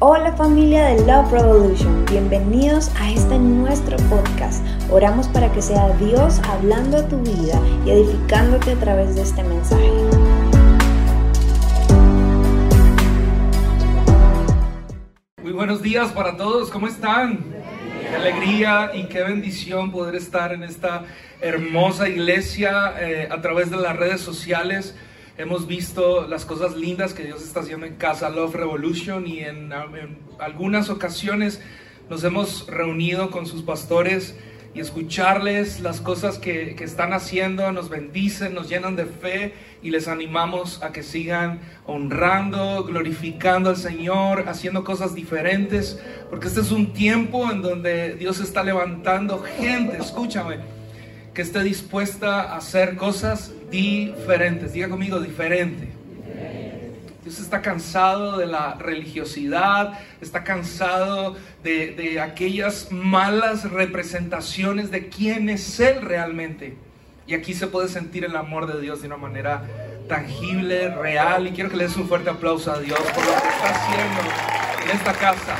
Hola 0.00 0.32
familia 0.36 0.84
de 0.90 1.04
Love 1.06 1.32
Revolution, 1.32 2.04
bienvenidos 2.04 2.88
a 3.00 3.10
este 3.10 3.36
nuestro 3.36 3.96
podcast. 4.08 4.64
Oramos 4.92 5.26
para 5.26 5.50
que 5.50 5.60
sea 5.60 5.88
Dios 5.96 6.38
hablando 6.44 6.98
a 6.98 7.08
tu 7.08 7.18
vida 7.18 7.60
y 7.84 7.90
edificándote 7.90 8.70
a 8.70 8.76
través 8.76 9.16
de 9.16 9.22
este 9.22 9.42
mensaje. 9.42 9.90
Muy 15.42 15.50
buenos 15.50 15.82
días 15.82 16.12
para 16.12 16.36
todos, 16.36 16.70
¿cómo 16.70 16.86
están? 16.86 17.44
Qué 18.00 18.14
alegría 18.14 18.92
y 18.94 19.08
qué 19.08 19.24
bendición 19.24 19.90
poder 19.90 20.14
estar 20.14 20.52
en 20.52 20.62
esta 20.62 21.06
hermosa 21.40 22.08
iglesia 22.08 22.94
eh, 23.00 23.28
a 23.28 23.40
través 23.40 23.68
de 23.68 23.78
las 23.78 23.96
redes 23.96 24.20
sociales. 24.20 24.94
Hemos 25.38 25.68
visto 25.68 26.26
las 26.26 26.44
cosas 26.44 26.76
lindas 26.76 27.14
que 27.14 27.22
Dios 27.22 27.44
está 27.44 27.60
haciendo 27.60 27.86
en 27.86 27.94
Casa 27.94 28.28
Love 28.28 28.56
Revolution 28.56 29.24
y 29.24 29.38
en, 29.38 29.72
algunas 30.40 30.90
ocasiones 30.90 31.60
nos 32.10 32.24
hemos 32.24 32.66
reunido 32.66 33.30
con 33.30 33.46
sus 33.46 33.62
pastores 33.62 34.36
y 34.74 34.80
escucharles 34.80 35.78
las 35.78 36.00
cosas 36.00 36.38
que, 36.38 36.74
que, 36.74 36.82
están 36.82 37.12
haciendo, 37.12 37.70
nos 37.70 37.88
bendicen, 37.88 38.52
nos 38.52 38.68
llenan 38.68 38.96
de 38.96 39.06
fe 39.06 39.54
y 39.80 39.90
les 39.90 40.08
animamos 40.08 40.82
a 40.82 40.90
que 40.90 41.04
sigan 41.04 41.60
honrando, 41.86 42.82
glorificando 42.82 43.70
al 43.70 43.76
Señor, 43.76 44.48
haciendo 44.48 44.82
cosas 44.82 45.14
diferentes, 45.14 46.02
porque 46.30 46.48
este 46.48 46.62
es 46.62 46.72
un 46.72 46.92
tiempo 46.92 47.48
en 47.48 47.62
donde 47.62 48.16
Dios 48.16 48.40
está 48.40 48.64
levantando 48.64 49.40
gente, 49.40 49.98
escúchame, 49.98 50.56
que 51.32 51.42
esté 51.42 51.62
dispuesta 51.62 52.42
a 52.42 52.56
hacer 52.56 52.96
cosas 52.96 53.52
diferentes. 53.70 54.72
Diga 54.72 54.88
conmigo, 54.88 55.20
diferente. 55.20 55.88
Dios 57.22 57.40
está 57.40 57.60
cansado 57.60 58.38
de 58.38 58.46
la 58.46 58.74
religiosidad, 58.74 59.98
está 60.20 60.44
cansado 60.44 61.36
de, 61.62 61.92
de, 61.92 62.20
aquellas 62.20 62.90
malas 62.90 63.70
representaciones 63.70 64.90
de 64.90 65.08
quién 65.08 65.48
es 65.48 65.78
Él 65.80 66.00
realmente. 66.00 66.76
Y 67.26 67.34
aquí 67.34 67.52
se 67.52 67.66
puede 67.66 67.88
sentir 67.88 68.24
el 68.24 68.34
amor 68.36 68.72
de 68.72 68.80
Dios 68.80 69.02
de 69.02 69.08
una 69.08 69.18
manera 69.18 69.62
tangible, 70.08 70.88
real. 70.94 71.46
Y 71.46 71.50
quiero 71.50 71.68
que 71.70 71.76
le 71.76 71.84
des 71.84 71.96
un 71.96 72.08
fuerte 72.08 72.30
aplauso 72.30 72.72
a 72.72 72.80
Dios 72.80 72.98
por 72.98 73.24
lo 73.24 73.32
que 73.32 73.48
está 73.48 73.68
haciendo 73.68 74.20
en 74.84 74.90
esta 74.96 75.12
casa. 75.12 75.56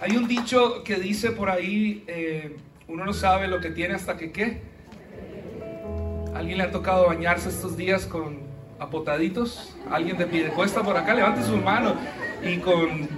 Hay 0.00 0.16
un 0.16 0.28
dicho 0.28 0.84
que 0.84 0.96
dice 0.96 1.32
por 1.32 1.50
ahí, 1.50 2.04
eh, 2.06 2.56
uno 2.88 3.04
no 3.04 3.12
sabe 3.12 3.48
lo 3.48 3.60
que 3.60 3.70
tiene 3.70 3.94
hasta 3.94 4.16
que 4.16 4.32
qué. 4.32 4.60
¿Alguien 6.34 6.58
le 6.58 6.64
ha 6.64 6.70
tocado 6.70 7.06
bañarse 7.06 7.48
estos 7.48 7.76
días 7.76 8.06
con 8.06 8.40
apotaditos? 8.78 9.74
¿Alguien 9.90 10.16
de 10.18 10.26
pie 10.26 10.48
cuesta 10.48 10.82
por 10.82 10.96
acá? 10.96 11.14
Levante 11.14 11.42
su 11.42 11.56
mano 11.56 11.94
y 12.42 12.58
con... 12.58 13.08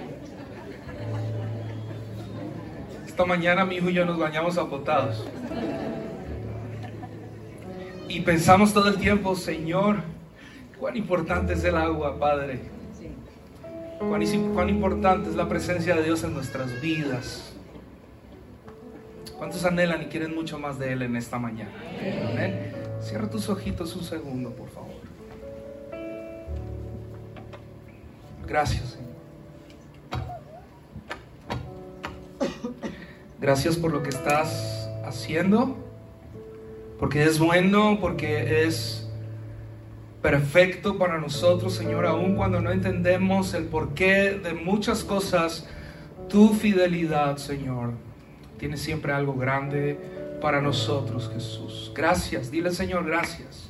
Esta 3.05 3.25
mañana 3.25 3.65
mi 3.65 3.75
hijo 3.75 3.89
y 3.89 3.93
yo 3.93 4.05
nos 4.05 4.17
bañamos 4.17 4.57
apotados. 4.57 5.27
Y 8.07 8.21
pensamos 8.21 8.73
todo 8.73 8.89
el 8.89 8.97
tiempo, 8.97 9.35
Señor, 9.35 9.97
cuán 10.79 10.97
importante 10.97 11.53
es 11.53 11.63
el 11.63 11.75
agua, 11.75 12.17
Padre 12.17 12.79
Cuán, 13.99 14.69
importante 14.69 15.29
es 15.29 15.35
la 15.35 15.49
presencia 15.49 15.93
de 15.93 16.03
Dios 16.03 16.23
en 16.23 16.33
nuestras 16.33 16.81
vidas. 16.81 17.48
¿Cuántos 19.39 19.63
anhelan 19.63 20.01
y 20.01 20.05
quieren 20.07 20.35
mucho 20.35 20.59
más 20.59 20.77
de 20.77 20.91
Él 20.91 21.01
en 21.01 21.15
esta 21.15 21.39
mañana? 21.39 21.71
Cierra 22.99 23.29
tus 23.29 23.47
ojitos 23.47 23.95
un 23.95 24.03
segundo, 24.03 24.51
por 24.51 24.67
favor. 24.69 24.91
Gracias, 28.45 28.97
Señor. 28.97 29.09
Gracias 33.39 33.77
por 33.77 33.93
lo 33.93 34.03
que 34.03 34.09
estás 34.09 34.89
haciendo, 35.05 35.77
porque 36.99 37.23
es 37.23 37.39
bueno, 37.39 37.97
porque 38.01 38.65
es 38.65 39.09
perfecto 40.21 40.97
para 40.97 41.17
nosotros, 41.17 41.73
Señor, 41.73 42.05
aun 42.05 42.35
cuando 42.35 42.59
no 42.59 42.71
entendemos 42.71 43.53
el 43.53 43.63
porqué 43.67 44.31
de 44.31 44.53
muchas 44.53 45.05
cosas, 45.05 45.65
tu 46.27 46.49
fidelidad, 46.49 47.37
Señor, 47.37 47.93
tiene 48.59 48.77
siempre 48.77 49.13
algo 49.13 49.33
grande 49.33 49.97
para 50.41 50.61
nosotros, 50.61 51.31
Jesús. 51.33 51.91
Gracias, 51.95 52.51
dile, 52.51 52.71
Señor, 52.71 53.05
gracias. 53.05 53.69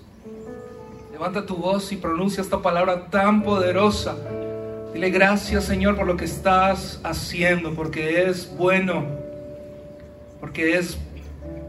Levanta 1.11 1.45
tu 1.45 1.55
voz 1.55 1.91
y 1.91 1.97
pronuncia 1.97 2.41
esta 2.41 2.61
palabra 2.61 3.09
tan 3.09 3.43
poderosa. 3.43 4.15
Dile 4.93 5.11
gracias, 5.11 5.65
Señor, 5.65 5.95
por 5.95 6.07
lo 6.07 6.17
que 6.17 6.25
estás 6.25 6.99
haciendo, 7.03 7.73
porque 7.73 8.23
es 8.23 8.55
bueno, 8.57 9.05
porque 10.39 10.77
es 10.77 10.97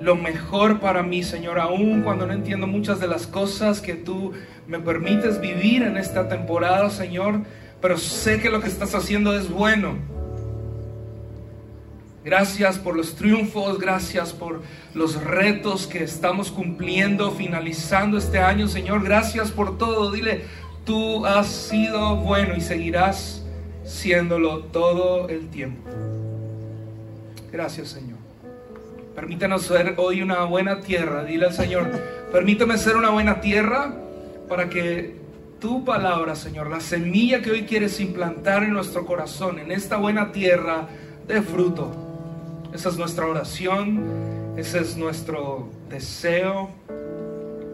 lo 0.01 0.17
mejor 0.17 0.81
para 0.81 1.03
mí, 1.03 1.23
Señor, 1.23 1.59
aun 1.59 2.03
cuando 2.03 2.27
no 2.27 2.33
entiendo 2.33 2.67
muchas 2.67 3.01
de 3.01 3.07
las 3.07 3.27
cosas 3.27 3.81
que 3.81 3.95
tú 3.95 4.33
me 4.67 4.79
permites 4.79 5.41
vivir 5.41 5.83
en 5.83 5.99
esta 5.99 6.29
temporada, 6.29 6.89
Señor, 6.89 7.41
pero 7.83 7.99
sé 7.99 8.41
que 8.41 8.49
lo 8.49 8.61
que 8.61 8.69
estás 8.69 8.95
haciendo 8.95 9.37
es 9.37 9.51
bueno. 9.51 10.20
Gracias 12.23 12.79
por 12.79 12.97
los 12.97 13.15
triunfos, 13.15 13.79
gracias 13.79 14.35
por 14.35 14.61
los 14.93 15.23
retos 15.25 15.87
que 15.87 16.05
estamos 16.05 16.51
cumpliendo, 16.51 17.31
finalizando 17.31 18.19
este 18.19 18.39
año, 18.39 18.69
Señor. 18.69 19.03
Gracias 19.03 19.51
por 19.51 19.79
todo. 19.79 20.13
Dile, 20.13 20.45
tú 20.85 21.25
has 21.25 21.47
sido 21.49 22.17
bueno 22.17 22.55
y 22.57 22.61
seguirás 22.61 23.43
siéndolo 23.85 24.65
todo 24.65 25.31
el 25.31 25.49
tiempo. 25.49 25.89
Gracias, 27.51 27.89
Señor. 27.89 28.19
Permítanos 29.15 29.63
ser 29.63 29.95
hoy 29.97 30.21
una 30.21 30.45
buena 30.45 30.81
tierra. 30.81 31.25
Dile 31.25 31.47
al 31.47 31.55
Señor, 31.55 31.91
permíteme 32.31 32.77
ser 32.77 32.97
una 32.97 33.09
buena 33.09 33.41
tierra 33.41 33.95
para 34.47 34.69
que 34.69 35.19
tu 35.59 35.85
palabra, 35.87 36.35
Señor, 36.37 36.69
la 36.69 36.81
semilla 36.81 37.41
que 37.41 37.51
hoy 37.51 37.63
quieres 37.63 37.99
implantar 38.01 38.63
en 38.63 38.73
nuestro 38.73 39.07
corazón, 39.07 39.59
en 39.59 39.73
esta 39.73 39.97
buena 39.97 40.33
tierra, 40.33 40.89
dé 41.27 41.43
fruto. 41.43 42.10
Esa 42.73 42.89
es 42.89 42.97
nuestra 42.97 43.27
oración, 43.27 44.55
ese 44.57 44.81
es 44.81 44.97
nuestro 44.97 45.69
deseo. 45.89 46.71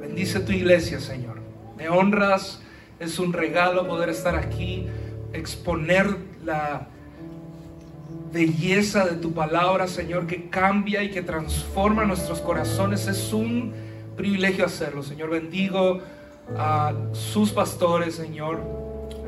Bendice 0.00 0.40
tu 0.40 0.52
iglesia, 0.52 1.00
Señor. 1.00 1.36
Me 1.76 1.88
honras, 1.88 2.60
es 2.98 3.18
un 3.18 3.32
regalo 3.32 3.86
poder 3.86 4.08
estar 4.08 4.34
aquí, 4.36 4.86
exponer 5.32 6.16
la 6.44 6.88
belleza 8.32 9.06
de 9.06 9.16
tu 9.16 9.32
palabra, 9.32 9.86
Señor, 9.86 10.26
que 10.26 10.48
cambia 10.48 11.02
y 11.02 11.10
que 11.10 11.22
transforma 11.22 12.04
nuestros 12.04 12.40
corazones. 12.40 13.06
Es 13.06 13.32
un 13.32 13.74
privilegio 14.16 14.64
hacerlo, 14.64 15.02
Señor. 15.02 15.30
Bendigo 15.30 16.00
a 16.56 16.94
sus 17.12 17.50
pastores, 17.50 18.14
Señor, 18.14 18.60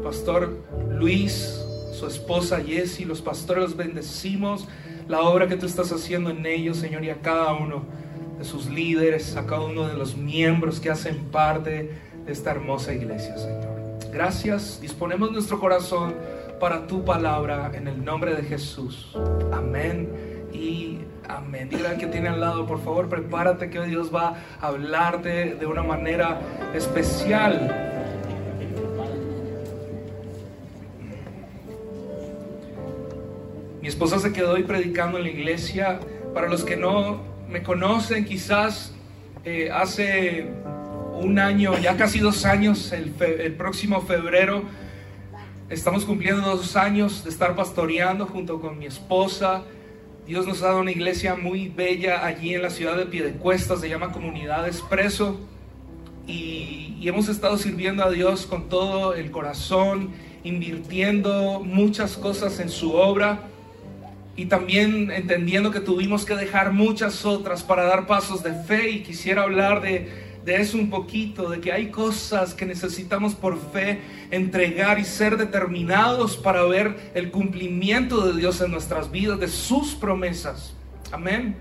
pastor 0.03 0.57
Luis, 0.91 1.61
su 1.93 2.07
esposa 2.07 2.61
Jessie, 2.61 3.05
los 3.05 3.21
pastores 3.21 3.65
los 3.65 3.77
bendecimos, 3.77 4.69
la 5.09 5.23
obra 5.23 5.49
que 5.49 5.57
tú 5.57 5.67
estás 5.67 5.91
haciendo 5.93 6.31
en 6.31 6.45
ellos, 6.47 6.77
Señor, 6.77 7.05
y 7.05 7.11
a 7.11 7.21
cada 7.21 7.55
uno 7.55 7.85
de 8.39 8.45
sus 8.45 8.67
líderes, 8.67 9.37
a 9.37 9.47
cada 9.47 9.63
uno 9.63 9.89
de 9.89 9.95
los 9.95 10.17
miembros 10.17 10.81
que 10.81 10.91
hacen 10.91 11.25
parte 11.31 11.99
de 12.25 12.33
esta 12.33 12.51
hermosa 12.51 12.95
iglesia, 12.95 13.37
Señor. 13.37 13.79
Gracias, 14.13 14.81
disponemos 14.81 15.33
nuestro 15.33 15.59
corazón 15.59 16.15
para 16.61 16.87
tu 16.87 17.05
palabra 17.05 17.71
en 17.75 17.89
el 17.89 18.05
nombre 18.05 18.35
de 18.35 18.43
Jesús. 18.43 19.17
Amén 19.53 20.09
y 20.53 20.99
Amén. 21.29 21.69
Dile 21.69 21.89
al 21.89 21.99
que 21.99 22.07
tiene 22.07 22.29
al 22.29 22.41
lado, 22.41 22.67
por 22.67 22.83
favor, 22.83 23.09
prepárate 23.09 23.69
que 23.69 23.83
Dios 23.83 24.13
va 24.15 24.35
a 24.61 24.69
hablarte 24.69 25.57
de 25.57 25.67
una 25.67 25.83
manera 25.83 26.41
especial. 26.75 27.88
Esposa 33.99 34.21
se 34.21 34.33
quedó 34.33 34.53
hoy 34.53 34.63
predicando 34.63 35.19
en 35.19 35.25
la 35.25 35.31
iglesia. 35.31 35.99
Para 36.33 36.49
los 36.49 36.63
que 36.63 36.77
no 36.77 37.21
me 37.51 37.65
conocen, 37.65 38.25
quizás 38.25 38.95
eh, 39.45 39.71
hace 39.73 40.47
un 41.21 41.41
año, 41.41 41.77
ya 41.79 41.97
casi 41.97 42.21
dos 42.21 42.45
años, 42.45 42.93
el, 42.93 43.13
el 43.21 43.55
próximo 43.55 44.01
febrero, 44.03 44.63
estamos 45.69 46.05
cumpliendo 46.05 46.43
dos 46.43 46.77
años 46.77 47.25
de 47.25 47.31
estar 47.31 47.57
pastoreando 47.57 48.27
junto 48.27 48.61
con 48.61 48.79
mi 48.79 48.87
esposa 48.87 49.65
Dios 50.29 50.47
nos 50.47 50.63
ha 50.63 50.67
dado 50.67 50.81
una 50.81 50.93
iglesia 50.93 51.35
muy 51.35 51.67
bella 51.69 52.25
allí 52.25 52.55
en 52.55 52.63
la 52.63 52.71
ciudad 52.71 52.97
de 52.97 53.07
Piedecuesta, 53.07 53.77
se 53.77 53.89
llama 53.89 54.13
Comunidad 54.13 54.69
Expreso. 54.69 55.41
Y, 56.25 56.95
y, 57.01 57.09
hemos 57.09 57.29
estado 57.29 57.59
sirviendo 57.59 58.05
a 58.05 58.11
Dios 58.11 58.47
con 58.47 58.69
todo 58.69 59.15
el 59.15 59.33
corazón, 59.33 60.11
invirtiendo 60.45 61.61
muchas 61.65 62.17
cosas 62.17 62.61
en 62.61 62.69
su 62.69 62.93
obra 62.93 63.41
y 64.39 64.47
también 64.47 65.11
entendiendo 65.11 65.71
que 65.71 65.81
tuvimos 65.81 66.25
que 66.25 66.35
dejar 66.35 66.73
muchas 66.73 67.27
otras 67.27 67.63
para 67.63 67.85
dar 67.85 68.07
pasos 68.07 68.43
de 68.43 68.55
fe. 68.55 68.89
Y 68.91 69.03
quisiera 69.03 69.43
hablar 69.43 69.83
de 69.83 70.29
de 70.49 70.57
eso 70.57 70.79
un 70.79 70.89
poquito, 70.89 71.51
de 71.51 71.61
que 71.61 71.73
hay 71.73 71.89
cosas 71.89 72.55
que 72.55 72.65
necesitamos 72.65 73.35
por 73.35 73.59
fe 73.71 74.01
entregar 74.31 74.99
y 74.99 75.05
ser 75.05 75.37
determinados 75.37 76.39
para 76.39 76.65
ver 76.65 77.13
el 77.15 77.31
cumplimiento 77.31 78.27
de 78.27 78.41
Dios 78.41 78.63
en 78.63 78.71
nuestras 78.71 79.11
vidas, 79.11 79.39
de 79.39 79.49
sus 79.49 79.95
promesas. 79.95 80.73
Amén. 81.13 81.55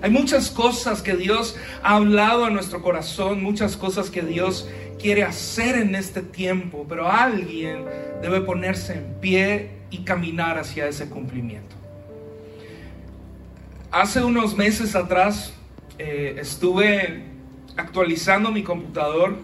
Hay 0.00 0.10
muchas 0.10 0.50
cosas 0.50 1.02
que 1.02 1.16
Dios 1.16 1.54
ha 1.82 1.96
hablado 1.96 2.46
a 2.46 2.50
nuestro 2.50 2.80
corazón, 2.80 3.42
muchas 3.42 3.76
cosas 3.76 4.08
que 4.08 4.22
Dios 4.22 4.66
quiere 4.98 5.22
hacer 5.22 5.76
en 5.76 5.94
este 5.94 6.22
tiempo, 6.22 6.86
pero 6.88 7.12
alguien 7.12 7.84
debe 8.22 8.40
ponerse 8.40 8.94
en 8.94 9.20
pie 9.20 9.70
y 9.90 9.98
caminar 9.98 10.58
hacia 10.58 10.88
ese 10.88 11.10
cumplimiento. 11.10 11.79
Hace 13.92 14.22
unos 14.22 14.56
meses 14.56 14.94
atrás 14.94 15.52
eh, 15.98 16.36
estuve 16.38 17.24
actualizando 17.76 18.52
mi 18.52 18.62
computador. 18.62 19.38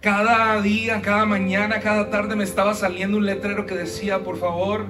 Cada 0.00 0.60
día, 0.60 1.02
cada 1.02 1.26
mañana, 1.26 1.80
cada 1.80 2.08
tarde 2.08 2.36
me 2.36 2.44
estaba 2.44 2.74
saliendo 2.74 3.16
un 3.18 3.26
letrero 3.26 3.66
que 3.66 3.74
decía, 3.74 4.20
por 4.20 4.38
favor, 4.38 4.86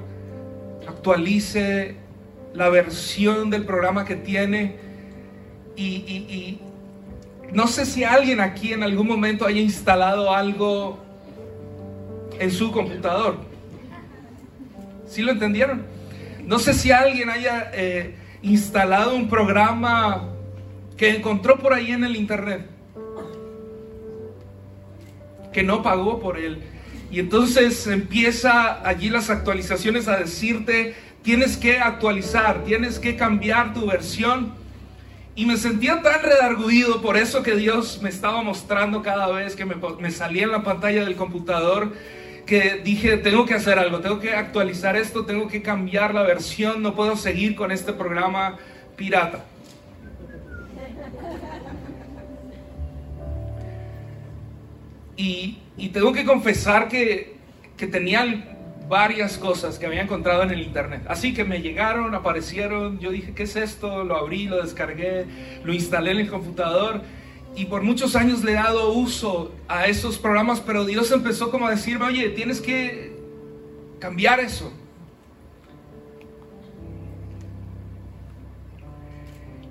actualice 0.86 1.96
la 2.52 2.68
versión 2.68 3.48
del 3.48 3.64
programa 3.64 4.04
que 4.04 4.16
tiene. 4.16 4.76
Y, 5.76 6.60
no 7.52 7.68
sé 7.68 7.86
si 7.86 8.04
alguien 8.04 8.40
aquí 8.40 8.74
en 8.74 8.82
algún 8.82 9.06
momento 9.06 9.46
haya 9.46 9.62
instalado 9.62 10.34
algo 10.34 10.98
en 12.38 12.50
su 12.50 12.70
computador. 12.70 13.38
¿Sí 15.06 15.22
lo 15.22 15.32
entendieron? 15.32 15.95
No 16.46 16.60
sé 16.60 16.74
si 16.74 16.92
alguien 16.92 17.28
haya 17.28 17.72
eh, 17.74 18.14
instalado 18.40 19.16
un 19.16 19.28
programa 19.28 20.28
que 20.96 21.10
encontró 21.10 21.58
por 21.58 21.74
ahí 21.74 21.90
en 21.90 22.04
el 22.04 22.14
internet, 22.14 22.64
que 25.52 25.64
no 25.64 25.82
pagó 25.82 26.20
por 26.20 26.38
él. 26.38 26.62
Y 27.10 27.18
entonces 27.18 27.84
empieza 27.88 28.86
allí 28.88 29.10
las 29.10 29.28
actualizaciones 29.28 30.06
a 30.06 30.18
decirte, 30.18 30.94
tienes 31.22 31.56
que 31.56 31.78
actualizar, 31.78 32.62
tienes 32.64 33.00
que 33.00 33.16
cambiar 33.16 33.74
tu 33.74 33.86
versión. 33.86 34.54
Y 35.34 35.46
me 35.46 35.56
sentía 35.56 36.00
tan 36.00 36.22
redarguido 36.22 37.02
por 37.02 37.16
eso 37.16 37.42
que 37.42 37.56
Dios 37.56 38.00
me 38.02 38.08
estaba 38.08 38.42
mostrando 38.42 39.02
cada 39.02 39.26
vez 39.32 39.56
que 39.56 39.64
me, 39.64 39.74
me 39.98 40.12
salía 40.12 40.44
en 40.44 40.52
la 40.52 40.62
pantalla 40.62 41.04
del 41.04 41.16
computador, 41.16 41.92
que 42.46 42.80
dije, 42.84 43.16
tengo 43.16 43.44
que 43.44 43.54
hacer 43.54 43.78
algo, 43.78 43.98
tengo 44.00 44.20
que 44.20 44.32
actualizar 44.32 44.96
esto, 44.96 45.26
tengo 45.26 45.48
que 45.48 45.62
cambiar 45.62 46.14
la 46.14 46.22
versión, 46.22 46.80
no 46.80 46.94
puedo 46.94 47.16
seguir 47.16 47.56
con 47.56 47.72
este 47.72 47.92
programa 47.92 48.56
pirata. 48.94 49.44
Y, 55.16 55.58
tengo 55.92 56.12
que 56.12 56.24
confesar 56.24 56.88
que, 56.88 57.36
que 57.76 57.86
tenía 57.86 58.54
varias 58.88 59.38
cosas 59.38 59.78
que 59.78 59.86
había 59.86 60.02
encontrado 60.02 60.42
en 60.42 60.50
el 60.50 60.60
internet. 60.60 61.02
Así 61.08 61.34
que 61.34 61.44
me 61.44 61.60
llegaron, 61.60 62.14
aparecieron, 62.14 62.98
yo 63.00 63.10
dije, 63.10 63.34
¿qué 63.34 63.44
es 63.44 63.56
esto? 63.56 64.04
Lo 64.04 64.16
abrí, 64.16 64.46
lo 64.46 64.62
descargué, 64.62 65.24
lo 65.64 65.72
instalé 65.72 66.12
en 66.12 66.18
el 66.18 66.28
computador 66.28 67.02
y 67.56 67.64
por 67.64 67.82
muchos 67.82 68.14
años 68.14 68.44
le 68.44 68.52
he 68.52 68.54
dado 68.54 68.92
uso 68.92 69.52
a 69.66 69.86
esos 69.86 70.18
programas, 70.18 70.60
pero 70.60 70.84
Dios 70.84 71.10
empezó 71.10 71.50
como 71.50 71.66
a 71.66 71.70
decirme, 71.70 72.04
oye, 72.04 72.28
tienes 72.30 72.60
que 72.60 73.16
cambiar 73.98 74.40
eso. 74.40 74.72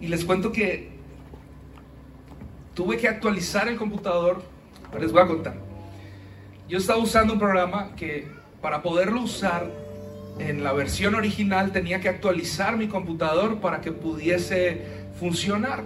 Y 0.01 0.07
les 0.07 0.25
cuento 0.25 0.51
que 0.51 0.89
tuve 2.73 2.97
que 2.97 3.07
actualizar 3.07 3.67
el 3.67 3.77
computador 3.77 4.41
les 4.99 5.11
voy 5.11 5.21
a 5.21 5.27
contar. 5.27 5.55
Yo 6.67 6.77
estaba 6.77 6.99
usando 6.99 7.33
un 7.33 7.39
programa 7.39 7.95
que 7.95 8.27
para 8.61 8.81
poderlo 8.81 9.21
usar 9.21 9.69
en 10.39 10.63
la 10.63 10.73
versión 10.73 11.15
original 11.15 11.71
tenía 11.71 12.01
que 12.01 12.09
actualizar 12.09 12.77
mi 12.77 12.87
computador 12.87 13.59
para 13.59 13.81
que 13.81 13.91
pudiese 13.91 14.81
funcionar. 15.19 15.83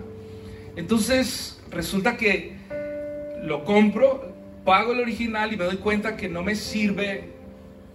Entonces 0.75 1.58
resulta 1.71 2.17
que 2.17 2.57
lo 3.43 3.63
compro, 3.63 4.33
pago 4.65 4.93
el 4.93 4.99
original 4.99 5.53
y 5.53 5.57
me 5.57 5.65
doy 5.65 5.77
cuenta 5.77 6.15
que 6.15 6.29
no 6.29 6.43
me 6.43 6.55
sirve 6.55 7.29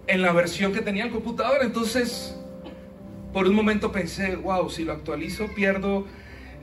en 0.07 0.21
la 0.21 0.31
versión 0.31 0.73
que 0.73 0.81
tenía 0.81 1.03
el 1.03 1.11
computador. 1.11 1.59
Entonces, 1.61 2.37
por 3.33 3.47
un 3.47 3.55
momento 3.55 3.91
pensé, 3.91 4.35
wow, 4.35 4.69
si 4.69 4.83
lo 4.83 4.93
actualizo 4.93 5.47
pierdo 5.55 6.05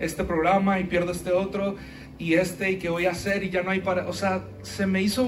este 0.00 0.24
programa 0.24 0.80
y 0.80 0.84
pierdo 0.84 1.12
este 1.12 1.32
otro 1.32 1.76
y 2.18 2.34
este 2.34 2.72
y 2.72 2.76
qué 2.78 2.88
voy 2.88 3.06
a 3.06 3.10
hacer 3.10 3.44
y 3.44 3.50
ya 3.50 3.62
no 3.62 3.70
hay 3.70 3.80
para, 3.80 4.08
o 4.08 4.12
sea, 4.12 4.42
se 4.62 4.86
me 4.86 5.02
hizo 5.02 5.22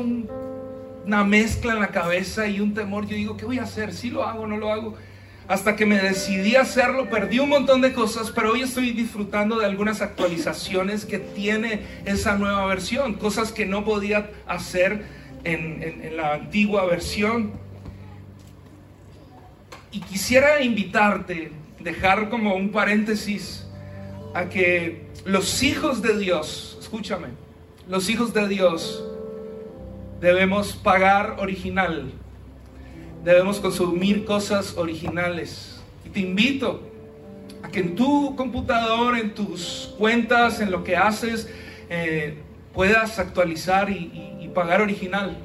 una 1.04 1.24
mezcla 1.24 1.74
en 1.74 1.80
la 1.80 1.88
cabeza 1.88 2.46
y 2.46 2.60
un 2.60 2.74
temor, 2.74 3.06
yo 3.06 3.16
digo, 3.16 3.36
¿qué 3.36 3.44
voy 3.44 3.58
a 3.58 3.64
hacer? 3.64 3.92
¿Si 3.92 4.10
lo 4.10 4.24
hago 4.24 4.46
no 4.46 4.56
lo 4.56 4.72
hago? 4.72 4.94
Hasta 5.46 5.76
que 5.76 5.84
me 5.84 5.98
decidí 5.98 6.56
a 6.56 6.62
hacerlo, 6.62 7.10
perdí 7.10 7.38
un 7.38 7.50
montón 7.50 7.82
de 7.82 7.92
cosas, 7.92 8.30
pero 8.30 8.52
hoy 8.52 8.62
estoy 8.62 8.92
disfrutando 8.92 9.58
de 9.58 9.66
algunas 9.66 10.00
actualizaciones 10.00 11.04
que 11.04 11.18
tiene 11.18 11.82
esa 12.06 12.38
nueva 12.38 12.64
versión, 12.66 13.14
cosas 13.14 13.52
que 13.52 13.66
no 13.66 13.84
podía 13.84 14.30
hacer 14.46 15.04
en, 15.44 16.16
la 16.16 16.34
antigua 16.34 16.86
versión. 16.86 17.52
Y 19.92 20.00
quisiera 20.00 20.62
invitarte, 20.62 21.52
dejar 21.78 22.30
como 22.30 22.54
un 22.54 22.70
paréntesis, 22.70 23.66
a 24.32 24.48
que 24.48 25.06
los 25.26 25.62
hijos 25.62 26.00
de 26.00 26.18
Dios, 26.18 26.78
escúchame, 26.80 27.28
los 27.86 28.08
hijos 28.08 28.32
de 28.32 28.48
Dios 28.48 29.04
debemos 30.20 30.72
pagar 30.72 31.36
original, 31.38 32.12
debemos 33.24 33.58
consumir 33.58 34.24
cosas 34.24 34.76
originales. 34.76 35.80
Y 36.04 36.10
te 36.10 36.20
invito 36.20 36.82
a 37.62 37.68
que 37.68 37.80
en 37.80 37.96
tu 37.96 38.36
computador, 38.36 39.16
en 39.16 39.34
tus 39.34 39.94
cuentas, 39.98 40.60
en 40.60 40.70
lo 40.70 40.84
que 40.84 40.96
haces, 40.96 41.48
eh, 41.88 42.38
puedas 42.74 43.18
actualizar 43.18 43.90
y, 43.90 44.36
y 44.40 44.50
pagar 44.54 44.82
original. 44.82 45.38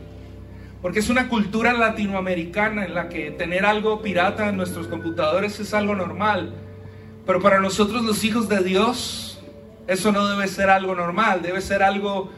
Porque 0.81 0.99
es 0.99 1.09
una 1.09 1.29
cultura 1.29 1.73
latinoamericana 1.73 2.85
en 2.85 2.93
la 2.93 3.09
que 3.09 3.31
tener 3.31 3.65
algo 3.65 4.01
pirata 4.01 4.49
en 4.49 4.57
nuestros 4.57 4.87
computadores 4.87 5.59
es 5.59 5.73
algo 5.73 5.95
normal. 5.95 6.53
Pero 7.25 7.41
para 7.41 7.59
nosotros 7.59 8.03
los 8.03 8.23
hijos 8.23 8.49
de 8.49 8.63
Dios, 8.63 9.39
eso 9.87 10.11
no 10.11 10.27
debe 10.27 10.47
ser 10.47 10.69
algo 10.69 10.95
normal, 10.95 11.41
debe 11.41 11.61
ser 11.61 11.83
algo 11.83 12.29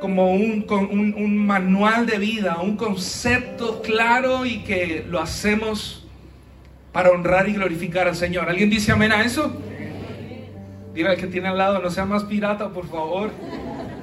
como 0.00 0.32
un, 0.32 0.66
un, 0.68 1.46
manual 1.46 2.06
de 2.06 2.18
vida, 2.18 2.58
un 2.62 2.76
concepto 2.76 3.82
claro 3.82 4.46
y 4.46 4.62
que 4.64 5.04
lo 5.08 5.20
hacemos 5.20 6.06
para 6.92 7.10
honrar 7.10 7.48
y 7.48 7.54
glorificar 7.54 8.08
al 8.08 8.16
Señor. 8.16 8.48
¿Alguien 8.48 8.70
dice 8.70 8.92
amén 8.92 9.12
a 9.12 9.22
eso? 9.22 9.52
Dile 10.94 11.10
al 11.10 11.16
que 11.16 11.26
tiene 11.26 11.48
al 11.48 11.58
lado, 11.58 11.80
no 11.80 11.90
sea 11.90 12.04
más 12.04 12.24
pirata, 12.24 12.70
por 12.70 12.88
favor. 12.88 13.30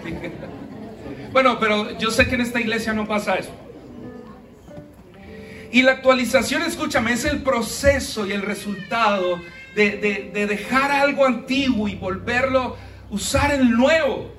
bueno, 1.31 1.59
pero 1.59 1.97
yo 1.97 2.11
sé 2.11 2.27
que 2.27 2.35
en 2.35 2.41
esta 2.41 2.59
iglesia 2.59 2.93
no 2.93 3.07
pasa 3.07 3.35
eso. 3.35 3.51
Y 5.71 5.81
la 5.81 5.91
actualización, 5.91 6.61
escúchame, 6.61 7.13
es 7.13 7.25
el 7.25 7.43
proceso 7.43 8.25
y 8.25 8.31
el 8.31 8.43
resultado 8.43 9.39
de, 9.75 10.31
dejar 10.47 10.91
algo 10.91 11.25
antiguo 11.25 11.87
y 11.87 11.95
volverlo 11.95 12.77
usar 13.09 13.51
el 13.51 13.71
nuevo. 13.71 14.34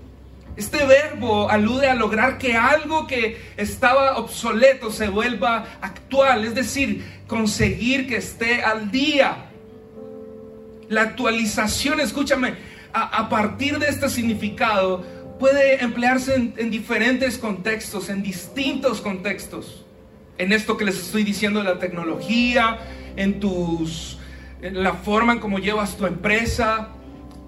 Este 0.57 0.85
verbo 0.87 1.51
alude 1.51 1.89
a 1.89 1.95
lograr 1.95 2.39
que 2.39 2.57
algo 2.57 3.07
que 3.07 3.39
estaba 3.57 4.17
obsoleto 4.17 4.91
se 4.91 5.09
vuelva 5.09 5.67
actual, 5.83 6.45
es 6.45 6.55
decir, 6.55 7.05
conseguir 7.27 8.09
que 8.09 8.17
esté 8.17 8.63
al 8.63 8.91
día. 8.91 9.51
La 10.89 11.03
actualización, 11.03 12.01
escúchame, 12.01 12.55
a, 12.93 13.29
partir 13.29 13.79
de 13.79 13.89
este 13.89 14.09
significado 14.09 15.05
puede 15.39 15.85
emplearse 15.85 16.35
en, 16.35 16.55
en, 16.57 16.71
diferentes 16.71 17.37
contextos, 17.37 18.09
en 18.09 18.23
distintos 18.23 19.03
contextos. 19.03 19.85
En 20.39 20.53
esto 20.53 20.79
que 20.79 20.87
les 20.87 20.99
estoy 20.99 21.25
diciendo 21.25 21.63
de 21.63 21.67
la 21.67 21.79
tecnología, 21.79 22.79
en 23.17 23.41
tus 23.41 24.19
la 24.61 24.95
forma 24.95 25.35
en 25.35 25.39
cómo 25.39 25.59
llevas 25.59 25.97
tu 25.97 26.07
empresa. 26.07 26.89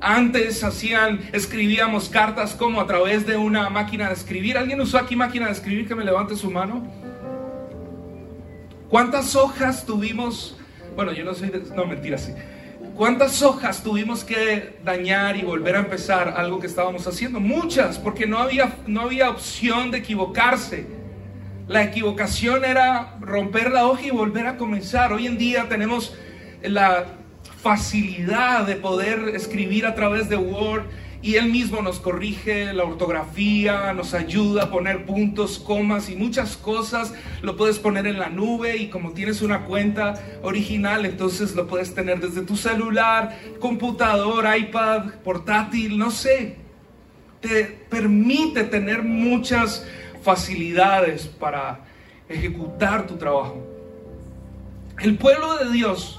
Antes 0.00 0.62
hacían, 0.62 1.28
escribíamos 1.32 2.08
cartas 2.08 2.54
como 2.54 2.80
a 2.80 2.86
través 2.86 3.26
de 3.26 3.36
una 3.36 3.68
máquina 3.68 4.08
de 4.08 4.14
escribir. 4.14 4.56
¿Alguien 4.56 4.80
usó 4.80 4.98
aquí 4.98 5.16
máquina 5.16 5.46
de 5.46 5.52
escribir 5.52 5.88
que 5.88 5.94
me 5.96 6.04
levante 6.04 6.36
su 6.36 6.50
mano? 6.50 6.86
¿Cuántas 8.88 9.34
hojas 9.34 9.84
tuvimos? 9.84 10.56
Bueno, 10.94 11.12
yo 11.12 11.24
no 11.24 11.34
soy 11.34 11.48
de... 11.48 11.60
No, 11.74 11.84
mentira, 11.84 12.16
sí. 12.16 12.32
¿Cuántas 12.94 13.42
hojas 13.42 13.82
tuvimos 13.82 14.22
que 14.22 14.78
dañar 14.84 15.36
y 15.36 15.42
volver 15.42 15.76
a 15.76 15.80
empezar 15.80 16.34
algo 16.36 16.60
que 16.60 16.68
estábamos 16.68 17.06
haciendo? 17.06 17.40
Muchas, 17.40 17.98
porque 17.98 18.26
no 18.26 18.38
había, 18.38 18.76
no 18.86 19.02
había 19.02 19.30
opción 19.30 19.90
de 19.90 19.98
equivocarse. 19.98 20.86
La 21.66 21.82
equivocación 21.82 22.64
era 22.64 23.16
romper 23.20 23.72
la 23.72 23.86
hoja 23.86 24.02
y 24.06 24.10
volver 24.10 24.46
a 24.46 24.56
comenzar. 24.56 25.12
Hoy 25.12 25.26
en 25.26 25.38
día 25.38 25.68
tenemos 25.68 26.14
la 26.62 27.04
facilidad 27.62 28.66
de 28.66 28.76
poder 28.76 29.34
escribir 29.34 29.86
a 29.86 29.94
través 29.94 30.28
de 30.28 30.36
Word 30.36 30.84
y 31.20 31.34
Él 31.34 31.50
mismo 31.50 31.82
nos 31.82 31.98
corrige 31.98 32.72
la 32.72 32.84
ortografía, 32.84 33.92
nos 33.92 34.14
ayuda 34.14 34.64
a 34.64 34.70
poner 34.70 35.04
puntos, 35.04 35.58
comas 35.58 36.08
y 36.08 36.14
muchas 36.14 36.56
cosas. 36.56 37.12
Lo 37.42 37.56
puedes 37.56 37.80
poner 37.80 38.06
en 38.06 38.20
la 38.20 38.28
nube 38.28 38.76
y 38.76 38.88
como 38.88 39.10
tienes 39.10 39.42
una 39.42 39.64
cuenta 39.64 40.14
original, 40.42 41.04
entonces 41.04 41.56
lo 41.56 41.66
puedes 41.66 41.92
tener 41.92 42.20
desde 42.20 42.42
tu 42.42 42.56
celular, 42.56 43.36
computador, 43.58 44.46
iPad, 44.56 45.14
portátil, 45.24 45.98
no 45.98 46.12
sé. 46.12 46.56
Te 47.40 47.64
permite 47.64 48.64
tener 48.64 49.02
muchas 49.02 49.84
facilidades 50.22 51.26
para 51.26 51.80
ejecutar 52.28 53.08
tu 53.08 53.16
trabajo. 53.16 53.64
El 55.00 55.16
pueblo 55.16 55.56
de 55.56 55.72
Dios, 55.72 56.17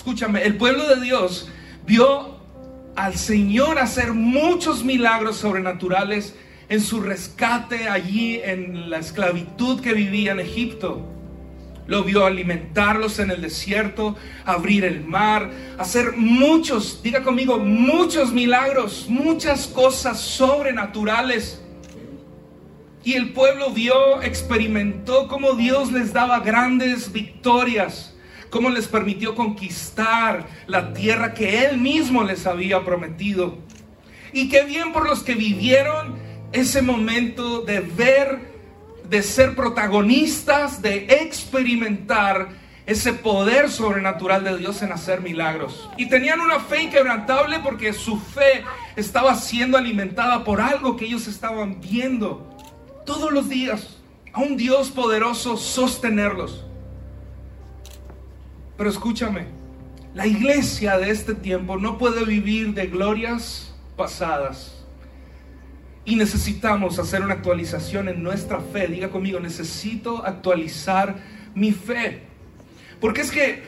escúchame, 0.00 0.44
el 0.44 0.56
pueblo 0.56 0.88
de 0.88 0.98
Dios 1.02 1.50
vio 1.86 2.38
al 2.96 3.16
Señor 3.16 3.78
hacer 3.78 4.14
muchos 4.14 4.82
milagros 4.82 5.36
sobrenaturales 5.36 6.34
en 6.70 6.80
su 6.80 7.02
rescate 7.02 7.86
allí 7.86 8.40
en 8.42 8.88
la 8.88 8.96
esclavitud 8.96 9.82
que 9.82 9.92
vivía 9.92 10.32
en 10.32 10.40
Egipto. 10.40 11.06
Lo 11.86 12.02
vio 12.02 12.24
alimentarlos 12.24 13.18
en 13.18 13.30
el 13.30 13.42
desierto, 13.42 14.16
abrir 14.46 14.86
el 14.86 15.04
mar, 15.04 15.50
hacer 15.76 16.16
muchos, 16.16 17.02
diga 17.02 17.22
conmigo, 17.22 17.58
muchos 17.58 18.32
milagros, 18.32 19.04
muchas 19.06 19.66
cosas 19.66 20.18
sobrenaturales. 20.18 21.60
Y 23.04 23.12
el 23.14 23.34
pueblo 23.34 23.68
vio, 23.68 24.22
experimentó 24.22 25.28
cómo 25.28 25.52
Dios 25.52 25.92
les 25.92 26.14
daba 26.14 26.40
grandes 26.40 27.12
victorias 27.12 28.14
cómo 28.50 28.68
les 28.68 28.88
permitió 28.88 29.34
conquistar 29.34 30.46
la 30.66 30.92
tierra 30.92 31.32
que 31.32 31.64
Él 31.64 31.78
mismo 31.78 32.24
les 32.24 32.46
había 32.46 32.84
prometido. 32.84 33.58
Y 34.32 34.48
qué 34.48 34.64
bien 34.64 34.92
por 34.92 35.08
los 35.08 35.22
que 35.22 35.34
vivieron 35.34 36.16
ese 36.52 36.82
momento 36.82 37.62
de 37.62 37.80
ver, 37.80 38.38
de 39.08 39.22
ser 39.22 39.54
protagonistas, 39.54 40.82
de 40.82 41.06
experimentar 41.22 42.48
ese 42.86 43.12
poder 43.12 43.70
sobrenatural 43.70 44.42
de 44.42 44.58
Dios 44.58 44.82
en 44.82 44.92
hacer 44.92 45.20
milagros. 45.20 45.88
Y 45.96 46.08
tenían 46.08 46.40
una 46.40 46.58
fe 46.58 46.82
inquebrantable 46.82 47.60
porque 47.60 47.92
su 47.92 48.18
fe 48.18 48.64
estaba 48.96 49.36
siendo 49.36 49.78
alimentada 49.78 50.42
por 50.42 50.60
algo 50.60 50.96
que 50.96 51.04
ellos 51.04 51.28
estaban 51.28 51.80
viendo 51.80 52.50
todos 53.06 53.30
los 53.30 53.48
días. 53.48 53.96
A 54.32 54.40
un 54.40 54.56
Dios 54.56 54.90
poderoso 54.90 55.56
sostenerlos. 55.56 56.64
Pero 58.80 58.88
escúchame, 58.88 59.44
la 60.14 60.26
iglesia 60.26 60.96
de 60.96 61.10
este 61.10 61.34
tiempo 61.34 61.76
no 61.76 61.98
puede 61.98 62.24
vivir 62.24 62.72
de 62.72 62.86
glorias 62.86 63.74
pasadas. 63.94 64.86
Y 66.06 66.16
necesitamos 66.16 66.98
hacer 66.98 67.20
una 67.20 67.34
actualización 67.34 68.08
en 68.08 68.22
nuestra 68.22 68.58
fe. 68.58 68.86
Diga 68.86 69.10
conmigo, 69.10 69.38
necesito 69.38 70.24
actualizar 70.24 71.18
mi 71.54 71.72
fe. 71.72 72.22
Porque 73.02 73.20
es 73.20 73.30
que 73.30 73.64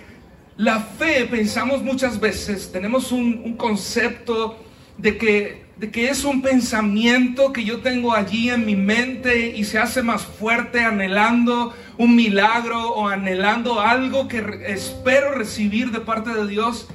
la 0.57 0.81
fe, 0.81 1.27
pensamos 1.27 1.83
muchas 1.83 2.19
veces, 2.19 2.73
tenemos 2.73 3.13
un, 3.13 3.43
un 3.45 3.59
concepto 3.59 4.65
de 4.97 5.19
que 5.19 5.62
de 5.77 5.91
que 5.91 6.11
es 6.11 6.25
un 6.25 6.43
pensamiento 6.43 7.53
que 7.53 7.65
yo 7.65 7.81
tengo 7.81 8.15
allí 8.15 8.51
en 8.51 8.65
mi 8.67 8.77
mente 8.77 9.49
y 9.57 9.65
se 9.65 9.79
hace 9.79 10.03
más 10.03 10.23
fuerte 10.23 10.81
anhelando 10.81 11.75
un 11.99 12.15
milagro 12.15 12.91
o 12.93 13.09
anhelando 13.09 13.81
algo 13.81 14.29
que 14.29 14.65
espero 14.67 15.33
recibir 15.33 15.91
de 15.91 16.01
parte 16.01 16.31
de 16.31 16.47
Dios. 16.47 16.89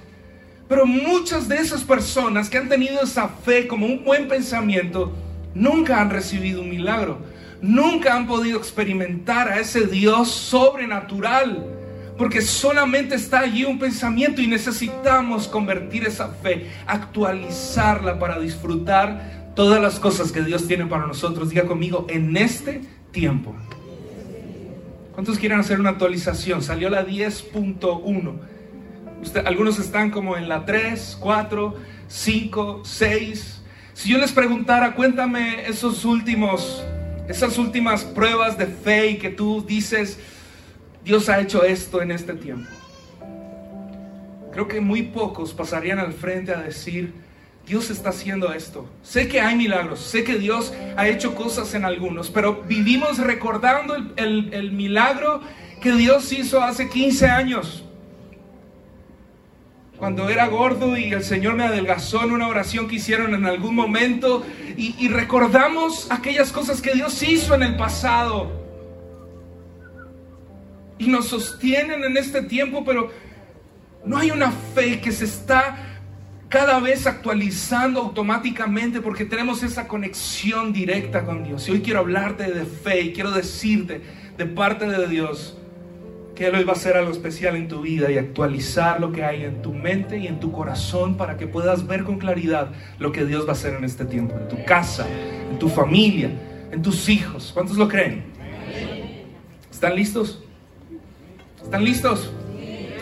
Pero 0.70 0.86
muchas 0.86 1.48
de 1.48 1.58
esas 1.58 1.84
personas 1.84 2.50
que 2.50 2.58
han 2.58 2.70
tenido 2.70 3.02
esa 3.02 3.30
fe 3.30 3.68
como 3.68 3.86
un 3.86 4.04
buen 4.04 4.28
pensamiento, 4.28 5.14
nunca 5.54 6.02
han 6.02 6.10
recibido 6.10 6.62
un 6.62 6.70
milagro, 6.70 7.20
nunca 7.62 8.16
han 8.16 8.28
podido 8.28 8.58
experimentar 8.58 9.50
a 9.50 9.60
ese 9.60 9.88
Dios 9.88 10.30
sobrenatural 10.30 11.77
porque 12.18 12.42
solamente 12.42 13.16
está 13.16 13.40
allí 13.40 13.64
un 13.64 13.80
pensamiento 13.80 14.42
y 14.42 14.48
necesitamos 14.48 15.48
convertir 15.48 16.06
esa 16.06 16.30
fe, 16.30 16.68
actualizarla 16.88 18.18
para 18.18 18.40
disfrutar 18.40 19.52
todas 19.56 19.82
las 19.82 20.00
cosas 20.00 20.32
que 20.32 20.42
Dios 20.42 20.68
tiene 20.68 20.86
para 20.86 21.06
nosotros. 21.06 21.50
Diga 21.50 21.66
conmigo, 21.66 22.06
en 22.10 22.36
este 22.38 22.82
tiempo. 23.12 23.56
¿Cuántos 25.14 25.40
quieren 25.40 25.60
hacer 25.60 25.80
una 25.80 25.90
actualización? 25.90 26.62
Salió 26.62 26.90
la 26.90 27.06
10.1. 27.06 28.34
Algunos 29.46 29.80
están 29.80 30.12
como 30.12 30.38
en 30.38 30.48
la 30.48 30.66
3, 30.66 31.18
4, 31.20 31.76
5, 32.08 32.82
6. 32.86 33.62
Si 33.94 34.10
yo 34.10 34.20
les 34.20 34.32
preguntara, 34.32 34.94
cuéntame 34.94 35.68
esos 35.68 36.06
últimos, 36.06 36.84
esas 37.28 37.58
últimas 37.58 38.04
pruebas 38.04 38.60
de 38.60 38.68
fe 38.68 39.08
y 39.12 39.18
que 39.18 39.30
tú 39.30 39.66
dices, 39.68 40.20
Dios 41.08 41.30
ha 41.30 41.40
hecho 41.40 41.64
esto 41.64 42.02
en 42.02 42.12
este 42.12 42.34
tiempo. 42.34 42.70
Creo 44.52 44.68
que 44.68 44.82
muy 44.82 45.04
pocos 45.04 45.54
pasarían 45.54 46.00
al 46.00 46.12
frente 46.12 46.54
a 46.54 46.60
decir, 46.60 47.14
Dios 47.66 47.90
está 47.90 48.10
haciendo 48.10 48.52
esto. 48.52 48.90
Sé 49.04 49.30
que 49.30 49.40
hay 49.40 49.56
milagros, 49.56 50.02
sé 50.02 50.26
que 50.26 50.38
Dios 50.38 50.74
ha 50.98 51.08
hecho 51.08 51.34
cosas 51.34 51.74
en 51.76 51.86
algunos, 51.86 52.30
pero 52.30 52.62
vivimos 52.64 53.20
recordando 53.20 53.96
el, 54.18 54.72
milagro 54.74 55.40
que 55.82 55.94
Dios 55.94 56.34
hizo 56.34 56.62
hace 56.62 56.90
15 56.90 57.28
años. 57.28 57.86
Cuando 59.98 60.28
era 60.28 60.48
gordo 60.48 60.98
y 60.98 61.14
el 61.14 61.24
Señor 61.24 61.56
me 61.56 61.64
adelgazó 61.64 62.22
en 62.26 62.34
una 62.34 62.50
oración 62.50 62.90
que 62.90 62.98
hicieron 62.98 63.34
en 63.34 63.46
algún 63.46 63.76
momento 63.76 64.46
y, 64.76 64.94
y 65.00 65.08
recordamos 65.08 66.12
aquellas 66.12 66.52
cosas 66.52 66.82
que 66.82 66.92
Dios 66.92 67.24
hizo 67.24 67.56
en 67.56 67.64
el 67.64 67.78
pasado 67.78 68.67
y 70.98 71.08
nos 71.08 71.28
sostienen 71.28 72.04
en 72.04 72.18
este 72.18 72.44
tiempo, 72.44 72.84
pero 72.86 73.12
no 74.06 74.18
hay 74.18 74.32
una 74.32 74.52
fe 74.52 75.00
que 75.02 75.12
se 75.12 75.26
está 75.26 75.78
cada 76.50 76.80
vez 76.80 77.06
actualizando 77.06 78.00
automáticamente 78.00 79.02
porque 79.02 79.26
tenemos 79.26 79.64
esa 79.64 79.88
conexión 79.88 80.72
directa 80.72 81.26
con 81.26 81.44
Dios. 81.44 81.68
Y 81.68 81.72
hoy 81.72 81.82
quiero 81.82 82.00
hablarte 82.00 82.52
de 82.52 82.66
fe 82.66 83.02
y 83.02 83.14
quiero 83.14 83.32
decirte 83.32 84.02
de 84.38 84.46
parte 84.46 84.88
de 84.88 85.08
Dios 85.08 85.58
que 86.36 86.46
Él 86.48 86.56
hoy 86.56 86.64
va 86.64 86.74
a 86.74 86.76
hacer 86.76 86.96
algo 86.96 87.12
especial 87.12 87.56
en 87.56 87.68
tu 87.68 87.82
vida 87.82 88.12
y 88.12 88.18
actualizar 88.18 89.02
lo 89.02 89.12
que 89.12 89.24
hay 89.24 89.44
en 89.44 89.62
tu 89.62 89.74
mente 89.74 90.20
y 90.20 90.28
en 90.28 90.40
tu 90.40 90.52
corazón 90.52 91.18
para 91.18 91.36
que 91.36 91.48
puedas 91.48 91.88
ver 91.88 92.04
con 92.04 92.20
claridad 92.20 92.72
lo 93.00 93.12
que 93.12 93.26
Dios 93.26 93.46
va 93.46 93.50
a 93.50 93.54
hacer 93.54 93.74
en 93.74 93.84
este 93.84 94.06
tiempo, 94.06 94.36
en 94.38 94.48
tu 94.48 94.64
casa, 94.64 95.08
en 95.52 95.58
tu 95.58 95.68
familia, 95.68 96.30
en 96.72 96.82
tus 96.82 97.10
hijos. 97.10 97.52
¿Cuántos 97.54 97.76
lo 97.76 97.88
creen? 97.88 98.24
¿Están 99.72 99.96
listos? 99.96 100.44
¿Están 101.68 101.84
listos? 101.84 102.32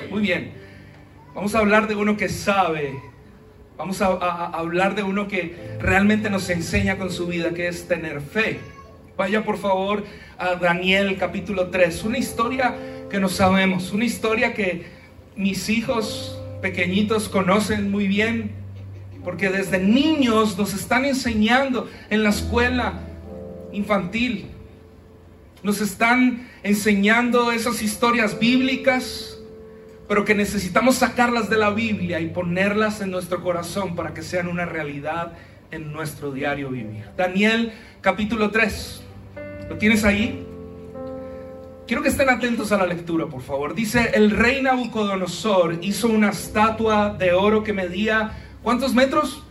Muy 0.09 0.23
bien. 0.23 0.51
Vamos 1.35 1.53
a 1.53 1.59
hablar 1.59 1.87
de 1.87 1.95
uno 1.95 2.17
que 2.17 2.29
sabe. 2.29 2.99
Vamos 3.77 4.01
a, 4.01 4.07
hablar 4.07 4.95
de 4.95 5.03
uno 5.03 5.27
que 5.27 5.77
realmente 5.79 6.31
nos 6.31 6.49
enseña 6.49 6.97
con 6.97 7.11
su 7.11 7.27
vida, 7.27 7.53
que 7.53 7.67
es 7.67 7.87
tener 7.87 8.21
fe. 8.21 8.59
Vaya 9.17 9.45
por 9.45 9.59
favor 9.59 10.03
a 10.39 10.55
Daniel 10.55 11.15
capítulo 11.19 11.67
3. 11.67 12.05
Una 12.05 12.17
historia 12.17 12.73
que 13.07 13.19
no 13.19 13.29
sabemos. 13.29 13.91
Una 13.91 14.05
historia 14.05 14.55
que 14.55 14.87
mis 15.35 15.69
hijos 15.69 16.41
pequeñitos 16.63 17.29
conocen 17.29 17.91
muy 17.91 18.07
bien. 18.07 18.49
Porque 19.23 19.51
desde 19.51 19.77
niños 19.77 20.57
nos 20.57 20.73
están 20.73 21.05
enseñando 21.05 21.87
en 22.09 22.23
la 22.23 22.29
escuela 22.31 22.93
infantil. 23.71 24.47
Nos 25.61 25.81
están 25.81 26.47
enseñando 26.65 27.51
esas 27.51 27.83
historias 27.83 28.39
bíblicas, 28.39 29.37
pero 30.07 30.25
que 30.25 30.33
necesitamos 30.33 30.95
sacarlas 30.95 31.47
de 31.47 31.57
la 31.57 31.69
Biblia 31.69 32.19
y 32.19 32.29
ponerlas 32.29 33.01
en 33.01 33.11
nuestro 33.11 33.43
corazón 33.43 33.95
para 33.95 34.15
que 34.15 34.23
sean 34.23 34.47
una 34.47 34.65
realidad 34.65 35.33
en 35.69 35.93
nuestro 35.93 36.31
diario 36.31 36.71
vivir. 36.71 37.05
Daniel 37.15 37.71
capítulo 38.01 38.49
3. 38.49 39.03
¿Lo 39.69 39.77
tienes 39.77 40.03
ahí? 40.03 40.43
Quiero 41.85 42.01
que 42.01 42.09
estén 42.09 42.29
atentos 42.29 42.71
a 42.71 42.77
la 42.77 42.87
lectura, 42.87 43.27
por 43.27 43.43
favor. 43.43 43.75
Dice, 43.75 44.09
el 44.15 44.31
rey 44.31 44.63
Nabucodonosor 44.63 45.77
hizo 45.83 46.07
una 46.07 46.31
estatua 46.31 47.13
de 47.13 47.31
oro 47.33 47.63
que 47.63 47.73
medía, 47.73 48.31
¿cuántos 48.63 48.95
metros? 48.95 49.43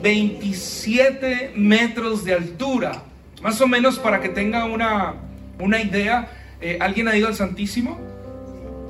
27 0.00 1.52
metros 1.56 2.24
de 2.24 2.32
altura. 2.32 3.02
Más 3.42 3.60
o 3.60 3.68
menos 3.68 3.98
para 3.98 4.22
que 4.22 4.30
tenga 4.30 4.64
una, 4.64 5.14
una 5.62 5.80
idea, 5.80 6.28
eh, 6.60 6.78
¿alguien 6.80 7.08
ha 7.08 7.16
ido 7.16 7.28
al 7.28 7.34
Santísimo? 7.34 8.00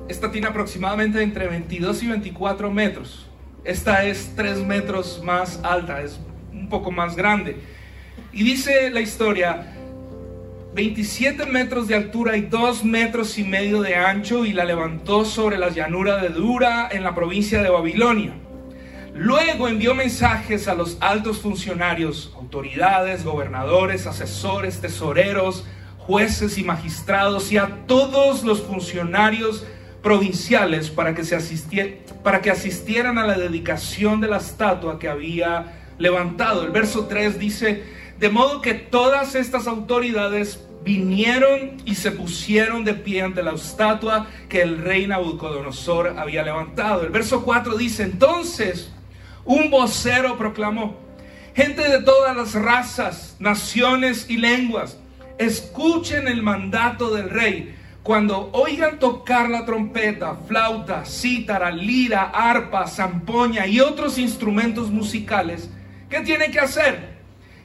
Esta 0.09 0.31
tiene 0.31 0.47
aproximadamente 0.47 1.23
entre 1.23 1.47
22 1.47 2.03
y 2.03 2.07
24 2.09 2.71
metros. 2.71 3.29
Esta 3.65 4.05
es 4.05 4.33
3 4.35 4.67
metros 4.67 5.23
más 5.23 5.61
alta, 5.63 6.03
es 6.03 6.19
un 6.53 6.69
poco 6.69 6.91
más 6.91 7.15
grande. 7.15 7.57
Y 8.33 8.43
dice 8.43 8.91
la 8.91 9.01
historia, 9.01 9.75
27 10.75 11.47
metros 11.47 11.87
de 11.87 11.95
altura 11.95 12.37
y 12.37 12.43
2 12.43 12.85
metros 12.85 13.39
y 13.39 13.45
medio 13.45 13.83
de 13.83 13.95
ancho 13.95 14.47
y 14.47 14.53
la 14.53 14.65
levantó 14.65 15.25
sobre 15.25 15.59
la 15.59 15.69
llanura 15.69 16.17
de 16.17 16.31
Dura 16.31 16.89
en 16.91 17.05
la 17.05 17.15
provincia 17.15 17.63
de 17.63 17.69
Babilonia. 17.69 18.33
Luego 19.15 19.69
envió 19.69 19.95
mensajes 19.95 20.69
a 20.69 20.75
los 20.75 20.97
altos 21.01 21.41
funcionarios, 21.41 22.33
autoridades, 22.35 23.25
gobernadores, 23.25 24.07
asesores, 24.07 24.81
tesoreros, 24.81 25.67
jueces 26.07 26.59
y 26.59 26.65
magistrados 26.65 27.53
y 27.53 27.59
a 27.59 27.87
todos 27.87 28.43
los 28.43 28.63
funcionarios 28.63 29.65
provinciales 30.03 30.91
para 30.91 31.15
que, 31.15 31.25
se 31.25 32.03
para 32.25 32.41
que 32.41 32.51
asistieran 32.51 33.19
a 33.19 33.27
la 33.27 33.39
dedicación 33.39 34.21
de 34.21 34.29
la 34.29 34.39
estatua 34.39 34.99
que 34.99 35.09
había 35.09 35.79
levantado. 35.99 36.65
El 36.65 36.71
verso 36.71 37.07
3 37.07 37.39
dice, 37.39 37.85
de 38.19 38.29
modo 38.29 38.61
que 38.61 38.75
todas 38.75 39.37
estas 39.37 39.67
autoridades 39.67 40.61
vinieron 40.85 41.77
y 41.85 41.95
se 41.95 42.11
pusieron 42.11 42.85
de 42.85 42.95
pie 42.95 43.23
ante 43.23 43.43
la 43.43 43.53
estatua 43.53 44.27
que 44.49 44.63
el 44.63 44.79
rey 44.79 45.07
Nabucodonosor 45.07 46.19
había 46.19 46.43
levantado. 46.43 47.03
El 47.03 47.11
verso 47.11 47.45
4 47.45 47.77
dice, 47.77 48.03
entonces 48.03 48.91
un 49.45 49.71
vocero 49.71 50.37
proclamó, 50.37 50.97
gente 51.55 51.89
de 51.89 52.03
todas 52.03 52.37
las 52.37 52.55
razas, 52.55 53.37
naciones 53.39 54.27
y 54.29 54.39
lenguas, 54.39 54.99
escuchen 55.39 56.29
el 56.29 56.43
mandato 56.43 57.15
del 57.15 57.31
rey. 57.31 57.75
Cuando 58.03 58.51
oigan 58.53 58.99
tocar 58.99 59.49
la 59.49 59.65
trompeta, 59.65 60.35
flauta, 60.49 61.05
cítara, 61.05 61.71
lira, 61.71 62.31
arpa, 62.35 62.87
zampoña 62.89 63.67
y 63.67 63.79
otros 63.79 64.19
instrumentos 64.19 64.91
musicales, 64.91 65.71
¿qué 66.11 66.21
tienen 66.21 66.51
que 66.51 66.59
hacer? 66.59 67.13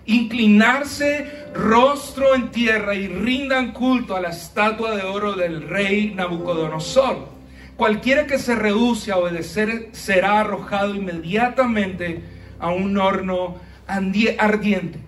Inclinarse 0.05 1.47
rostro 1.53 2.35
en 2.35 2.51
tierra 2.51 2.93
y 2.93 3.07
rindan 3.07 3.71
culto 3.71 4.15
a 4.15 4.21
la 4.21 4.29
estatua 4.29 4.95
de 4.95 5.03
oro 5.03 5.33
del 5.33 5.67
rey 5.67 6.13
Nabucodonosor. 6.15 7.29
Cualquiera 7.75 8.27
que 8.27 8.37
se 8.37 8.55
rehúse 8.55 9.11
a 9.11 9.17
obedecer 9.17 9.89
será 9.91 10.39
arrojado 10.39 10.95
inmediatamente 10.95 12.21
a 12.59 12.69
un 12.69 12.97
horno 12.97 13.55
ardiente. 13.87 15.06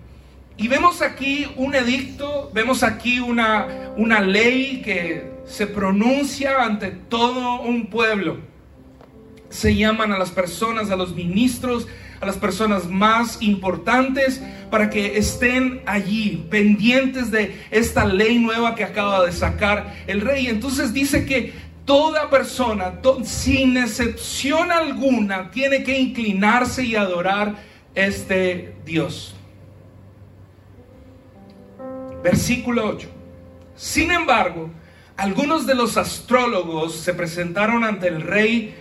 Y 0.60 0.68
vemos 0.68 1.00
aquí 1.00 1.46
un 1.56 1.74
edicto, 1.74 2.50
vemos 2.52 2.82
aquí 2.82 3.18
una, 3.18 3.94
una 3.96 4.20
ley 4.20 4.82
que 4.84 5.32
se 5.46 5.66
pronuncia 5.66 6.62
ante 6.62 6.90
todo 6.90 7.62
un 7.62 7.86
pueblo. 7.86 8.40
Se 9.48 9.74
llaman 9.74 10.12
a 10.12 10.18
las 10.18 10.30
personas, 10.30 10.90
a 10.90 10.96
los 10.96 11.14
ministros, 11.14 11.88
a 12.20 12.26
las 12.26 12.36
personas 12.36 12.86
más 12.90 13.40
importantes 13.40 14.42
para 14.70 14.90
que 14.90 15.16
estén 15.16 15.80
allí 15.86 16.46
pendientes 16.50 17.30
de 17.30 17.58
esta 17.70 18.04
ley 18.04 18.38
nueva 18.38 18.74
que 18.74 18.84
acaba 18.84 19.24
de 19.24 19.32
sacar 19.32 20.04
el 20.06 20.20
rey. 20.20 20.48
Entonces 20.48 20.92
dice 20.92 21.24
que 21.24 21.54
toda 21.86 22.28
persona, 22.28 23.00
sin 23.24 23.78
excepción 23.78 24.70
alguna, 24.70 25.50
tiene 25.50 25.82
que 25.84 25.98
inclinarse 25.98 26.84
y 26.84 26.96
adorar 26.96 27.54
este 27.94 28.74
Dios. 28.84 29.36
Versículo 32.22 32.86
8. 32.86 33.08
Sin 33.76 34.10
embargo, 34.10 34.70
algunos 35.16 35.66
de 35.66 35.74
los 35.74 35.96
astrólogos 35.96 36.94
se 36.96 37.14
presentaron 37.14 37.84
ante 37.84 38.08
el 38.08 38.22
rey 38.22 38.74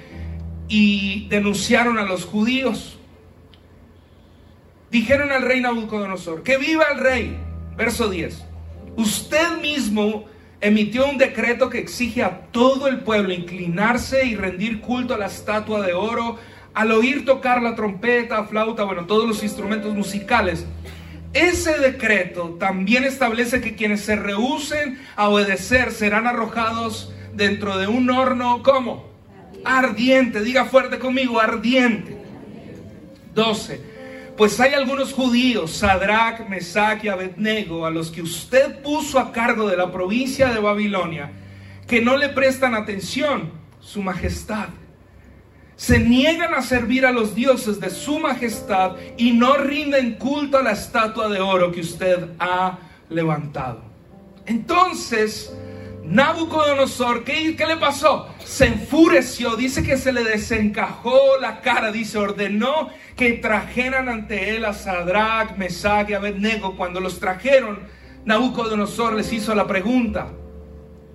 y 0.67 1.27
denunciaron 1.29 1.97
a 1.97 2.03
los 2.03 2.25
judíos. 2.25 2.97
Dijeron 4.91 5.31
al 5.31 5.43
rey 5.43 5.61
Nabucodonosor, 5.61 6.43
que 6.43 6.57
viva 6.57 6.85
el 6.93 6.99
rey. 6.99 7.37
Verso 7.75 8.09
10. 8.09 8.43
Usted 8.97 9.61
mismo 9.61 10.25
emitió 10.61 11.07
un 11.07 11.17
decreto 11.17 11.69
que 11.69 11.79
exige 11.79 12.23
a 12.23 12.41
todo 12.51 12.87
el 12.87 12.99
pueblo 12.99 13.33
inclinarse 13.33 14.25
y 14.25 14.35
rendir 14.35 14.81
culto 14.81 15.13
a 15.13 15.17
la 15.17 15.27
estatua 15.27 15.85
de 15.85 15.93
oro 15.93 16.37
al 16.73 16.91
oír 16.91 17.25
tocar 17.25 17.61
la 17.61 17.75
trompeta, 17.75 18.43
flauta, 18.45 18.83
bueno, 18.83 19.05
todos 19.05 19.27
los 19.27 19.43
instrumentos 19.43 19.93
musicales. 19.93 20.65
Ese 21.33 21.77
decreto 21.77 22.57
también 22.59 23.03
establece 23.03 23.61
que 23.61 23.75
quienes 23.75 24.01
se 24.01 24.15
rehúsen 24.15 24.99
a 25.15 25.29
obedecer 25.29 25.91
serán 25.91 26.25
arrojados 26.25 27.13
dentro 27.33 27.77
de 27.77 27.87
un 27.87 28.09
horno, 28.09 28.63
¿cómo? 28.63 29.09
Ardiente, 29.63 30.41
diga 30.41 30.65
fuerte 30.65 30.97
conmigo, 30.97 31.39
ardiente. 31.39 32.17
12. 33.35 33.89
Pues 34.37 34.59
hay 34.59 34.73
algunos 34.73 35.13
judíos, 35.13 35.71
Sadrach, 35.71 36.47
Mesach 36.47 37.03
y 37.03 37.09
Abednego, 37.09 37.85
a 37.85 37.91
los 37.91 38.09
que 38.09 38.21
usted 38.21 38.81
puso 38.81 39.19
a 39.19 39.31
cargo 39.31 39.67
de 39.69 39.77
la 39.77 39.91
provincia 39.91 40.51
de 40.51 40.59
Babilonia, 40.59 41.31
que 41.87 42.01
no 42.01 42.17
le 42.17 42.29
prestan 42.29 42.73
atención, 42.73 43.51
su 43.81 44.01
majestad. 44.01 44.69
Se 45.79 45.97
niegan 45.97 46.53
a 46.53 46.61
servir 46.61 47.05
a 47.05 47.13
los 47.13 47.33
dioses 47.33 47.79
de 47.79 47.89
su 47.89 48.19
majestad 48.19 48.97
y 49.15 49.31
no 49.31 49.55
rinden 49.55 50.15
culto 50.15 50.57
a 50.57 50.61
la 50.61 50.73
estatua 50.73 51.29
de 51.29 51.39
oro 51.39 51.71
que 51.71 51.79
usted 51.79 52.31
ha 52.37 52.79
levantado. 53.09 53.79
Entonces, 54.45 55.55
Nabucodonosor, 56.03 57.23
¿qué, 57.23 57.55
¿qué, 57.55 57.65
le 57.65 57.77
pasó? 57.77 58.27
Se 58.43 58.65
enfureció, 58.65 59.55
dice 59.55 59.81
que 59.81 59.95
se 59.95 60.11
le 60.11 60.25
desencajó 60.25 61.17
la 61.39 61.61
cara, 61.61 61.93
dice, 61.93 62.17
ordenó 62.17 62.89
que 63.15 63.31
trajeran 63.31 64.09
ante 64.09 64.57
él 64.57 64.65
a 64.65 64.73
Sadrach, 64.73 65.55
Mesach 65.55 66.09
y 66.09 66.13
Abednego. 66.13 66.75
Cuando 66.75 66.99
los 66.99 67.21
trajeron, 67.21 67.79
Nabucodonosor 68.25 69.13
les 69.13 69.31
hizo 69.31 69.55
la 69.55 69.65
pregunta. 69.65 70.27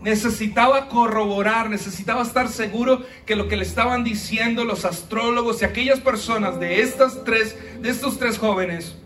Necesitaba 0.04 0.88
corroborar, 0.88 1.70
necesitaba 1.70 2.22
estar 2.22 2.48
seguro 2.48 3.02
que 3.24 3.36
lo 3.36 3.48
que 3.48 3.56
le 3.56 3.64
estaban 3.64 4.04
diciendo 4.04 4.64
los 4.64 4.84
astrólogos 4.84 5.62
y 5.62 5.64
aquellas 5.64 6.00
personas 6.00 6.60
de 6.60 6.82
estas 6.82 7.24
tres, 7.24 7.56
de 7.80 7.88
estos 7.88 8.18
tres 8.18 8.38
jóvenes, 8.38 8.96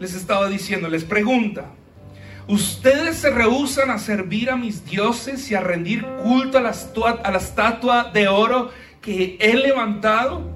les 0.00 0.14
estaba 0.14 0.48
diciendo, 0.48 0.88
les 0.88 1.04
pregunta, 1.04 1.66
Ustedes 2.48 3.16
se 3.16 3.30
rehusan 3.30 3.90
a 3.90 3.98
servir 3.98 4.50
a 4.50 4.56
mis 4.56 4.84
dioses 4.84 5.50
y 5.50 5.56
a 5.56 5.60
rendir 5.60 6.06
culto 6.22 6.58
a 6.58 6.60
la, 6.60 6.74
a 7.24 7.30
la 7.32 7.38
estatua 7.38 8.10
de 8.14 8.28
oro 8.28 8.70
que 9.00 9.36
he 9.40 9.54
levantado. 9.54 10.48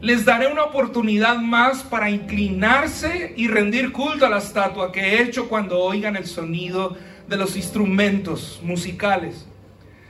Les 0.00 0.24
daré 0.24 0.46
una 0.46 0.62
oportunidad 0.62 1.38
más 1.38 1.82
para 1.82 2.08
inclinarse 2.08 3.34
y 3.36 3.48
rendir 3.48 3.90
culto 3.90 4.26
a 4.26 4.30
la 4.30 4.38
estatua 4.38 4.92
que 4.92 5.00
he 5.00 5.22
hecho 5.22 5.48
cuando 5.48 5.80
oigan 5.80 6.14
el 6.14 6.26
sonido 6.26 6.96
de 7.28 7.36
los 7.36 7.56
instrumentos 7.56 8.60
musicales. 8.62 9.46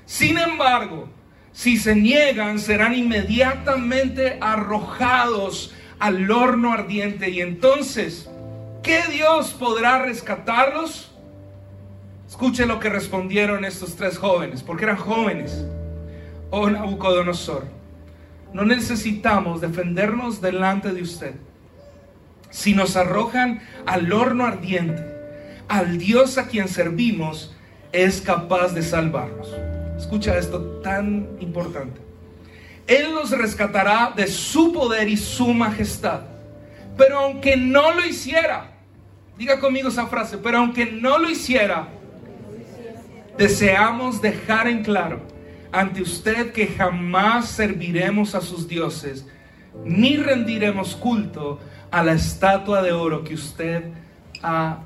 Sin 0.06 0.38
embargo, 0.38 1.08
si 1.52 1.76
se 1.76 1.94
niegan, 1.94 2.58
serán 2.58 2.94
inmediatamente 2.94 4.38
arrojados 4.40 5.72
al 5.98 6.30
horno 6.30 6.72
ardiente. 6.72 7.30
Y 7.30 7.40
entonces, 7.40 8.28
¿qué 8.82 9.00
Dios 9.10 9.52
podrá 9.52 10.02
rescatarlos? 10.02 11.12
Escuche 12.28 12.66
lo 12.66 12.80
que 12.80 12.88
respondieron 12.88 13.64
estos 13.64 13.94
tres 13.94 14.18
jóvenes, 14.18 14.62
porque 14.62 14.84
eran 14.84 14.96
jóvenes. 14.96 15.64
Oh 16.50 16.68
Nabucodonosor, 16.68 17.66
no 18.52 18.64
necesitamos 18.64 19.60
defendernos 19.60 20.40
delante 20.40 20.92
de 20.92 21.02
usted. 21.02 21.34
Si 22.50 22.74
nos 22.74 22.96
arrojan 22.96 23.60
al 23.86 24.12
horno 24.12 24.44
ardiente, 24.44 25.13
al 25.68 25.98
Dios 25.98 26.38
a 26.38 26.46
quien 26.46 26.68
servimos 26.68 27.54
es 27.92 28.20
capaz 28.20 28.74
de 28.74 28.82
salvarnos. 28.82 29.48
Escucha 29.96 30.36
esto 30.36 30.60
tan 30.82 31.28
importante. 31.40 32.00
Él 32.86 33.14
nos 33.14 33.30
rescatará 33.30 34.12
de 34.14 34.26
su 34.26 34.72
poder 34.72 35.08
y 35.08 35.16
su 35.16 35.54
majestad. 35.54 36.22
Pero 36.96 37.20
aunque 37.20 37.56
no 37.56 37.92
lo 37.92 38.04
hiciera, 38.04 38.72
diga 39.38 39.58
conmigo 39.58 39.88
esa 39.88 40.06
frase, 40.06 40.38
pero 40.38 40.58
aunque 40.58 40.86
no 40.86 41.18
lo 41.18 41.30
hiciera, 41.30 41.88
deseamos 43.36 44.20
dejar 44.20 44.68
en 44.68 44.82
claro 44.82 45.20
ante 45.72 46.02
usted 46.02 46.52
que 46.52 46.68
jamás 46.68 47.48
serviremos 47.48 48.34
a 48.34 48.40
sus 48.40 48.68
dioses, 48.68 49.26
ni 49.84 50.16
rendiremos 50.16 50.94
culto 50.94 51.58
a 51.90 52.02
la 52.04 52.12
estatua 52.12 52.80
de 52.82 52.92
oro 52.92 53.24
que 53.24 53.34
usted 53.34 53.84
ha 54.42 54.78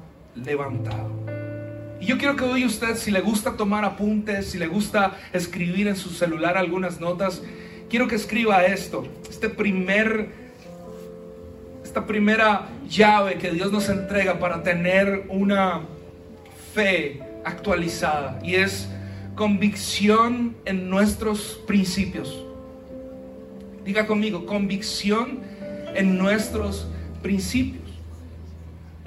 levantado. 0.44 1.10
Y 2.00 2.06
yo 2.06 2.18
quiero 2.18 2.36
que 2.36 2.44
hoy 2.44 2.64
usted, 2.64 2.96
si 2.96 3.10
le 3.10 3.20
gusta 3.20 3.56
tomar 3.56 3.84
apuntes, 3.84 4.50
si 4.50 4.58
le 4.58 4.68
gusta 4.68 5.16
escribir 5.32 5.88
en 5.88 5.96
su 5.96 6.10
celular 6.10 6.56
algunas 6.56 7.00
notas, 7.00 7.42
quiero 7.90 8.06
que 8.06 8.14
escriba 8.14 8.64
esto, 8.64 9.06
este 9.28 9.48
primer, 9.48 10.30
esta 11.82 12.06
primera 12.06 12.68
llave 12.88 13.38
que 13.38 13.50
Dios 13.50 13.72
nos 13.72 13.88
entrega 13.88 14.38
para 14.38 14.62
tener 14.62 15.24
una 15.28 15.82
fe 16.72 17.20
actualizada 17.44 18.38
y 18.44 18.54
es 18.54 18.88
convicción 19.34 20.56
en 20.64 20.88
nuestros 20.88 21.60
principios. 21.66 22.44
Diga 23.84 24.06
conmigo, 24.06 24.46
convicción 24.46 25.40
en 25.94 26.18
nuestros 26.18 26.86
principios. 27.22 27.87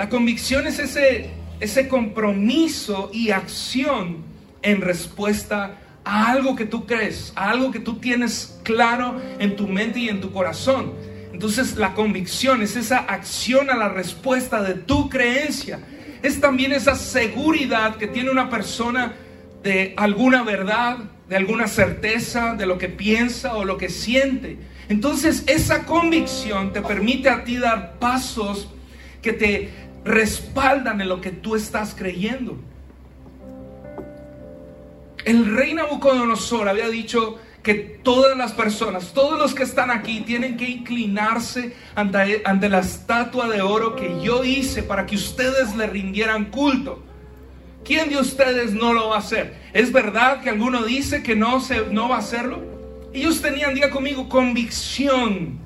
La 0.01 0.09
convicción 0.09 0.65
es 0.65 0.79
ese, 0.79 1.29
ese 1.59 1.87
compromiso 1.87 3.11
y 3.13 3.29
acción 3.29 4.23
en 4.63 4.81
respuesta 4.81 5.77
a 6.03 6.31
algo 6.31 6.55
que 6.55 6.65
tú 6.65 6.87
crees, 6.87 7.31
a 7.35 7.51
algo 7.51 7.69
que 7.69 7.79
tú 7.79 7.99
tienes 7.99 8.59
claro 8.63 9.21
en 9.37 9.55
tu 9.55 9.67
mente 9.67 9.99
y 9.99 10.09
en 10.09 10.19
tu 10.19 10.31
corazón. 10.31 10.93
Entonces 11.31 11.75
la 11.75 11.93
convicción 11.93 12.63
es 12.63 12.75
esa 12.77 12.97
acción 12.97 13.69
a 13.69 13.77
la 13.77 13.89
respuesta 13.89 14.63
de 14.63 14.73
tu 14.73 15.07
creencia. 15.07 15.81
Es 16.23 16.41
también 16.41 16.71
esa 16.73 16.95
seguridad 16.95 17.97
que 17.97 18.07
tiene 18.07 18.31
una 18.31 18.49
persona 18.49 19.13
de 19.61 19.93
alguna 19.97 20.41
verdad, 20.41 20.97
de 21.29 21.35
alguna 21.35 21.67
certeza, 21.67 22.55
de 22.55 22.65
lo 22.65 22.79
que 22.79 22.89
piensa 22.89 23.53
o 23.53 23.65
lo 23.65 23.77
que 23.77 23.89
siente. 23.89 24.57
Entonces 24.89 25.43
esa 25.45 25.85
convicción 25.85 26.73
te 26.73 26.81
permite 26.81 27.29
a 27.29 27.43
ti 27.43 27.57
dar 27.57 27.99
pasos 27.99 28.67
que 29.21 29.33
te 29.33 29.90
respaldan 30.03 31.01
en 31.01 31.09
lo 31.09 31.21
que 31.21 31.31
tú 31.31 31.55
estás 31.55 31.95
creyendo. 31.95 32.57
El 35.25 35.55
rey 35.55 35.73
Nabucodonosor 35.73 36.67
había 36.67 36.89
dicho 36.89 37.39
que 37.61 37.75
todas 37.75 38.35
las 38.35 38.53
personas, 38.53 39.13
todos 39.13 39.37
los 39.37 39.53
que 39.53 39.63
están 39.63 39.91
aquí, 39.91 40.21
tienen 40.21 40.57
que 40.57 40.67
inclinarse 40.67 41.75
ante, 41.93 42.41
ante, 42.43 42.69
la 42.69 42.79
estatua 42.79 43.47
de 43.47 43.61
oro 43.61 43.95
que 43.95 44.19
yo 44.23 44.43
hice 44.43 44.81
para 44.81 45.05
que 45.05 45.15
ustedes 45.15 45.75
le 45.75 45.85
rindieran 45.85 46.45
culto. 46.45 47.03
¿Quién 47.83 48.09
de 48.09 48.17
ustedes 48.17 48.73
no 48.73 48.93
lo 48.93 49.09
va 49.09 49.17
a 49.17 49.19
hacer? 49.19 49.59
¿Es 49.73 49.91
verdad 49.91 50.41
que 50.41 50.49
alguno 50.49 50.83
dice 50.83 51.21
que 51.21 51.35
no, 51.35 51.59
se, 51.61 51.85
no 51.87 52.09
va 52.09 52.15
a 52.15 52.19
hacerlo? 52.19 52.61
Ellos 53.13 53.41
tenían, 53.41 53.75
diga 53.75 53.89
conmigo, 53.89 54.27
convicción. 54.27 55.59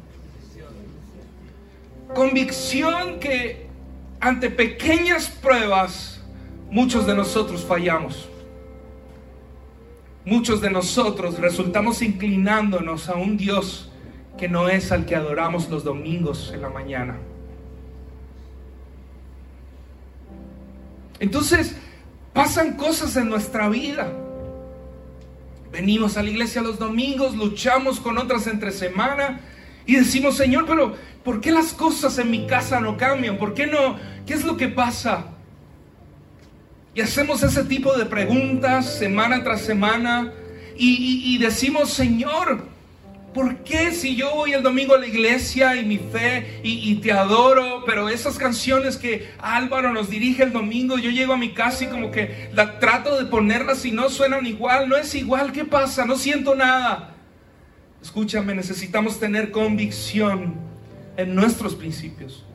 Convicción 2.13 3.19
que 3.19 3.64
ante 4.19 4.49
pequeñas 4.49 5.29
pruebas 5.29 6.21
muchos 6.69 7.05
de 7.05 7.15
nosotros 7.15 7.63
fallamos 7.63 8.27
muchos 10.25 10.59
de 10.59 10.71
nosotros 10.71 11.39
resultamos 11.39 12.01
inclinándonos 12.01 13.09
a 13.09 13.15
un 13.15 13.37
Dios 13.37 13.91
que 14.37 14.49
no 14.49 14.67
es 14.67 14.91
al 14.91 15.05
que 15.05 15.15
adoramos 15.15 15.69
los 15.69 15.83
domingos 15.83 16.51
en 16.53 16.61
la 16.61 16.69
mañana. 16.69 17.15
Entonces, 21.19 21.75
pasan 22.33 22.75
cosas 22.75 23.15
en 23.15 23.29
nuestra 23.29 23.69
vida. 23.69 24.11
Venimos 25.71 26.17
a 26.17 26.23
la 26.23 26.29
iglesia 26.29 26.61
los 26.61 26.77
domingos, 26.77 27.35
luchamos 27.35 27.99
con 27.99 28.17
otras 28.17 28.47
entre 28.47 28.71
semana 28.71 29.39
y 29.85 29.95
decimos, 29.95 30.35
Señor, 30.35 30.65
pero 30.67 30.95
¿por 31.25 31.41
qué 31.41 31.51
las 31.51 31.73
cosas 31.73 32.17
en 32.19 32.29
mi 32.31 32.45
casa 32.45 32.79
no 32.79 32.95
cambian? 32.95 33.37
¿Por 33.37 33.55
qué 33.55 33.65
no? 33.65 33.97
¿Qué 34.25 34.35
es 34.35 34.45
lo 34.45 34.55
que 34.55 34.69
pasa? 34.69 35.25
Y 36.93 37.01
hacemos 37.01 37.43
ese 37.43 37.65
tipo 37.65 37.97
de 37.97 38.05
preguntas 38.05 38.97
semana 38.97 39.43
tras 39.43 39.61
semana 39.61 40.31
y, 40.77 41.37
decimos, 41.39 41.89
Señor, 41.89 42.67
¿por 43.33 43.57
qué 43.63 43.91
si 43.91 44.15
yo 44.15 44.33
voy 44.33 44.53
el 44.53 44.63
domingo 44.63 44.93
a 44.93 44.99
la 44.99 45.07
iglesia 45.07 45.75
y 45.75 45.85
mi 45.85 45.97
fe 45.97 46.61
y, 46.63 46.95
te 46.95 47.11
adoro, 47.11 47.83
pero 47.85 48.07
esas 48.07 48.37
canciones 48.37 48.95
que 48.95 49.29
Álvaro 49.39 49.91
nos 49.91 50.09
dirige 50.09 50.43
el 50.43 50.53
domingo, 50.53 50.97
yo 50.97 51.09
llego 51.09 51.33
a 51.33 51.37
mi 51.37 51.53
casa 51.53 51.85
y 51.85 51.87
como 51.87 52.11
que 52.11 52.49
la 52.53 52.79
trato 52.79 53.17
de 53.17 53.25
ponerlas 53.25 53.83
y 53.83 53.91
no 53.91 54.09
suenan 54.09 54.45
igual, 54.45 54.87
no 54.87 54.95
es 54.95 55.15
igual, 55.15 55.51
¿qué 55.51 55.65
pasa? 55.65 56.05
No 56.05 56.15
siento 56.15 56.55
nada. 56.55 57.15
Escúchame, 58.01 58.53
necesitamos 58.53 59.19
tener 59.19 59.51
convicción 59.51 60.74
en 61.17 61.35
nuestros 61.35 61.75
principios. 61.75 62.45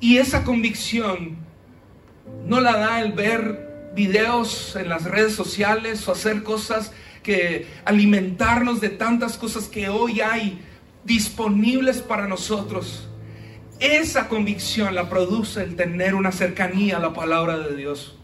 Y 0.00 0.18
esa 0.18 0.44
convicción 0.44 1.36
no 2.46 2.60
la 2.60 2.76
da 2.76 3.00
el 3.00 3.12
ver 3.12 3.90
videos 3.94 4.76
en 4.76 4.88
las 4.88 5.04
redes 5.04 5.34
sociales 5.34 6.06
o 6.06 6.12
hacer 6.12 6.42
cosas 6.42 6.92
que 7.22 7.66
alimentarnos 7.84 8.80
de 8.80 8.88
tantas 8.88 9.36
cosas 9.36 9.68
que 9.68 9.88
hoy 9.88 10.20
hay 10.20 10.60
disponibles 11.04 12.00
para 12.00 12.28
nosotros. 12.28 13.08
Esa 13.78 14.28
convicción 14.28 14.94
la 14.94 15.08
produce 15.08 15.62
el 15.62 15.76
tener 15.76 16.14
una 16.14 16.32
cercanía 16.32 16.98
a 16.98 17.00
la 17.00 17.12
palabra 17.12 17.58
de 17.58 17.76
Dios. 17.76 18.16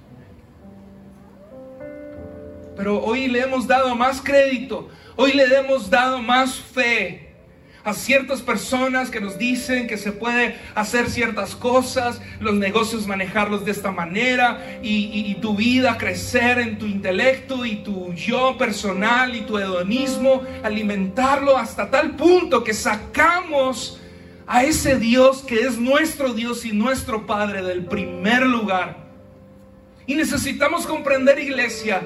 Pero 2.77 3.03
hoy 3.03 3.29
le 3.29 3.41
hemos 3.41 3.67
dado 3.67 3.95
más 3.97 4.21
crédito, 4.21 4.89
hoy 5.17 5.33
le 5.33 5.45
hemos 5.45 5.89
dado 5.89 6.21
más 6.23 6.57
fe 6.57 7.26
a 7.87 7.95
ciertas 7.95 8.43
personas 8.43 9.11
que 9.11 9.21
nos 9.21 9.39
dicen 9.39 9.87
que 9.87 9.97
se 9.97 10.11
puede 10.11 10.57
hacer 10.75 11.09
ciertas 11.09 11.55
cosas, 11.55 12.21
los 12.41 12.55
negocios 12.55 13.07
manejarlos 13.07 13.65
de 13.65 13.71
esta 13.71 13.93
manera 13.93 14.81
y, 14.83 15.37
tu 15.41 15.55
vida 15.55 15.97
crecer 15.97 16.59
en 16.59 16.79
tu 16.79 16.87
intelecto 16.87 17.65
y 17.65 17.77
tu 17.77 18.13
yo 18.15 18.59
personal 18.59 19.37
y 19.37 19.43
tu 19.43 19.57
hedonismo, 19.59 20.43
alimentarlo 20.65 21.57
hasta 21.57 21.89
tal 21.89 22.17
punto 22.17 22.65
que 22.65 22.75
sacamos 22.75 24.01
a 24.49 24.65
ese 24.65 24.99
Dios 24.99 25.45
que 25.47 25.61
es 25.61 25.79
nuestro 25.79 26.35
Dios 26.35 26.65
y 26.65 26.73
nuestro 26.73 27.25
Padre 27.25 27.63
del 27.63 27.85
primer 27.85 28.45
lugar. 28.47 28.97
Y 30.09 30.17
necesitamos 30.17 30.87
comprender, 30.87 31.39
iglesia, 31.39 32.03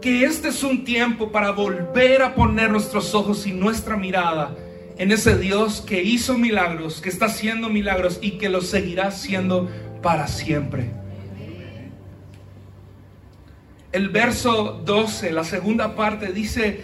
que 0.00 0.24
este 0.24 0.48
es 0.48 0.62
un 0.62 0.84
tiempo 0.84 1.30
para 1.30 1.50
volver 1.50 2.22
a 2.22 2.34
poner 2.34 2.70
nuestros 2.70 3.14
ojos 3.14 3.46
y 3.46 3.52
nuestra 3.52 3.98
mirada 3.98 4.56
en 4.98 5.12
ese 5.12 5.36
Dios 5.36 5.82
que 5.86 6.02
hizo 6.02 6.38
milagros, 6.38 7.00
que 7.00 7.08
está 7.08 7.26
haciendo 7.26 7.68
milagros 7.68 8.18
y 8.22 8.32
que 8.32 8.48
los 8.48 8.68
seguirá 8.68 9.08
haciendo 9.08 9.70
para 10.02 10.26
siempre. 10.26 10.90
El 13.92 14.08
verso 14.08 14.82
12, 14.84 15.32
la 15.32 15.44
segunda 15.44 15.94
parte, 15.94 16.32
dice, 16.32 16.82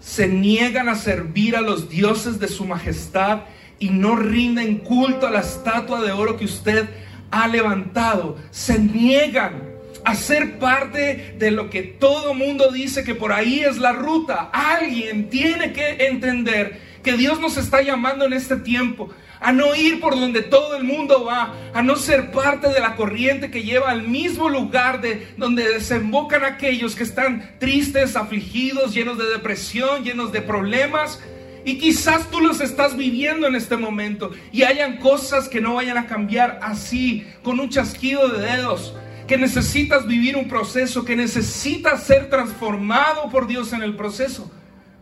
se 0.00 0.28
niegan 0.28 0.88
a 0.88 0.94
servir 0.94 1.56
a 1.56 1.60
los 1.60 1.88
dioses 1.88 2.38
de 2.38 2.48
su 2.48 2.64
majestad 2.64 3.42
y 3.78 3.88
no 3.88 4.16
rinden 4.16 4.78
culto 4.78 5.26
a 5.26 5.30
la 5.30 5.40
estatua 5.40 6.00
de 6.00 6.12
oro 6.12 6.36
que 6.36 6.44
usted 6.44 6.88
ha 7.30 7.48
levantado. 7.48 8.36
Se 8.50 8.78
niegan 8.78 9.62
a 10.04 10.14
ser 10.14 10.58
parte 10.58 11.34
de 11.38 11.50
lo 11.50 11.70
que 11.70 11.82
todo 11.82 12.34
mundo 12.34 12.70
dice 12.70 13.02
que 13.04 13.14
por 13.14 13.32
ahí 13.32 13.60
es 13.60 13.78
la 13.78 13.92
ruta. 13.92 14.50
Alguien 14.52 15.30
tiene 15.30 15.72
que 15.72 16.06
entender 16.06 16.93
que 17.04 17.16
Dios 17.16 17.38
nos 17.38 17.56
está 17.58 17.82
llamando 17.82 18.24
en 18.24 18.32
este 18.32 18.56
tiempo 18.56 19.10
a 19.38 19.52
no 19.52 19.74
ir 19.76 20.00
por 20.00 20.18
donde 20.18 20.40
todo 20.40 20.74
el 20.74 20.84
mundo 20.84 21.24
va, 21.26 21.54
a 21.74 21.82
no 21.82 21.96
ser 21.96 22.30
parte 22.30 22.68
de 22.68 22.80
la 22.80 22.96
corriente 22.96 23.50
que 23.50 23.62
lleva 23.62 23.90
al 23.90 24.08
mismo 24.08 24.48
lugar 24.48 25.02
de 25.02 25.28
donde 25.36 25.68
desembocan 25.68 26.44
aquellos 26.44 26.94
que 26.94 27.02
están 27.02 27.56
tristes, 27.58 28.16
afligidos, 28.16 28.94
llenos 28.94 29.18
de 29.18 29.26
depresión, 29.26 30.02
llenos 30.02 30.32
de 30.32 30.40
problemas. 30.40 31.20
Y 31.66 31.76
quizás 31.76 32.30
tú 32.30 32.40
los 32.40 32.62
estás 32.62 32.96
viviendo 32.96 33.46
en 33.46 33.54
este 33.54 33.76
momento 33.76 34.30
y 34.50 34.62
hayan 34.62 34.96
cosas 34.96 35.48
que 35.48 35.60
no 35.60 35.74
vayan 35.74 35.98
a 35.98 36.06
cambiar 36.06 36.58
así, 36.62 37.26
con 37.42 37.60
un 37.60 37.68
chasquido 37.68 38.28
de 38.28 38.46
dedos, 38.46 38.94
que 39.26 39.36
necesitas 39.36 40.06
vivir 40.06 40.36
un 40.36 40.48
proceso, 40.48 41.04
que 41.04 41.16
necesitas 41.16 42.02
ser 42.04 42.30
transformado 42.30 43.28
por 43.30 43.46
Dios 43.46 43.74
en 43.74 43.82
el 43.82 43.94
proceso. 43.94 44.50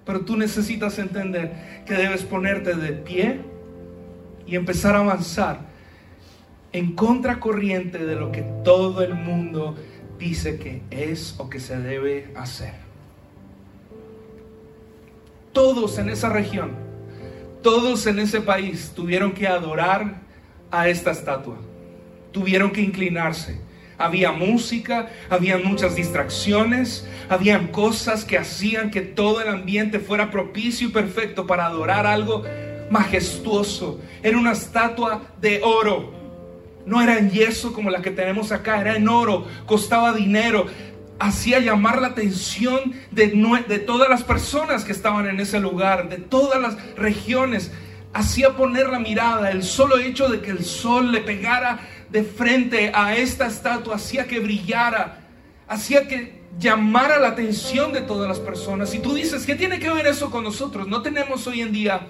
Pero 0.05 0.23
tú 0.23 0.37
necesitas 0.37 0.99
entender 0.99 1.85
que 1.87 1.95
debes 1.95 2.23
ponerte 2.23 2.75
de 2.75 2.93
pie 2.93 3.41
y 4.47 4.57
empezar 4.57 4.97
a 4.97 5.01
avanzar 5.01 5.61
en 6.73 6.95
contracorriente 6.95 7.99
de 7.99 8.17
lo 8.17 8.33
que 8.33 8.43
todo 8.65 9.03
el 9.03 9.15
mundo 9.15 9.77
dice 10.19 10.59
que 10.59 10.83
es 10.91 11.35
o 11.39 11.49
que 11.49 11.61
se 11.61 11.79
debe 11.79 12.33
hacer. 12.35 12.75
Todos 15.53 15.99
en 15.99 16.09
esa 16.09 16.31
región, 16.31 16.71
todos 17.63 18.07
en 18.07 18.19
ese 18.19 18.41
país 18.41 18.93
tuvieron 18.95 19.33
que 19.33 19.47
adorar 19.47 20.23
a 20.71 20.89
esta 20.89 21.11
estatua, 21.11 21.59
tuvieron 22.33 22.73
que 22.73 22.81
inclinarse 22.81 23.61
había 24.05 24.33
música, 24.33 25.11
había 25.31 25.59
muchas 25.59 25.95
distracciones, 25.95 27.07
habían 27.29 27.69
cosas 27.69 28.25
que 28.25 28.37
hacían 28.39 28.91
que 28.91 29.01
todo 29.01 29.41
el 29.41 29.49
ambiente 29.49 29.99
fuera 29.99 30.31
propicio 30.31 30.89
y 30.89 30.91
perfecto 30.91 31.47
para 31.47 31.67
adorar 31.67 32.07
algo 32.07 32.45
majestuoso. 32.91 34.01
Era 34.23 34.39
una 34.39 34.53
estatua 34.53 35.23
de 35.41 35.61
oro. 35.63 36.13
No 36.85 37.01
era 37.01 37.17
en 37.17 37.31
yeso 37.31 37.73
como 37.73 37.91
la 37.91 38.03
que 38.03 38.11
tenemos 38.11 38.51
acá, 38.51 38.81
era 38.81 38.97
en 38.97 39.09
oro, 39.09 39.47
costaba 39.67 40.13
dinero. 40.13 40.67
Hacía 41.19 41.61
llamar 41.61 42.01
la 42.01 42.09
atención 42.09 42.93
de, 43.13 43.29
de 43.69 43.79
todas 43.79 44.09
las 44.09 44.25
personas 44.25 44.85
que 44.85 44.93
estaban 44.93 45.29
en 45.29 45.39
ese 45.39 45.61
lugar, 45.61 46.09
de 46.09 46.17
todas 46.17 46.61
las 46.61 46.97
regiones 46.97 47.71
hacía 48.13 48.51
poner 48.51 48.89
la 48.89 48.99
mirada, 48.99 49.51
el 49.51 49.63
solo 49.63 49.99
hecho 49.99 50.29
de 50.29 50.41
que 50.41 50.51
el 50.51 50.65
sol 50.65 51.13
le 51.13 51.21
pegara 51.21 51.81
de 52.13 52.23
frente 52.23 52.93
a 52.95 53.17
esta 53.17 53.47
estatua 53.47 53.97
hacía 53.97 54.27
que 54.27 54.39
brillara, 54.39 55.21
hacía 55.67 56.07
que 56.07 56.43
llamara 56.59 57.19
la 57.19 57.29
atención 57.29 57.93
de 57.95 58.03
todas 58.03 58.29
las 58.29 58.39
personas. 58.39 58.95
Y 58.95 58.99
tú 58.99 59.15
dices, 59.15 59.47
¿qué 59.47 59.55
tiene 59.55 59.79
que 59.79 59.91
ver 59.91 60.07
eso 60.07 60.31
con 60.31 60.45
nosotros? 60.45 60.87
No 60.87 61.01
tenemos 61.01 61.47
hoy 61.47 61.63
en 61.63 61.73
día 61.73 62.03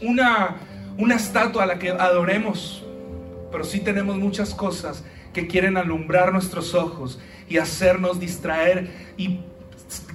una, 0.00 0.56
una 0.96 1.14
estatua 1.14 1.64
a 1.64 1.66
la 1.66 1.78
que 1.78 1.90
adoremos, 1.90 2.82
pero 3.52 3.62
sí 3.64 3.80
tenemos 3.80 4.16
muchas 4.16 4.54
cosas 4.54 5.04
que 5.34 5.46
quieren 5.46 5.76
alumbrar 5.76 6.32
nuestros 6.32 6.74
ojos 6.74 7.20
y 7.46 7.58
hacernos 7.58 8.18
distraer 8.18 9.12
y 9.18 9.40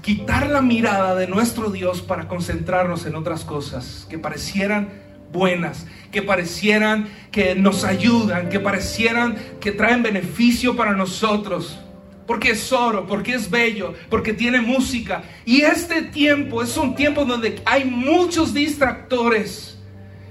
quitar 0.02 0.50
la 0.50 0.64
mirada 0.64 1.14
de 1.16 1.28
nuestro 1.28 1.70
Dios 1.70 2.02
para 2.02 2.28
concentrarnos 2.28 3.06
en 3.06 3.16
otras 3.16 3.46
cosas 3.46 4.08
que 4.10 4.18
parecieran 4.18 5.05
buenas, 5.36 5.86
que 6.12 6.22
parecieran 6.22 7.10
que 7.32 7.54
nos 7.54 7.84
ayudan, 7.84 8.50
que 8.50 8.60
parecieran 8.60 9.36
que 9.60 9.72
traen 9.72 10.02
beneficio 10.02 10.76
para 10.76 10.94
nosotros. 10.94 11.78
Porque 12.26 12.52
es 12.52 12.72
oro, 12.72 13.06
porque 13.06 13.34
es 13.36 13.52
bello, 13.52 13.94
porque 14.10 14.34
tiene 14.34 14.60
música. 14.60 15.24
Y 15.46 15.62
este 15.62 16.02
tiempo 16.02 16.64
es 16.64 16.76
un 16.76 16.96
tiempo 16.96 17.24
donde 17.24 17.62
hay 17.66 17.86
muchos 17.86 18.52
distractores 18.52 19.78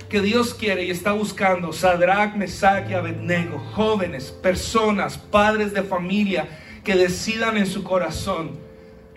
que 0.08 0.20
Dios 0.20 0.54
quiere 0.54 0.84
y 0.84 0.90
está 0.90 1.12
buscando. 1.12 1.72
Sadrach, 1.72 2.34
Mesach 2.34 2.90
y 2.90 2.94
Abednego, 2.94 3.58
jóvenes, 3.74 4.32
personas, 4.32 5.18
padres 5.18 5.72
de 5.72 5.82
familia 5.82 6.48
que 6.82 6.96
decidan 6.96 7.56
en 7.56 7.66
su 7.66 7.84
corazón 7.84 8.64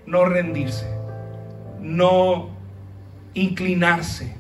no 0.08 0.26
rendirse, 0.26 0.88
no 1.82 2.50
inclinarse, 3.34 4.37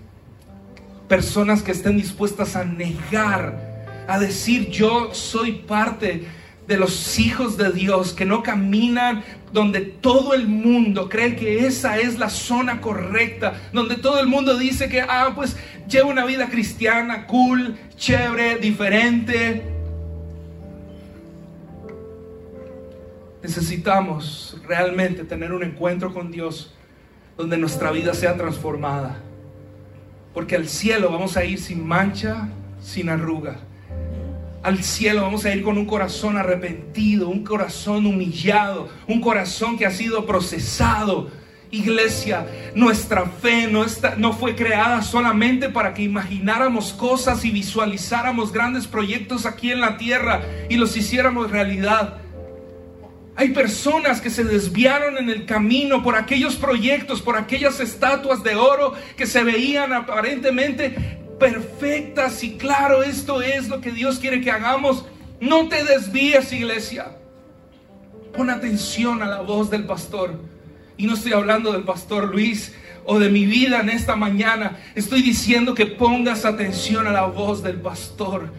personas 1.07 1.63
que 1.63 1.71
estén 1.71 1.97
dispuestas 1.97 2.55
a 2.55 2.63
negar, 2.63 4.05
a 4.07 4.19
decir 4.19 4.69
yo 4.69 5.13
soy 5.13 5.53
parte 5.53 6.27
de 6.67 6.77
los 6.77 7.17
hijos 7.17 7.57
de 7.57 7.71
Dios, 7.71 8.13
que 8.13 8.25
no 8.25 8.43
caminan 8.43 9.23
donde 9.53 9.79
todo 9.79 10.33
el 10.33 10.47
mundo 10.47 11.07
cree 11.07 11.35
que 11.37 11.65
esa 11.65 11.97
es 11.97 12.19
la 12.19 12.29
zona 12.29 12.81
correcta, 12.81 13.53
donde 13.71 13.95
todo 13.95 14.19
el 14.19 14.27
mundo 14.27 14.57
dice 14.57 14.89
que, 14.89 15.01
ah, 15.01 15.31
pues 15.33 15.55
lleva 15.87 16.09
una 16.09 16.25
vida 16.25 16.49
cristiana, 16.49 17.25
cool, 17.25 17.77
chévere, 17.95 18.57
diferente. 18.57 19.63
Necesitamos 23.41 24.57
realmente 24.67 25.23
tener 25.23 25.53
un 25.53 25.63
encuentro 25.63 26.13
con 26.13 26.31
Dios 26.31 26.73
donde 27.37 27.57
nuestra 27.57 27.91
vida 27.91 28.13
sea 28.13 28.35
transformada. 28.35 29.21
Porque 30.37 30.55
al 30.55 30.69
cielo 30.69 31.09
vamos 31.09 31.35
a 31.35 31.43
ir 31.45 31.59
sin 31.59 31.83
mancha, 31.83 32.47
sin 32.79 33.09
arruga. 33.09 33.55
Al 34.61 34.83
cielo 34.83 35.23
vamos 35.23 35.43
a 35.45 35.55
ir 35.55 35.63
con 35.63 35.79
un 35.79 35.87
corazón 35.87 36.37
arrepentido, 36.37 37.27
un 37.27 37.43
corazón 37.43 38.05
humillado, 38.05 38.87
un 39.07 39.19
corazón 39.19 39.79
que 39.79 39.87
ha 39.87 39.89
sido 39.89 40.27
procesado. 40.27 41.31
Iglesia, 41.71 42.45
nuestra 42.75 43.25
fe 43.25 43.65
no, 43.65 43.83
no 44.17 44.33
fue 44.33 44.55
creada 44.55 45.01
solamente 45.01 45.69
para 45.69 45.95
que 45.95 46.03
imagináramos 46.03 46.93
cosas 46.93 47.43
y 47.43 47.49
visualizáramos 47.49 48.53
grandes 48.53 48.85
proyectos 48.85 49.47
aquí 49.47 49.71
en 49.71 49.81
la 49.81 49.97
tierra 49.97 50.43
y 50.69 50.77
los 50.77 50.95
hiciéramos 50.95 51.49
realidad. 51.49 52.19
Hay 53.39 53.49
personas 53.49 54.19
que 54.19 54.31
se 54.31 54.43
desviaron 54.43 55.19
en 55.19 55.29
el 55.29 55.45
camino 55.45 56.01
por 56.01 56.15
aquellos 56.15 56.55
proyectos, 56.55 57.21
por 57.21 57.37
aquellas 57.37 57.79
estatuas 57.79 58.41
de 58.41 58.55
oro 58.55 58.95
que 59.15 59.27
se 59.27 59.43
veían 59.43 59.93
aparentemente 59.93 61.19
perfectas 61.39 62.43
y 62.43 62.57
claro, 62.57 63.03
esto 63.03 63.43
es 63.43 63.69
lo 63.69 63.79
que 63.79 63.91
Dios 63.91 64.17
quiere 64.17 64.41
que 64.41 64.49
hagamos. 64.49 65.05
No 65.39 65.69
te 65.69 65.83
desvíes, 65.83 66.51
iglesia. 66.51 67.15
Pon 68.35 68.49
atención 68.49 69.21
a 69.21 69.27
la 69.27 69.41
voz 69.41 69.69
del 69.69 69.85
pastor. 69.85 70.33
Y 70.97 71.05
no 71.05 71.13
estoy 71.13 71.33
hablando 71.33 71.73
del 71.73 71.83
pastor 71.83 72.29
Luis 72.29 72.73
o 73.05 73.19
de 73.19 73.29
mi 73.29 73.45
vida 73.45 73.81
en 73.81 73.89
esta 73.89 74.15
mañana. 74.15 74.79
Estoy 74.95 75.21
diciendo 75.21 75.75
que 75.75 75.85
pongas 75.85 76.43
atención 76.43 77.05
a 77.05 77.11
la 77.11 77.27
voz 77.27 77.61
del 77.61 77.79
pastor, 77.79 78.51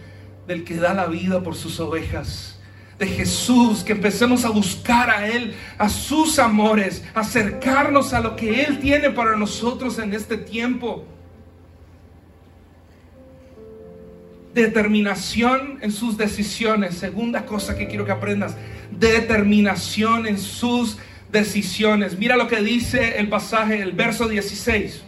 del 0.47 0.63
que 0.63 0.77
da 0.77 0.95
la 0.95 1.07
vida 1.07 1.43
por 1.43 1.57
sus 1.57 1.81
ovejas 1.81 2.58
de 2.99 3.07
Jesús, 3.07 3.85
que 3.85 3.93
empecemos 3.93 4.45
a 4.45 4.51
buscar 4.51 5.09
a 5.09 5.29
Él, 5.29 5.55
a 5.79 5.89
sus 5.89 6.39
amores, 6.39 7.05
acercarnos 7.15 8.13
a 8.13 8.21
lo 8.21 8.35
que 8.35 8.63
Él 8.63 8.81
tiene 8.81 9.11
para 9.11 9.37
nosotros 9.37 9.99
en 9.99 10.13
este 10.13 10.37
tiempo. 10.37 11.05
Determinación 14.53 15.79
en 15.81 15.93
sus 15.93 16.17
decisiones. 16.17 16.97
Segunda 16.97 17.47
cosa 17.47 17.77
que 17.77 17.87
quiero 17.87 18.05
que 18.05 18.13
aprendas. 18.13 18.57
Determinación 18.91 20.27
en 20.27 20.39
sus 20.39 20.99
decisiones. 21.31 22.19
Mira 22.19 22.37
lo 22.37 22.49
que 22.49 22.61
dice 22.61 23.19
el 23.19 23.29
pasaje, 23.29 23.81
el 23.81 23.93
verso 23.93 24.27
16. 24.27 25.05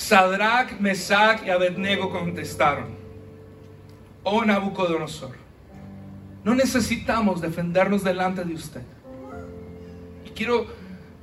Sadrach, 0.00 0.80
Mesach 0.80 1.46
y 1.46 1.50
Abednego 1.50 2.08
contestaron, 2.08 2.86
oh 4.24 4.42
Nabucodonosor, 4.42 5.36
no 6.42 6.54
necesitamos 6.54 7.42
defendernos 7.42 8.02
delante 8.02 8.42
de 8.42 8.54
usted. 8.54 8.80
Y 10.24 10.30
quiero 10.30 10.66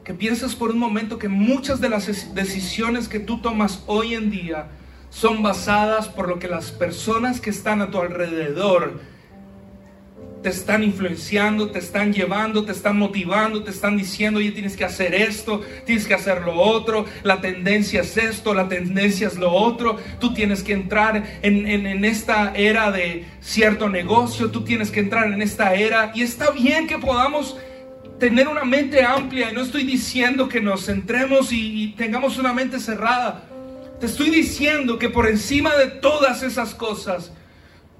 que 0.03 0.13
pienses 0.13 0.53
por 0.53 0.69
un 0.69 0.77
momento 0.77 1.17
que 1.17 1.27
muchas 1.27 1.81
de 1.81 1.89
las 1.89 2.35
decisiones 2.35 3.07
que 3.07 3.19
tú 3.19 3.41
tomas 3.41 3.83
hoy 3.87 4.13
en 4.13 4.29
día 4.29 4.67
son 5.09 5.41
basadas 5.41 6.07
por 6.07 6.29
lo 6.29 6.37
que 6.37 6.47
las 6.47 6.71
personas 6.71 7.41
que 7.41 7.49
están 7.49 7.81
a 7.81 7.89
tu 7.89 7.99
alrededor 7.99 9.01
te 10.47 10.53
están 10.53 10.81
influenciando, 10.81 11.71
te 11.71 11.79
están 11.79 12.13
llevando, 12.13 12.63
te 12.63 12.71
están 12.71 12.97
motivando, 12.97 13.63
te 13.63 13.71
están 13.71 13.97
diciendo, 13.97 14.39
oye, 14.39 14.51
tienes 14.51 14.77
que 14.77 14.85
hacer 14.85 15.13
esto, 15.13 15.61
tienes 15.85 16.07
que 16.07 16.13
hacer 16.13 16.43
lo 16.43 16.53
otro, 16.53 17.03
la 17.23 17.41
tendencia 17.41 17.99
es 17.99 18.15
esto, 18.15 18.53
la 18.53 18.69
tendencia 18.69 19.27
es 19.27 19.35
lo 19.35 19.51
otro, 19.51 19.97
tú 20.21 20.33
tienes 20.33 20.63
que 20.63 20.71
entrar 20.71 21.21
en, 21.41 21.67
en 21.67 22.05
esta 22.05 22.53
era 22.55 22.91
de 22.91 23.25
cierto 23.41 23.89
negocio, 23.89 24.49
tú 24.49 24.63
tienes 24.63 24.89
que 24.89 25.01
entrar 25.01 25.33
en 25.33 25.41
esta 25.41 25.75
era, 25.75 26.13
y 26.15 26.21
está 26.21 26.51
bien 26.51 26.87
que 26.87 26.97
podamos 26.97 27.57
tener 28.17 28.47
una 28.47 28.63
mente 28.63 29.03
amplia, 29.03 29.51
y 29.51 29.53
no 29.53 29.59
estoy 29.59 29.83
diciendo 29.83 30.47
que 30.47 30.61
nos 30.61 30.85
centremos 30.85 31.51
y, 31.51 31.83
y 31.83 31.87
tengamos 31.97 32.37
una 32.37 32.53
mente 32.53 32.79
cerrada, 32.79 33.43
te 33.99 34.05
estoy 34.05 34.29
diciendo 34.29 34.97
que 34.97 35.09
por 35.09 35.27
encima 35.27 35.75
de 35.75 35.87
todas 35.87 36.41
esas 36.41 36.73
cosas, 36.73 37.33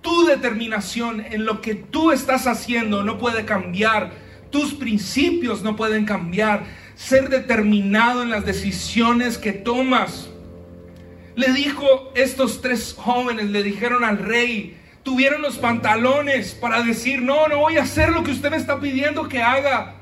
tu 0.08 0.26
determinación 0.26 1.20
en 1.20 1.44
lo 1.44 1.60
que 1.60 1.76
tú 1.76 2.14
estás 2.14 2.48
haciendo 2.48 3.04
no 3.04 3.18
puede 3.18 3.44
cambiar. 3.44 4.12
Tus 4.50 4.74
principios 4.74 5.64
no 5.64 5.76
pueden 5.76 6.06
cambiar. 6.06 6.64
Ser 6.96 7.28
determinado 7.28 8.24
en 8.24 8.30
las 8.30 8.46
decisiones 8.46 9.38
que 9.38 9.52
tomas. 9.52 10.30
Le 11.36 11.52
dijo 11.52 12.14
estos 12.16 12.62
tres 12.62 12.96
jóvenes, 12.98 13.48
le 13.48 13.64
dijeron 13.64 14.06
al 14.06 14.18
rey, 14.18 14.78
tuvieron 15.04 15.42
los 15.42 15.58
pantalones 15.58 16.54
para 16.54 16.82
decir, 16.84 17.22
no, 17.22 17.50
no 17.50 17.58
voy 17.58 17.76
a 17.76 17.84
hacer 17.84 18.12
lo 18.12 18.24
que 18.24 18.32
usted 18.32 18.50
me 18.50 18.58
está 18.58 18.80
pidiendo 18.80 19.28
que 19.28 19.42
haga. 19.42 19.96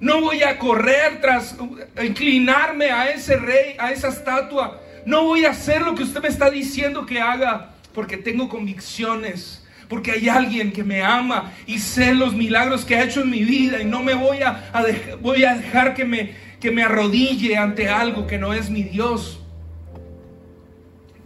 No 0.00 0.20
voy 0.20 0.42
a 0.42 0.58
correr 0.58 1.20
tras 1.20 1.56
inclinarme 2.02 2.90
a 2.90 3.08
ese 3.10 3.36
rey, 3.36 3.76
a 3.78 3.92
esa 3.92 4.08
estatua. 4.08 4.80
No 5.06 5.22
voy 5.22 5.44
a 5.44 5.50
hacer 5.50 5.82
lo 5.82 5.94
que 5.94 6.02
usted 6.02 6.20
me 6.20 6.28
está 6.28 6.50
diciendo 6.50 7.06
que 7.06 7.20
haga 7.20 7.73
porque 7.94 8.16
tengo 8.16 8.48
convicciones, 8.48 9.64
porque 9.88 10.10
hay 10.10 10.28
alguien 10.28 10.72
que 10.72 10.82
me 10.82 11.02
ama 11.02 11.52
y 11.66 11.78
sé 11.78 12.12
los 12.14 12.34
milagros 12.34 12.84
que 12.84 12.96
ha 12.96 13.04
hecho 13.04 13.22
en 13.22 13.30
mi 13.30 13.44
vida 13.44 13.80
y 13.80 13.84
no 13.84 14.02
me 14.02 14.14
voy 14.14 14.38
a, 14.42 14.72
voy 15.22 15.44
a 15.44 15.54
dejar 15.54 15.94
que 15.94 16.04
me, 16.04 16.32
que 16.60 16.72
me 16.72 16.82
arrodille 16.82 17.56
ante 17.56 17.88
algo 17.88 18.26
que 18.26 18.36
no 18.36 18.52
es 18.52 18.68
mi 18.68 18.82
Dios. 18.82 19.40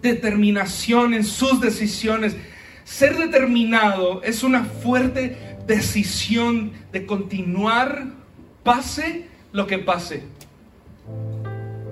Determinación 0.02 1.14
en 1.14 1.24
sus 1.24 1.60
decisiones. 1.60 2.36
Ser 2.84 3.16
determinado 3.16 4.22
es 4.22 4.42
una 4.42 4.64
fuerte 4.64 5.56
decisión 5.66 6.72
de 6.92 7.06
continuar, 7.06 8.06
pase 8.62 9.26
lo 9.52 9.66
que 9.66 9.78
pase. 9.78 10.22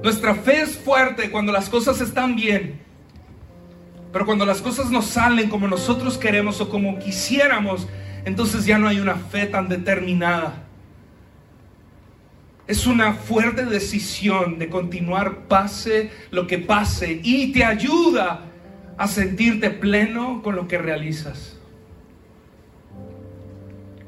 Nuestra 0.03 0.35
fe 0.35 0.61
es 0.61 0.77
fuerte 0.77 1.31
cuando 1.31 1.53
las 1.53 1.69
cosas 1.69 2.01
están 2.01 2.37
bien 2.37 2.86
pero 4.17 4.25
cuando 4.25 4.47
las 4.47 4.63
cosas 4.63 4.91
no 4.91 5.03
salen 5.03 5.51
como 5.51 5.69
nosotros 5.69 6.17
queremos 6.17 6.59
o 6.63 6.71
como 6.71 6.99
quisiéramos, 6.99 7.87
entonces 8.25 8.65
ya 8.65 8.79
no 8.79 8.89
hay 8.89 8.99
una 8.99 9.17
fe 9.17 9.45
tan 9.45 9.69
determinada. 9.69 10.65
Es 12.67 12.87
una 12.87 13.13
fuerte 13.13 13.67
decisión 13.67 14.59
de 14.59 14.71
continuar 14.71 15.41
pase 15.49 16.13
lo 16.31 16.47
que 16.47 16.57
pase 16.57 17.21
y 17.23 17.53
te 17.53 17.63
ayuda 17.63 18.47
a 18.97 19.07
sentirte 19.07 19.69
pleno 19.69 20.41
con 20.43 20.57
lo 20.57 20.67
que 20.67 20.79
realizas. 20.79 21.59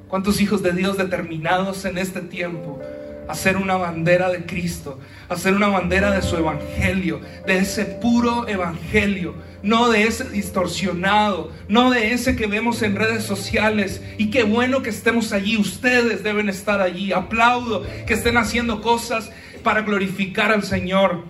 ¿Cuántos 0.08 0.40
hijos 0.40 0.62
de 0.62 0.72
Dios 0.72 0.96
determinados 0.96 1.84
en 1.84 1.98
este 1.98 2.22
tiempo 2.22 2.80
hacer 3.28 3.58
una 3.58 3.76
bandera 3.76 4.30
de 4.30 4.46
Cristo, 4.46 4.98
hacer 5.28 5.52
una 5.52 5.68
bandera 5.68 6.10
de 6.10 6.22
su 6.22 6.34
evangelio, 6.38 7.20
de 7.46 7.58
ese 7.58 7.84
puro 7.84 8.48
evangelio, 8.48 9.34
no 9.62 9.88
de 9.88 10.04
ese 10.04 10.24
distorsionado, 10.24 11.52
no 11.68 11.90
de 11.90 12.12
ese 12.12 12.36
que 12.36 12.46
vemos 12.46 12.82
en 12.82 12.96
redes 12.96 13.24
sociales. 13.24 14.02
Y 14.18 14.30
qué 14.30 14.44
bueno 14.44 14.82
que 14.82 14.90
estemos 14.90 15.32
allí, 15.32 15.56
ustedes 15.56 16.22
deben 16.22 16.48
estar 16.48 16.80
allí. 16.80 17.12
Aplaudo 17.12 17.84
que 18.06 18.14
estén 18.14 18.36
haciendo 18.36 18.80
cosas 18.80 19.30
para 19.62 19.82
glorificar 19.82 20.52
al 20.52 20.62
Señor. 20.62 21.24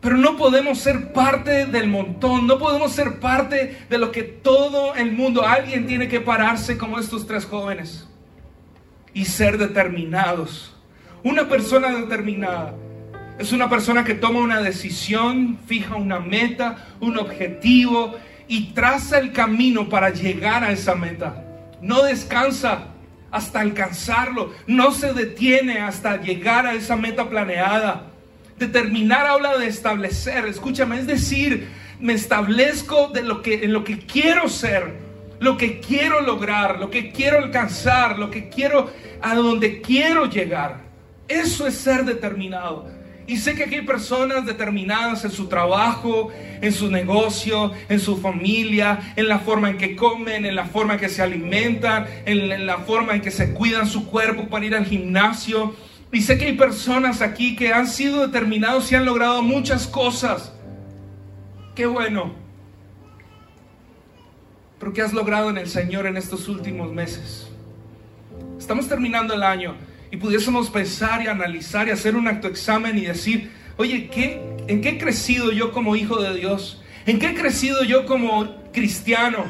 Pero 0.00 0.18
no 0.18 0.36
podemos 0.36 0.78
ser 0.78 1.12
parte 1.12 1.64
del 1.64 1.88
montón, 1.88 2.46
no 2.46 2.58
podemos 2.58 2.92
ser 2.92 3.20
parte 3.20 3.86
de 3.88 3.98
lo 3.98 4.12
que 4.12 4.22
todo 4.22 4.94
el 4.94 5.12
mundo, 5.12 5.46
alguien 5.46 5.86
tiene 5.86 6.08
que 6.08 6.20
pararse 6.20 6.76
como 6.76 6.98
estos 6.98 7.26
tres 7.26 7.46
jóvenes 7.46 8.06
y 9.14 9.24
ser 9.24 9.56
determinados. 9.56 10.76
Una 11.22 11.48
persona 11.48 11.88
determinada 11.88 12.74
es 13.38 13.52
una 13.52 13.68
persona 13.68 14.04
que 14.04 14.14
toma 14.14 14.40
una 14.40 14.62
decisión, 14.62 15.58
fija 15.66 15.96
una 15.96 16.20
meta, 16.20 16.88
un 17.00 17.18
objetivo 17.18 18.14
y 18.46 18.72
traza 18.72 19.18
el 19.18 19.32
camino 19.32 19.88
para 19.88 20.10
llegar 20.10 20.62
a 20.62 20.70
esa 20.70 20.94
meta. 20.94 21.44
No 21.80 22.04
descansa 22.04 22.88
hasta 23.32 23.60
alcanzarlo, 23.60 24.52
no 24.68 24.92
se 24.92 25.12
detiene 25.12 25.80
hasta 25.80 26.20
llegar 26.20 26.66
a 26.66 26.74
esa 26.74 26.94
meta 26.94 27.28
planeada. 27.28 28.06
Determinar 28.58 29.26
habla 29.26 29.58
de 29.58 29.66
establecer, 29.66 30.46
escúchame, 30.46 31.00
es 31.00 31.08
decir, 31.08 31.68
me 31.98 32.12
establezco 32.12 33.12
lo 33.20 33.42
que, 33.42 33.64
en 33.64 33.72
lo 33.72 33.82
que 33.82 33.98
quiero 33.98 34.48
ser, 34.48 34.94
lo 35.40 35.56
que 35.56 35.80
quiero 35.80 36.20
lograr, 36.20 36.78
lo 36.78 36.88
que 36.88 37.10
quiero 37.10 37.38
alcanzar, 37.38 38.16
lo 38.16 38.30
que 38.30 38.48
quiero, 38.48 38.92
a 39.20 39.34
donde 39.34 39.80
quiero 39.80 40.26
llegar. 40.26 40.84
Eso 41.26 41.66
es 41.66 41.74
ser 41.74 42.04
determinado. 42.04 43.03
Y 43.26 43.38
sé 43.38 43.54
que 43.54 43.64
aquí 43.64 43.76
hay 43.76 43.82
personas 43.82 44.44
determinadas 44.44 45.24
en 45.24 45.30
su 45.30 45.46
trabajo, 45.46 46.30
en 46.60 46.72
su 46.72 46.90
negocio, 46.90 47.72
en 47.88 47.98
su 47.98 48.18
familia, 48.18 49.14
en 49.16 49.28
la 49.28 49.38
forma 49.38 49.70
en 49.70 49.78
que 49.78 49.96
comen, 49.96 50.44
en 50.44 50.54
la 50.54 50.66
forma 50.66 50.94
en 50.94 51.00
que 51.00 51.08
se 51.08 51.22
alimentan, 51.22 52.06
en 52.26 52.66
la 52.66 52.78
forma 52.78 53.14
en 53.14 53.22
que 53.22 53.30
se 53.30 53.54
cuidan 53.54 53.86
su 53.86 54.06
cuerpo 54.06 54.48
para 54.48 54.66
ir 54.66 54.74
al 54.74 54.84
gimnasio. 54.84 55.74
Y 56.12 56.20
sé 56.20 56.36
que 56.36 56.44
hay 56.44 56.52
personas 56.52 57.22
aquí 57.22 57.56
que 57.56 57.72
han 57.72 57.86
sido 57.86 58.26
determinados 58.26 58.92
y 58.92 58.94
han 58.94 59.06
logrado 59.06 59.42
muchas 59.42 59.86
cosas. 59.86 60.52
Qué 61.74 61.86
bueno. 61.86 62.34
Pero 64.78 64.92
¿qué 64.92 65.00
has 65.00 65.14
logrado 65.14 65.48
en 65.48 65.56
el 65.56 65.68
Señor 65.68 66.06
en 66.06 66.18
estos 66.18 66.46
últimos 66.46 66.92
meses? 66.92 67.48
Estamos 68.58 68.86
terminando 68.86 69.32
el 69.32 69.42
año 69.42 69.74
y 70.14 70.16
pudiésemos 70.16 70.70
pensar 70.70 71.22
y 71.22 71.26
analizar 71.26 71.88
y 71.88 71.90
hacer 71.90 72.14
un 72.14 72.28
acto 72.28 72.46
examen 72.46 72.96
y 72.96 73.00
decir, 73.00 73.50
oye, 73.76 74.08
¿qué, 74.10 74.40
¿en 74.68 74.80
qué 74.80 74.90
he 74.90 74.98
crecido 74.98 75.50
yo 75.50 75.72
como 75.72 75.96
hijo 75.96 76.22
de 76.22 76.38
Dios? 76.38 76.80
¿En 77.04 77.18
qué 77.18 77.30
he 77.30 77.34
crecido 77.34 77.82
yo 77.82 78.06
como 78.06 78.62
cristiano? 78.72 79.44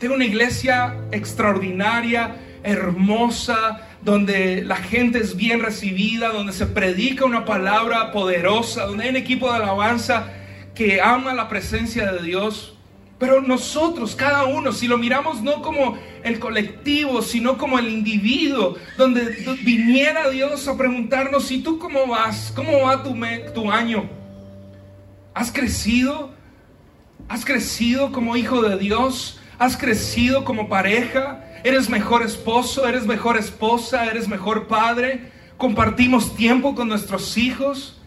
Tengo 0.00 0.16
una 0.16 0.24
iglesia 0.24 0.96
extraordinaria, 1.12 2.34
hermosa, 2.64 3.86
donde 4.02 4.64
la 4.64 4.74
gente 4.74 5.18
es 5.18 5.36
bien 5.36 5.60
recibida, 5.60 6.30
donde 6.30 6.52
se 6.52 6.66
predica 6.66 7.24
una 7.24 7.44
palabra 7.44 8.10
poderosa, 8.10 8.86
donde 8.86 9.04
hay 9.04 9.10
un 9.10 9.16
equipo 9.16 9.48
de 9.48 9.58
alabanza 9.58 10.32
que 10.74 11.00
ama 11.00 11.34
la 11.34 11.48
presencia 11.48 12.10
de 12.10 12.24
Dios. 12.24 12.76
Pero 13.22 13.40
nosotros, 13.40 14.16
cada 14.16 14.46
uno, 14.46 14.72
si 14.72 14.88
lo 14.88 14.98
miramos 14.98 15.42
no 15.42 15.62
como 15.62 15.96
el 16.24 16.40
colectivo, 16.40 17.22
sino 17.22 17.56
como 17.56 17.78
el 17.78 17.88
individuo, 17.88 18.74
donde 18.98 19.46
viniera 19.62 20.28
Dios 20.28 20.66
a 20.66 20.76
preguntarnos, 20.76 21.48
¿y 21.52 21.62
tú 21.62 21.78
cómo 21.78 22.08
vas? 22.08 22.52
¿Cómo 22.56 22.80
va 22.80 23.04
tu, 23.04 23.14
tu 23.54 23.70
año? 23.70 24.10
¿Has 25.34 25.52
crecido? 25.52 26.30
¿Has 27.28 27.44
crecido 27.44 28.10
como 28.10 28.36
hijo 28.36 28.60
de 28.60 28.76
Dios? 28.76 29.38
¿Has 29.56 29.76
crecido 29.76 30.44
como 30.44 30.68
pareja? 30.68 31.44
¿Eres 31.62 31.88
mejor 31.88 32.24
esposo? 32.24 32.88
¿Eres 32.88 33.06
mejor 33.06 33.36
esposa? 33.36 34.04
¿Eres 34.06 34.26
mejor 34.26 34.66
padre? 34.66 35.30
¿Compartimos 35.58 36.34
tiempo 36.34 36.74
con 36.74 36.88
nuestros 36.88 37.38
hijos? 37.38 38.01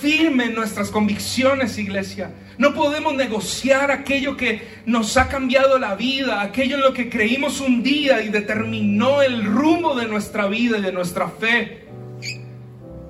Firme 0.00 0.50
nuestras 0.50 0.90
convicciones, 0.90 1.78
iglesia 1.78 2.30
no 2.58 2.72
podemos 2.72 3.14
negociar 3.14 3.90
aquello 3.90 4.36
que 4.36 4.62
nos 4.86 5.16
ha 5.16 5.28
cambiado 5.28 5.78
la 5.78 5.94
vida, 5.94 6.40
aquello 6.40 6.76
en 6.76 6.82
lo 6.82 6.94
que 6.94 7.10
creímos 7.10 7.60
un 7.60 7.82
día 7.82 8.22
y 8.22 8.28
determinó 8.28 9.20
el 9.22 9.44
rumbo 9.44 9.94
de 9.94 10.06
nuestra 10.06 10.46
vida 10.46 10.78
y 10.78 10.82
de 10.82 10.92
nuestra 10.92 11.28
fe. 11.28 11.84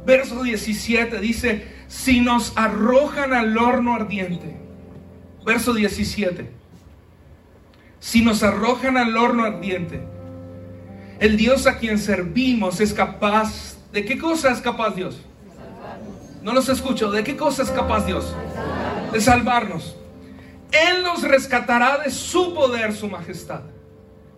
Verso 0.05 0.42
17 0.42 1.20
dice, 1.20 1.64
si 1.87 2.20
nos 2.20 2.53
arrojan 2.57 3.33
al 3.33 3.57
horno 3.57 3.94
ardiente. 3.94 4.57
Verso 5.44 5.75
17. 5.75 6.51
Si 8.01 8.22
nos 8.22 8.42
arrojan 8.42 8.96
al 8.96 9.16
horno 9.16 9.44
ardiente, 9.44 10.01
el 11.20 11.37
Dios 11.37 11.68
a 11.68 11.79
quien 11.79 11.99
servimos 11.99 12.81
es 12.81 12.92
capaz, 12.92 13.77
¿de 13.92 14.05
qué 14.05 14.18
cosa 14.18 14.51
es 14.51 14.61
capaz 14.61 14.96
Dios? 14.96 15.26
No 16.47 16.53
los 16.53 16.69
escucho, 16.69 17.11
¿de 17.11 17.25
qué 17.25 17.37
cosa 17.37 17.65
es 17.65 17.73
capaz 17.73 18.07
Dios? 18.07 18.33
de 19.13 19.21
salvarnos. 19.21 19.97
Él 20.71 21.03
nos 21.03 21.23
rescatará 21.23 21.99
de 21.99 22.13
su 22.13 22.55
poder, 22.55 22.95
su 22.95 23.09
majestad. 23.09 23.63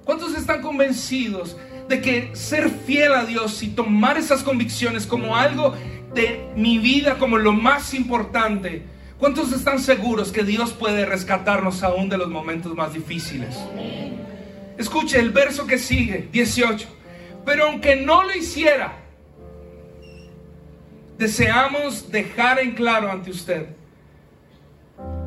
¿Cuántos 0.06 0.34
están 0.34 0.62
convencidos 0.62 1.58
de 1.86 2.00
que 2.00 2.30
ser 2.34 2.70
fiel 2.70 3.12
a 3.12 3.26
Dios 3.26 3.62
y 3.62 3.68
tomar 3.68 4.16
esas 4.16 4.42
convicciones 4.42 5.06
como 5.06 5.36
algo 5.36 5.74
de 6.14 6.48
mi 6.56 6.78
vida, 6.78 7.18
como 7.18 7.36
lo 7.36 7.52
más 7.52 7.92
importante? 7.92 8.84
¿Cuántos 9.18 9.52
están 9.52 9.78
seguros 9.78 10.32
que 10.32 10.44
Dios 10.44 10.72
puede 10.72 11.04
rescatarnos 11.04 11.82
aún 11.82 12.08
de 12.08 12.16
los 12.16 12.30
momentos 12.30 12.74
más 12.74 12.94
difíciles? 12.94 13.54
Escuche 14.78 15.18
el 15.20 15.28
verso 15.28 15.66
que 15.66 15.76
sigue, 15.76 16.26
18. 16.32 16.88
Pero 17.44 17.66
aunque 17.66 17.96
no 17.96 18.22
lo 18.22 18.34
hiciera, 18.34 19.07
deseamos 21.18 22.10
dejar 22.10 22.60
en 22.60 22.72
claro 22.74 23.10
ante 23.10 23.30
usted 23.30 23.66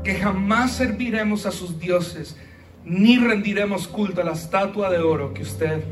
que 0.03 0.15
jamás 0.15 0.71
serviremos 0.71 1.45
a 1.45 1.51
sus 1.51 1.79
dioses, 1.79 2.35
ni 2.83 3.17
rendiremos 3.17 3.87
culto 3.87 4.21
a 4.21 4.23
la 4.23 4.31
estatua 4.31 4.89
de 4.89 4.99
oro 4.99 5.33
que 5.33 5.43
usted 5.43 5.83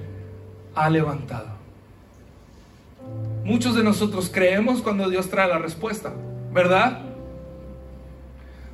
ha 0.74 0.90
levantado. 0.90 1.50
Muchos 3.44 3.76
de 3.76 3.84
nosotros 3.84 4.30
creemos 4.34 4.82
cuando 4.82 5.10
Dios 5.10 5.30
trae 5.30 5.48
la 5.48 5.60
respuesta, 5.60 6.14
¿verdad? 6.52 7.02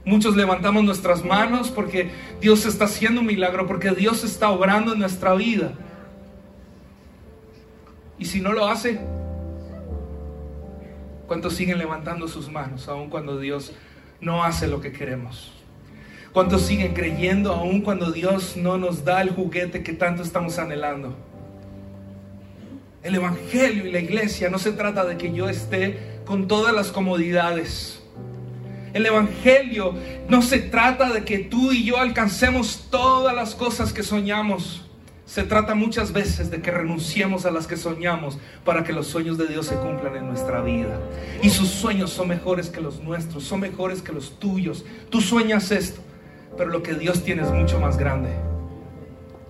Muchos 0.06 0.36
levantamos 0.36 0.84
nuestras 0.84 1.24
manos 1.24 1.70
porque 1.70 2.12
Dios 2.40 2.66
está 2.66 2.86
haciendo 2.86 3.22
un 3.22 3.28
milagro, 3.28 3.68
porque 3.68 3.92
Dios 3.92 4.24
está 4.24 4.50
obrando 4.50 4.94
en 4.94 5.00
nuestra 5.00 5.34
vida. 5.34 5.74
Y 8.18 8.26
si 8.26 8.40
no 8.40 8.54
lo 8.54 8.68
hace, 8.68 9.00
¿cuántos 11.28 11.56
siguen 11.56 11.78
levantando 11.78 12.28
sus 12.28 12.50
manos 12.50 12.88
aun 12.88 13.10
cuando 13.10 13.40
Dios 13.40 13.74
no 14.22 14.44
hace 14.44 14.68
lo 14.68 14.82
que 14.82 14.92
queremos? 14.92 15.52
¿Cuántos 16.34 16.64
siguen 16.64 16.94
creyendo 16.94 17.54
aún 17.54 17.82
cuando 17.82 18.12
Dios 18.12 18.58
no 18.58 18.78
nos 18.78 19.06
da 19.06 19.22
el 19.22 19.30
juguete 19.30 19.84
que 19.84 19.94
tanto 19.94 20.22
estamos 20.22 20.60
anhelando? 20.60 21.16
El 23.04 23.16
Evangelio 23.16 23.86
y 23.86 23.92
la 23.92 24.00
iglesia 24.00 24.50
no 24.50 24.60
se 24.60 24.72
trata 24.72 25.06
de 25.06 25.18
que 25.18 25.32
yo 25.32 25.48
esté 25.48 26.20
con 26.26 26.48
todas 26.48 26.74
las 26.74 26.92
comodidades. 26.92 28.02
El 28.94 29.06
Evangelio 29.06 29.94
no 30.28 30.42
se 30.42 30.60
trata 30.60 31.12
de 31.12 31.24
que 31.24 31.40
tú 31.40 31.72
y 31.72 31.84
yo 31.84 31.98
alcancemos 32.00 32.88
todas 32.90 33.36
las 33.36 33.54
cosas 33.54 33.94
que 33.94 34.04
soñamos. 34.04 34.85
Se 35.36 35.44
trata 35.44 35.76
muchas 35.76 36.14
veces 36.14 36.50
de 36.50 36.62
que 36.62 36.72
renunciemos 36.72 37.46
a 37.46 37.52
las 37.52 37.68
que 37.68 37.76
soñamos 37.76 38.38
para 38.64 38.86
que 38.86 38.94
los 38.94 39.08
sueños 39.08 39.38
de 39.38 39.48
Dios 39.48 39.66
se 39.66 39.76
cumplan 39.76 40.16
en 40.16 40.28
nuestra 40.28 40.62
vida. 40.62 40.98
Y 41.44 41.50
sus 41.50 41.68
sueños 41.68 42.12
son 42.12 42.30
mejores 42.30 42.70
que 42.70 42.80
los 42.80 43.02
nuestros, 43.02 43.44
son 43.44 43.60
mejores 43.60 44.02
que 44.02 44.14
los 44.14 44.40
tuyos. 44.40 44.86
Tú 45.10 45.20
sueñas 45.20 45.72
esto, 45.72 46.00
pero 46.58 46.70
lo 46.70 46.82
que 46.82 46.94
Dios 46.94 47.22
tiene 47.26 47.42
es 47.42 47.52
mucho 47.52 47.82
más 47.82 47.98
grande. 47.98 48.30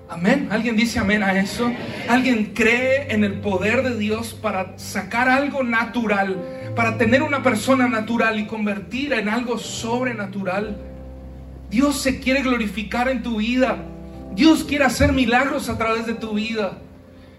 Amén. 0.10 0.48
¿Alguien 0.50 0.76
dice 0.76 0.98
amén 0.98 1.22
a 1.22 1.40
eso? 1.40 1.72
¿Alguien 2.10 2.54
cree 2.56 3.14
en 3.14 3.24
el 3.24 3.34
poder 3.34 3.84
de 3.84 3.96
Dios 3.96 4.34
para 4.34 4.80
sacar 4.80 5.30
algo 5.30 5.64
natural, 5.64 6.74
para 6.76 6.98
tener 6.98 7.22
una 7.22 7.44
persona 7.44 7.88
natural 7.88 8.40
y 8.40 8.48
convertir 8.48 9.14
en 9.14 9.30
algo 9.30 9.60
sobrenatural? 9.60 10.82
Dios 11.70 12.02
se 12.02 12.20
quiere 12.20 12.42
glorificar 12.42 13.08
en 13.08 13.22
tu 13.22 13.38
vida. 13.38 13.92
Dios 14.36 14.66
quiere 14.66 14.84
hacer 14.84 15.14
milagros 15.14 15.70
a 15.70 15.78
través 15.78 16.06
de 16.06 16.14
tu 16.14 16.34
vida. 16.34 16.78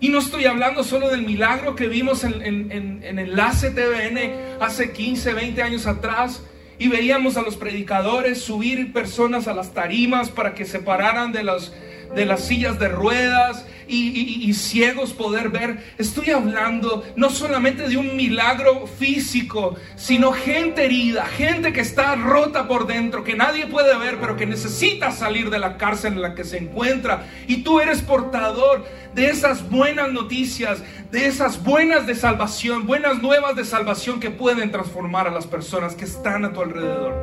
Y 0.01 0.09
no 0.09 0.19
estoy 0.19 0.47
hablando 0.47 0.83
solo 0.83 1.11
del 1.11 1.23
milagro 1.23 1.75
que 1.75 1.89
vimos 1.89 2.25
en, 2.25 2.43
en, 2.43 2.73
en, 3.03 3.19
Enlace 3.19 3.71
TVN 3.71 4.61
hace 4.61 4.93
15, 4.93 5.35
20 5.35 5.63
años 5.63 5.87
atrás. 5.87 6.43
Y 6.79 6.89
veíamos 6.89 7.37
a 7.37 7.43
los 7.43 7.57
predicadores 7.57 8.41
subir 8.41 8.93
personas 8.93 9.47
a 9.47 9.55
las 9.55 9.73
tarimas 9.73 10.31
para 10.31 10.55
que 10.55 10.65
se 10.65 10.79
pararan 10.79 11.33
de 11.33 11.43
los 11.43 11.73
de 12.15 12.27
las 12.27 12.45
sillas 12.45 12.79
de 12.79 12.89
ruedas 12.89 13.67
y, 13.89 14.53
ciegos 14.55 15.13
poder 15.13 15.51
ver. 15.51 15.79
Estoy 15.99 16.31
hablando 16.31 17.05
no 17.17 17.31
solamente 17.31 17.89
de 17.89 17.97
un 17.97 18.17
milagro 18.17 18.87
físico, 18.87 19.77
sino 19.97 20.33
gente 20.33 20.85
herida, 20.85 21.27
gente 21.27 21.73
que 21.73 21.81
está 21.81 22.15
rota 22.17 22.67
por 22.67 22.87
dentro, 22.87 23.25
que 23.25 23.37
nadie 23.37 23.67
puede 23.67 23.97
ver, 23.97 24.19
pero 24.21 24.37
que 24.37 24.47
necesita 24.47 25.13
salir 25.13 25.51
de 25.51 25.59
la 25.59 25.77
cárcel 25.77 26.15
en 26.15 26.23
la 26.23 26.35
que 26.35 26.45
se 26.45 26.59
encuentra. 26.59 27.27
Y 27.47 27.63
tú 27.63 27.81
eres 27.81 28.03
portador 28.03 28.85
de 29.15 29.31
esas 29.31 29.69
buenas 29.69 30.13
noticias, 30.13 30.83
de 31.11 31.27
esas 31.27 31.63
buenas 31.63 32.07
de 32.07 32.15
salvación, 32.15 32.87
buenas 32.87 33.23
nuevas 33.23 33.57
de 33.57 33.65
salvación 33.65 34.21
que 34.21 34.31
pueden 34.31 34.71
transformar 34.71 35.29
a 35.29 35.31
las 35.31 35.47
personas 35.47 35.95
que 35.95 36.05
están 36.05 36.45
a 36.45 36.53
tu 36.53 36.61
alrededor. 36.61 37.15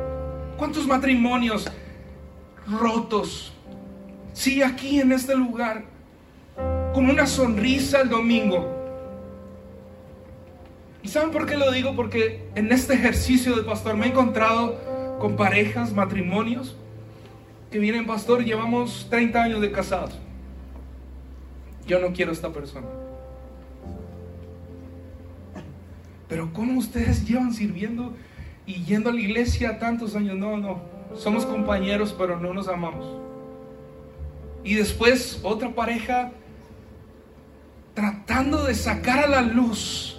¿Cuántos 0.56 0.86
matrimonios 0.86 1.68
rotos? 2.66 3.53
Sí, 4.34 4.62
aquí 4.62 5.00
en 5.00 5.12
este 5.12 5.34
lugar. 5.34 5.84
con 6.92 7.10
una 7.10 7.26
sonrisa 7.26 8.02
el 8.02 8.08
domingo. 8.08 8.72
¿Y 11.02 11.08
saben 11.08 11.32
por 11.32 11.44
qué 11.44 11.56
lo 11.56 11.72
digo? 11.72 11.96
Porque 11.96 12.48
en 12.54 12.70
este 12.70 12.94
ejercicio 12.94 13.56
de 13.56 13.62
pastor 13.64 13.96
me 13.96 14.06
he 14.06 14.10
encontrado 14.10 14.78
con 15.18 15.34
parejas, 15.34 15.92
matrimonios, 15.92 16.76
que 17.72 17.80
vienen, 17.80 18.06
pastor, 18.06 18.44
llevamos 18.44 19.08
30 19.10 19.42
años 19.42 19.60
de 19.60 19.72
casados. 19.72 20.16
Yo 21.84 21.98
no 21.98 22.12
quiero 22.12 22.30
a 22.30 22.34
esta 22.34 22.52
persona. 22.52 22.86
Pero 26.28 26.52
¿cómo 26.52 26.78
ustedes 26.78 27.26
llevan 27.26 27.52
sirviendo 27.52 28.14
y 28.66 28.84
yendo 28.84 29.10
a 29.10 29.12
la 29.12 29.20
iglesia 29.20 29.80
tantos 29.80 30.14
años? 30.14 30.36
No, 30.36 30.56
no. 30.56 30.80
Somos 31.16 31.44
compañeros, 31.44 32.14
pero 32.16 32.38
no 32.38 32.54
nos 32.54 32.68
amamos. 32.68 33.23
Y 34.64 34.74
después 34.74 35.38
otra 35.42 35.70
pareja 35.74 36.32
tratando 37.94 38.64
de 38.64 38.74
sacar 38.74 39.20
a 39.20 39.28
la 39.28 39.42
luz 39.42 40.18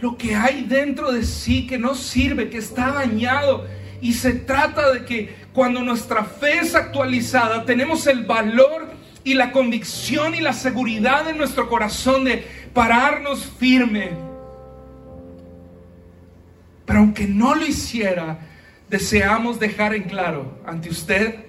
lo 0.00 0.18
que 0.18 0.34
hay 0.34 0.64
dentro 0.64 1.12
de 1.12 1.24
sí 1.24 1.66
que 1.66 1.78
no 1.78 1.94
sirve, 1.94 2.50
que 2.50 2.58
está 2.58 2.92
dañado. 2.92 3.66
Y 4.00 4.12
se 4.12 4.34
trata 4.34 4.92
de 4.92 5.04
que 5.04 5.34
cuando 5.54 5.80
nuestra 5.80 6.24
fe 6.24 6.58
es 6.58 6.74
actualizada, 6.74 7.64
tenemos 7.64 8.06
el 8.06 8.24
valor 8.24 8.92
y 9.22 9.32
la 9.32 9.52
convicción 9.52 10.34
y 10.34 10.40
la 10.40 10.52
seguridad 10.52 11.30
en 11.30 11.38
nuestro 11.38 11.70
corazón 11.70 12.24
de 12.24 12.44
pararnos 12.74 13.46
firme. 13.46 14.10
Pero 16.84 16.98
aunque 16.98 17.26
no 17.26 17.54
lo 17.54 17.64
hiciera, 17.64 18.40
deseamos 18.90 19.58
dejar 19.58 19.94
en 19.94 20.02
claro 20.02 20.58
ante 20.66 20.90
usted 20.90 21.46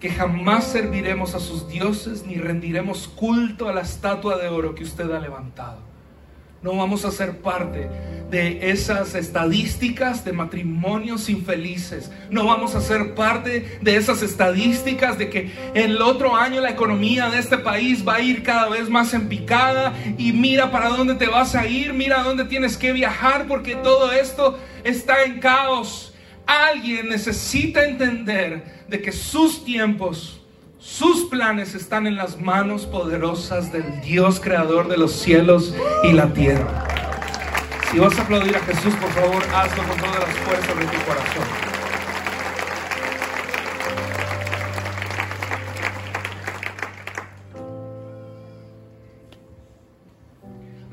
que 0.00 0.10
jamás 0.10 0.64
serviremos 0.64 1.34
a 1.34 1.40
sus 1.40 1.68
dioses 1.68 2.24
ni 2.26 2.36
rendiremos 2.36 3.08
culto 3.08 3.68
a 3.68 3.72
la 3.72 3.80
estatua 3.80 4.36
de 4.36 4.48
oro 4.48 4.74
que 4.74 4.84
usted 4.84 5.10
ha 5.10 5.20
levantado. 5.20 5.78
No 6.62 6.74
vamos 6.74 7.04
a 7.04 7.12
ser 7.12 7.38
parte 7.42 7.88
de 8.30 8.70
esas 8.70 9.14
estadísticas 9.14 10.24
de 10.24 10.32
matrimonios 10.32 11.28
infelices. 11.28 12.10
No 12.28 12.44
vamos 12.44 12.74
a 12.74 12.80
ser 12.80 13.14
parte 13.14 13.78
de 13.80 13.96
esas 13.96 14.22
estadísticas 14.22 15.16
de 15.16 15.30
que 15.30 15.52
el 15.74 16.02
otro 16.02 16.34
año 16.34 16.60
la 16.60 16.70
economía 16.70 17.30
de 17.30 17.38
este 17.38 17.58
país 17.58 18.06
va 18.06 18.16
a 18.16 18.20
ir 18.20 18.42
cada 18.42 18.68
vez 18.68 18.88
más 18.90 19.14
en 19.14 19.28
picada 19.28 19.94
y 20.18 20.32
mira 20.32 20.72
para 20.72 20.88
dónde 20.88 21.14
te 21.14 21.28
vas 21.28 21.54
a 21.54 21.66
ir, 21.66 21.92
mira 21.92 22.22
dónde 22.22 22.44
tienes 22.46 22.76
que 22.76 22.92
viajar 22.92 23.46
porque 23.46 23.76
todo 23.76 24.10
esto 24.10 24.58
está 24.82 25.22
en 25.22 25.38
caos. 25.38 26.14
Alguien 26.46 27.08
necesita 27.08 27.84
entender 27.84 28.75
de 28.88 29.02
que 29.02 29.12
sus 29.12 29.64
tiempos, 29.64 30.40
sus 30.78 31.24
planes 31.26 31.74
están 31.74 32.06
en 32.06 32.16
las 32.16 32.40
manos 32.40 32.86
poderosas 32.86 33.72
del 33.72 34.00
Dios 34.00 34.40
creador 34.40 34.88
de 34.88 34.96
los 34.96 35.12
cielos 35.12 35.74
y 36.04 36.12
la 36.12 36.32
tierra. 36.32 36.86
Si 37.90 37.98
vas 37.98 38.16
a 38.18 38.22
aplaudir 38.22 38.56
a 38.56 38.60
Jesús, 38.60 38.94
por 38.94 39.10
favor, 39.10 39.42
hazlo 39.54 39.82
con 39.84 39.96
todas 39.98 40.20
las 40.20 40.38
fuerzas 40.38 40.78
de 40.78 40.84
tu 40.84 41.04
corazón. 41.04 41.76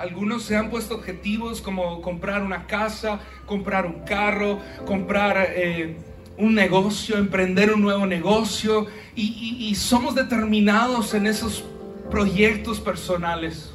Algunos 0.04 0.44
se 0.44 0.58
han 0.58 0.70
puesto 0.70 0.96
objetivos 0.96 1.62
como 1.62 2.02
comprar 2.02 2.44
una 2.44 2.68
casa, 2.68 3.20
comprar 3.46 3.86
un 3.86 4.02
carro, 4.02 4.60
comprar 4.86 5.48
eh, 5.56 5.96
un 6.38 6.56
negocio, 6.56 7.18
emprender 7.18 7.74
un 7.74 7.82
nuevo 7.82 8.06
negocio 8.06 8.88
y 9.16 9.76
somos 9.76 10.16
determinados 10.16 11.14
en 11.14 11.28
esos 11.28 11.64
proyectos 12.10 12.80
personales. 12.80 13.73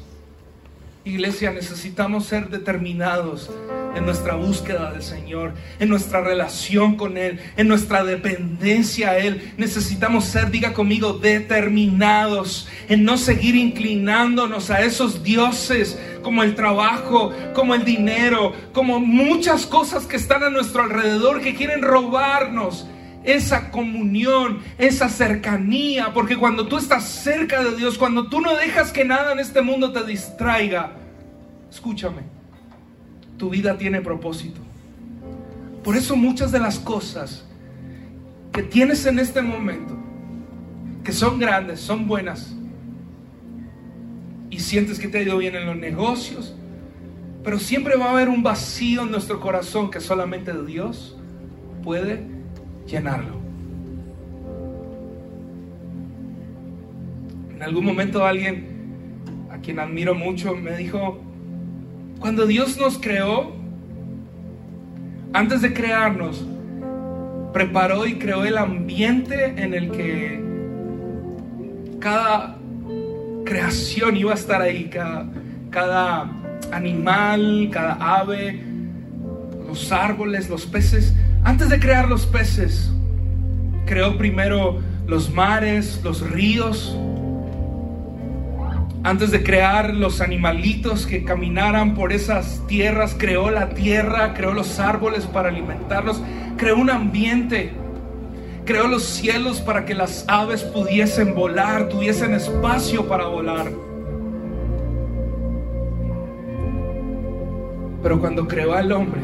Iglesia, 1.09 1.51
necesitamos 1.51 2.25
ser 2.25 2.49
determinados 2.49 3.49
en 3.95 4.05
nuestra 4.05 4.35
búsqueda 4.35 4.91
del 4.91 5.01
Señor, 5.01 5.53
en 5.79 5.89
nuestra 5.89 6.21
relación 6.21 6.95
con 6.95 7.17
Él, 7.17 7.39
en 7.57 7.67
nuestra 7.67 8.03
dependencia 8.03 9.11
a 9.11 9.17
Él. 9.17 9.53
Necesitamos 9.57 10.25
ser, 10.25 10.51
diga 10.51 10.73
conmigo, 10.73 11.13
determinados 11.13 12.67
en 12.87 13.03
no 13.03 13.17
seguir 13.17 13.55
inclinándonos 13.55 14.69
a 14.69 14.81
esos 14.81 15.23
dioses 15.23 15.99
como 16.21 16.43
el 16.43 16.55
trabajo, 16.55 17.33
como 17.53 17.75
el 17.75 17.83
dinero, 17.83 18.53
como 18.73 18.99
muchas 18.99 19.65
cosas 19.65 20.05
que 20.05 20.17
están 20.17 20.43
a 20.43 20.49
nuestro 20.49 20.83
alrededor 20.83 21.41
que 21.41 21.55
quieren 21.55 21.81
robarnos 21.81 22.85
esa 23.23 23.69
comunión, 23.69 24.59
esa 24.77 25.09
cercanía, 25.09 26.13
porque 26.13 26.37
cuando 26.37 26.67
tú 26.67 26.77
estás 26.77 27.03
cerca 27.03 27.63
de 27.63 27.75
Dios, 27.75 27.97
cuando 27.97 28.27
tú 28.29 28.41
no 28.41 28.55
dejas 28.55 28.91
que 28.91 29.05
nada 29.05 29.33
en 29.33 29.39
este 29.39 29.61
mundo 29.61 29.91
te 29.91 30.03
distraiga, 30.03 30.93
escúchame, 31.69 32.21
tu 33.37 33.49
vida 33.49 33.77
tiene 33.77 34.01
propósito. 34.01 34.59
Por 35.83 35.95
eso 35.95 36.15
muchas 36.15 36.51
de 36.51 36.59
las 36.59 36.79
cosas 36.79 37.45
que 38.51 38.63
tienes 38.63 39.05
en 39.05 39.19
este 39.19 39.41
momento, 39.41 39.97
que 41.03 41.11
son 41.11 41.39
grandes, 41.39 41.79
son 41.79 42.07
buenas, 42.07 42.55
y 44.49 44.59
sientes 44.59 44.99
que 44.99 45.07
te 45.07 45.19
ha 45.19 45.21
ido 45.21 45.37
bien 45.37 45.55
en 45.55 45.65
los 45.65 45.77
negocios, 45.77 46.55
pero 47.43 47.59
siempre 47.59 47.95
va 47.95 48.07
a 48.07 48.11
haber 48.11 48.29
un 48.29 48.43
vacío 48.43 49.03
en 49.03 49.11
nuestro 49.11 49.39
corazón 49.39 49.89
que 49.89 50.01
solamente 50.01 50.51
Dios 50.65 51.15
puede 51.83 52.25
llenarlo. 52.85 53.37
En 57.55 57.63
algún 57.63 57.85
momento 57.85 58.25
alguien 58.25 59.47
a 59.51 59.57
quien 59.57 59.79
admiro 59.79 60.15
mucho 60.15 60.55
me 60.55 60.75
dijo, 60.75 61.19
cuando 62.19 62.45
Dios 62.45 62.77
nos 62.77 62.97
creó, 62.97 63.53
antes 65.33 65.61
de 65.61 65.73
crearnos, 65.73 66.45
preparó 67.53 68.05
y 68.05 68.15
creó 68.15 68.45
el 68.45 68.57
ambiente 68.57 69.53
en 69.57 69.73
el 69.73 69.91
que 69.91 70.43
cada 71.99 72.57
creación 73.45 74.17
iba 74.17 74.31
a 74.31 74.35
estar 74.35 74.61
ahí, 74.61 74.85
cada, 74.85 75.27
cada 75.69 76.29
animal, 76.71 77.69
cada 77.71 77.93
ave, 78.19 78.61
los 79.67 79.91
árboles, 79.91 80.49
los 80.49 80.65
peces. 80.65 81.13
Antes 81.43 81.69
de 81.69 81.79
crear 81.79 82.07
los 82.07 82.25
peces, 82.25 82.91
creó 83.85 84.17
primero 84.17 84.79
los 85.07 85.31
mares, 85.33 86.01
los 86.03 86.21
ríos, 86.29 86.95
antes 89.03 89.31
de 89.31 89.43
crear 89.43 89.93
los 89.93 90.19
animalitos 90.19 91.05
que 91.07 91.23
caminaran 91.23 91.93
por 91.93 92.11
esas 92.11 92.61
tierras, 92.67 93.15
creó 93.17 93.49
la 93.49 93.69
tierra, 93.69 94.33
creó 94.33 94.53
los 94.53 94.79
árboles 94.79 95.25
para 95.25 95.49
alimentarlos, 95.49 96.21
creó 96.57 96.75
un 96.77 96.89
ambiente, 96.89 97.71
creó 98.65 98.87
los 98.87 99.03
cielos 99.03 99.61
para 99.61 99.85
que 99.85 99.95
las 99.95 100.25
aves 100.27 100.63
pudiesen 100.63 101.33
volar, 101.33 101.87
tuviesen 101.87 102.33
espacio 102.33 103.07
para 103.07 103.27
volar. 103.27 103.71
Pero 108.03 108.19
cuando 108.19 108.47
creó 108.47 108.73
al 108.73 108.91
hombre, 108.91 109.21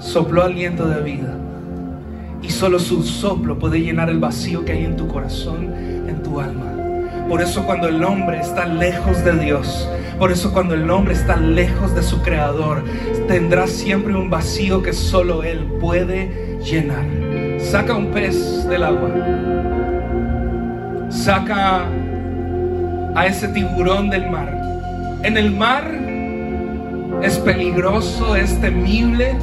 sopló 0.00 0.42
aliento 0.42 0.88
de 0.88 1.02
vida. 1.02 1.34
Y 2.42 2.50
solo 2.50 2.78
su 2.78 3.02
soplo 3.02 3.58
puede 3.58 3.80
llenar 3.80 4.10
el 4.10 4.18
vacío 4.18 4.64
que 4.64 4.72
hay 4.72 4.84
en 4.84 4.96
tu 4.96 5.08
corazón, 5.08 5.72
en 5.74 6.22
tu 6.22 6.40
alma. 6.40 6.77
Por 7.28 7.42
eso 7.42 7.66
cuando 7.66 7.88
el 7.88 8.02
hombre 8.02 8.40
está 8.40 8.64
lejos 8.64 9.22
de 9.22 9.38
Dios, 9.38 9.86
por 10.18 10.32
eso 10.32 10.50
cuando 10.50 10.74
el 10.74 10.90
hombre 10.90 11.12
está 11.12 11.36
lejos 11.36 11.94
de 11.94 12.02
su 12.02 12.22
creador, 12.22 12.82
tendrá 13.28 13.66
siempre 13.66 14.14
un 14.14 14.30
vacío 14.30 14.82
que 14.82 14.94
solo 14.94 15.42
Él 15.42 15.64
puede 15.78 16.58
llenar. 16.64 17.04
Saca 17.60 17.94
un 17.94 18.06
pez 18.12 18.66
del 18.66 18.82
agua. 18.82 19.10
Saca 21.10 21.82
a 23.14 23.26
ese 23.26 23.48
tiburón 23.48 24.08
del 24.08 24.30
mar. 24.30 24.58
En 25.22 25.36
el 25.36 25.50
mar 25.50 25.84
es 27.22 27.38
peligroso, 27.38 28.36
es 28.36 28.58
temible, 28.58 29.36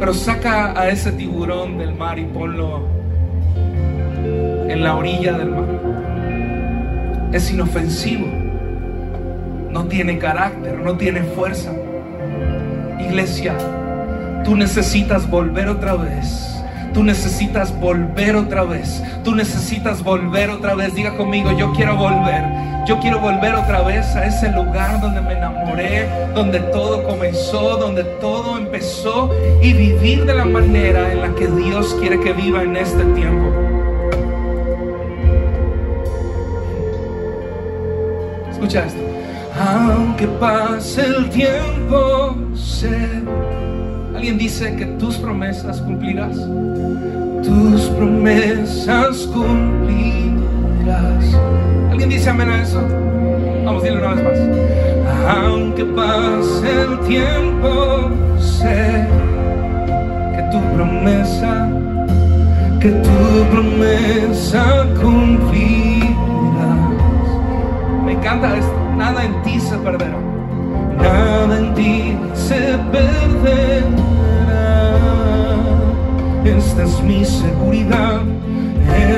pero 0.00 0.12
saca 0.12 0.78
a 0.78 0.88
ese 0.88 1.12
tiburón 1.12 1.78
del 1.78 1.94
mar 1.94 2.18
y 2.18 2.24
ponlo 2.24 2.88
en 4.68 4.82
la 4.82 4.96
orilla 4.96 5.38
del 5.38 5.50
mar 5.50 5.77
es 7.32 7.50
inofensivo, 7.50 8.26
no 9.70 9.84
tiene 9.84 10.18
carácter, 10.18 10.78
no 10.78 10.96
tiene 10.96 11.22
fuerza. 11.22 11.72
Iglesia, 12.98 13.54
tú 14.44 14.56
necesitas 14.56 15.28
volver 15.28 15.68
otra 15.68 15.94
vez. 15.94 16.44
Tú 16.94 17.04
necesitas 17.04 17.78
volver 17.78 18.34
otra 18.34 18.64
vez. 18.64 19.02
Tú 19.22 19.34
necesitas 19.34 20.02
volver 20.02 20.50
otra 20.50 20.74
vez. 20.74 20.94
Diga 20.94 21.16
conmigo, 21.16 21.52
yo 21.52 21.72
quiero 21.72 21.96
volver. 21.96 22.42
Yo 22.86 22.98
quiero 23.00 23.20
volver 23.20 23.54
otra 23.54 23.82
vez 23.82 24.16
a 24.16 24.24
ese 24.24 24.50
lugar 24.50 25.00
donde 25.00 25.20
me 25.20 25.34
enamoré, 25.34 26.08
donde 26.34 26.58
todo 26.58 27.04
comenzó, 27.04 27.76
donde 27.76 28.02
todo 28.02 28.56
empezó 28.56 29.30
y 29.60 29.74
vivir 29.74 30.24
de 30.24 30.32
la 30.34 30.46
manera 30.46 31.12
en 31.12 31.20
la 31.20 31.34
que 31.34 31.46
Dios 31.48 31.94
quiere 32.00 32.18
que 32.18 32.32
viva 32.32 32.62
en 32.62 32.76
este 32.76 33.04
tiempo. 33.04 33.77
Escucha 38.58 38.86
esto. 38.86 39.00
Aunque 39.70 40.26
pase 40.26 41.06
el 41.06 41.30
tiempo, 41.30 42.34
sé. 42.56 43.08
Alguien 44.16 44.36
dice 44.36 44.74
que 44.74 44.84
tus 44.98 45.16
promesas 45.16 45.80
cumplirás. 45.80 46.36
Tus 47.44 47.82
promesas 47.96 49.28
cumplirás. 49.32 51.24
¿Alguien 51.88 52.08
dice 52.08 52.30
amén 52.30 52.50
a 52.50 52.62
eso? 52.62 52.82
Vamos 53.64 53.84
decirlo 53.84 54.04
una 54.04 54.14
vez 54.16 54.24
más. 54.24 54.40
Aunque 55.36 55.84
pase 55.84 56.82
el 56.82 56.98
tiempo, 57.06 58.10
sé 58.40 59.06
que 60.34 60.42
tu 60.50 60.60
promesa, 60.74 61.68
que 62.80 62.90
tu 62.90 63.44
promesa 63.52 64.84
cumplirás. 65.00 65.87
Encanta 68.18 68.56
esto. 68.56 68.74
Nada 68.96 69.24
en 69.24 69.42
ti 69.42 69.60
se 69.60 69.76
perderá. 69.78 70.18
Nada 71.00 71.56
en 71.56 71.72
ti 71.74 72.18
se 72.34 72.76
perderá. 72.90 73.86
Esta 76.44 76.82
es 76.82 77.00
mi 77.02 77.24
seguridad. 77.24 78.22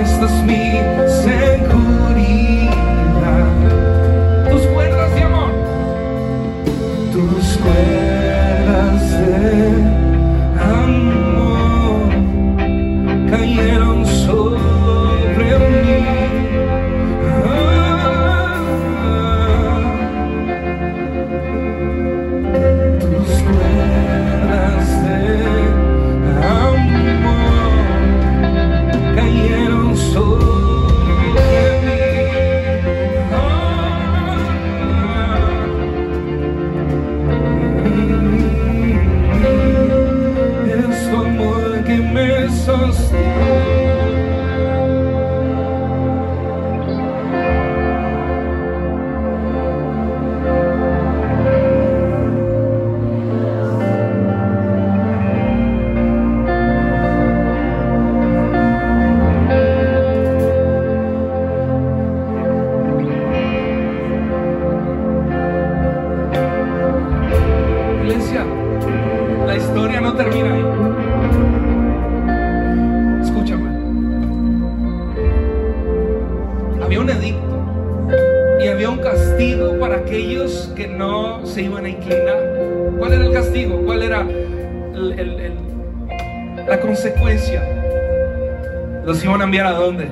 Esta 0.03 0.27
es 0.27 0.43
mi 0.43 0.81
seguridad. 1.25 2.71
Tus 4.51 4.63
cuerdas 4.67 5.15
de 5.15 5.23
amor. 5.23 5.53
Tus 7.11 7.57
cuerdas 7.57 9.11
de 9.13 9.77
amor 9.77 9.90
el- 85.21 85.41
el- 85.41 86.67
la 86.67 86.81
consecuencia? 86.81 87.63
¿Los 89.05 89.25
iban 89.25 89.41
a 89.41 89.45
enviar 89.45 89.67
a 89.67 89.73
dónde? 89.73 90.09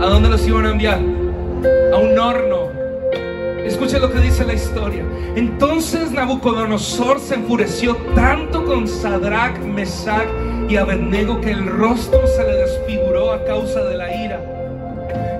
¿A 0.00 0.06
dónde 0.06 0.28
los 0.28 0.46
iban 0.46 0.66
a 0.66 0.70
enviar? 0.70 0.98
A 1.92 1.96
un 1.96 2.18
horno. 2.18 2.68
Escuche 3.64 3.98
lo 3.98 4.12
que 4.12 4.20
dice 4.20 4.44
la 4.44 4.52
historia. 4.52 5.02
Entonces 5.36 6.10
Nabucodonosor 6.12 7.18
se 7.18 7.34
enfureció 7.36 7.96
tanto 8.14 8.64
con 8.64 8.86
Sadrach, 8.86 9.58
Mesach 9.60 10.28
y 10.68 10.76
Abednego 10.76 11.40
que 11.40 11.50
el 11.50 11.66
rostro 11.66 12.26
se 12.26 12.42
le 12.44 12.56
desfiguró 12.56 13.32
a 13.32 13.44
causa 13.44 13.82
de 13.84 13.96
la 13.96 14.14
ira. 14.14 14.40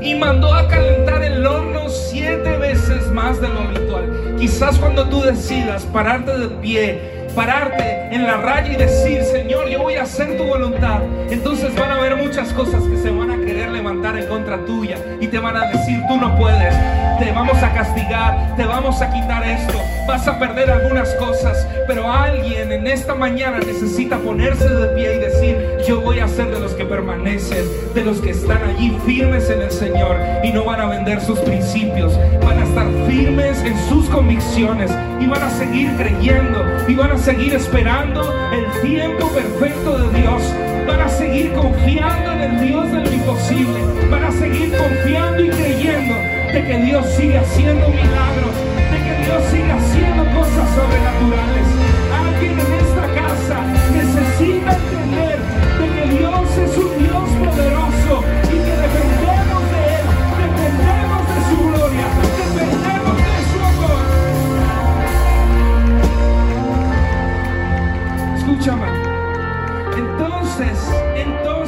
Y 0.01 0.15
mandó 0.15 0.53
a 0.53 0.67
calentar 0.69 1.23
el 1.23 1.47
horno 1.47 1.89
siete 1.89 2.57
veces 2.57 3.11
más 3.11 3.41
de 3.41 3.49
lo 3.49 3.61
habitual. 3.61 4.37
Quizás 4.39 4.79
cuando 4.79 5.09
tú 5.09 5.23
decidas 5.23 5.85
pararte 5.85 6.37
de 6.39 6.49
pie, 6.49 7.27
pararte 7.35 8.04
en 8.15 8.27
la 8.27 8.37
raya 8.37 8.73
y 8.73 8.77
decir, 8.77 9.23
Señor, 9.25 9.69
yo 9.69 9.83
voy 9.83 9.95
a 9.95 10.03
hacer 10.03 10.37
tu 10.37 10.45
voluntad. 10.45 11.01
Entonces 11.35 11.75
van 11.75 11.91
a 11.91 11.97
haber 11.97 12.15
muchas 12.15 12.53
cosas 12.53 12.85
que 12.85 12.97
se 12.97 13.11
van 13.11 13.29
a 13.29 13.37
querer 13.45 13.69
levantar 13.73 14.17
en 14.17 14.29
contra 14.29 14.65
tuya 14.65 14.99
y 15.21 15.27
te 15.27 15.41
van 15.41 15.57
a 15.57 15.67
decir, 15.67 16.01
tú 16.07 16.17
no 16.17 16.39
puedes, 16.39 16.73
te 17.19 17.33
vamos 17.33 17.61
a 17.61 17.73
castigar, 17.73 18.55
te 18.55 18.65
vamos 18.65 19.03
a 19.03 19.13
quitar 19.13 19.45
esto, 19.45 19.77
vas 20.07 20.29
a 20.29 20.39
perder 20.39 20.71
algunas 20.71 21.13
cosas, 21.17 21.67
pero 21.89 22.09
alguien 22.09 22.71
en 22.71 22.87
esta 22.87 23.17
mañana 23.17 23.59
necesita 23.59 24.17
ponerse 24.19 24.69
de 24.69 24.87
pie 24.95 25.17
y 25.17 25.19
decir, 25.19 25.57
yo 25.89 26.01
voy 26.03 26.21
a 26.21 26.29
ser 26.29 26.55
de 26.55 26.61
los 26.61 26.73
que 26.75 26.85
permanecen, 26.85 27.65
de 27.95 28.05
los 28.05 28.21
que 28.21 28.31
están 28.31 28.63
allí 28.63 28.97
firmes 29.05 29.51
en 29.51 29.63
el 29.63 29.73
Señor 29.73 30.17
y 30.45 30.53
no 30.53 30.65
van 30.65 30.83
a 30.83 30.87
vender 30.87 31.21
sus 31.21 31.41
principios, 31.41 32.17
van 32.45 32.61
a 32.61 32.65
estar 32.65 32.87
firmes 33.09 33.61
en 33.65 33.77
sus 33.89 34.09
convicciones 34.09 34.93
y 35.19 35.27
van 35.27 35.43
a 35.43 35.51
seguir 35.51 35.97
creyendo 35.97 36.65
y 36.87 36.95
van 36.95 37.11
a 37.11 37.19
seguir 37.19 37.55
esperando 37.55 38.23
el 38.53 38.83
tiempo 38.83 39.29
perfecto 39.31 39.99
de 39.99 40.21
Dios. 40.21 40.74
Van 40.87 41.01
a 41.01 41.09
seguir 41.09 41.53
confiando 41.53 42.33
en 42.33 42.41
el 42.43 42.61
Dios 42.61 42.93
de 42.93 43.01
lo 43.01 43.13
imposible. 43.13 43.81
Van 44.11 44.25
a 44.25 44.31
seguir 44.31 44.77
confiando 44.77 45.43
y 45.43 45.49
creyendo 45.49 46.15
de 46.53 46.65
que 46.65 46.79
Dios 46.79 47.07
sigue 47.17 47.39
haciendo 47.39 47.89
milagros, 47.89 48.55
de 48.91 48.99
que 49.03 49.25
Dios 49.25 49.45
sigue 49.51 49.73
haciendo 49.73 50.25
cosas 50.39 50.69
sobrenaturales. 50.75 51.84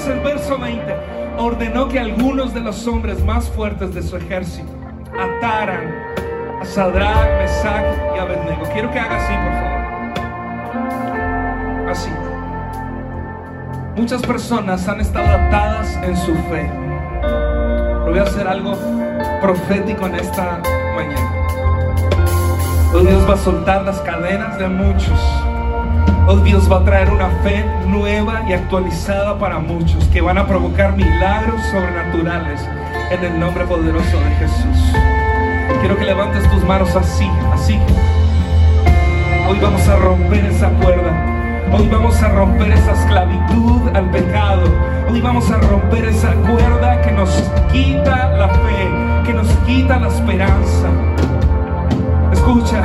Entonces, 0.06 0.22
verso 0.22 0.58
20, 0.58 0.94
ordenó 1.38 1.88
que 1.88 1.98
algunos 1.98 2.54
de 2.54 2.60
los 2.60 2.86
hombres 2.86 3.24
más 3.24 3.48
fuertes 3.48 3.92
de 3.94 4.02
su 4.02 4.16
ejército 4.16 4.70
ataran 5.18 5.92
a 6.60 6.64
Sadrach, 6.64 7.28
Mesach 7.40 7.84
y 8.14 8.18
Abednego. 8.18 8.62
Quiero 8.72 8.90
que 8.92 8.98
haga 9.00 9.16
así, 9.16 9.32
por 9.34 9.52
favor. 9.52 9.80
Así. 11.90 12.10
Muchas 13.96 14.22
personas 14.22 14.86
han 14.88 15.00
estado 15.00 15.26
atadas 15.26 15.98
en 16.02 16.16
su 16.16 16.34
fe. 16.34 16.70
Voy 18.04 18.18
a 18.18 18.22
hacer 18.22 18.46
algo 18.46 18.76
profético 19.40 20.06
en 20.06 20.14
esta 20.14 20.60
mañana. 20.94 21.32
Dios 22.92 23.28
va 23.28 23.34
a 23.34 23.38
soltar 23.38 23.84
las 23.84 24.00
cadenas 24.00 24.58
de 24.58 24.68
muchos. 24.68 25.45
Hoy 26.28 26.40
Dios 26.42 26.68
va 26.70 26.78
a 26.78 26.84
traer 26.84 27.08
una 27.08 27.28
fe 27.44 27.64
nueva 27.86 28.42
y 28.48 28.52
actualizada 28.52 29.38
para 29.38 29.60
muchos 29.60 30.04
que 30.06 30.20
van 30.20 30.38
a 30.38 30.44
provocar 30.44 30.96
milagros 30.96 31.62
sobrenaturales 31.66 32.68
en 33.12 33.24
el 33.24 33.38
nombre 33.38 33.64
poderoso 33.64 34.18
de 34.18 34.34
Jesús. 34.34 34.92
Quiero 35.78 35.96
que 35.96 36.04
levantes 36.04 36.42
tus 36.50 36.64
manos 36.64 36.96
así, 36.96 37.30
así. 37.52 37.78
Hoy 39.48 39.56
vamos 39.62 39.86
a 39.86 39.94
romper 39.94 40.44
esa 40.46 40.68
cuerda. 40.70 41.12
Hoy 41.72 41.88
vamos 41.92 42.20
a 42.20 42.28
romper 42.30 42.72
esa 42.72 42.90
esclavitud 42.90 43.82
al 43.94 44.10
pecado. 44.10 44.64
Hoy 45.08 45.20
vamos 45.20 45.48
a 45.52 45.58
romper 45.58 46.06
esa 46.06 46.32
cuerda 46.32 47.02
que 47.02 47.12
nos 47.12 47.30
quita 47.70 48.30
la 48.30 48.48
fe, 48.48 48.90
que 49.24 49.32
nos 49.32 49.46
quita 49.64 50.00
la 50.00 50.08
esperanza. 50.08 50.88
Escucha, 52.32 52.82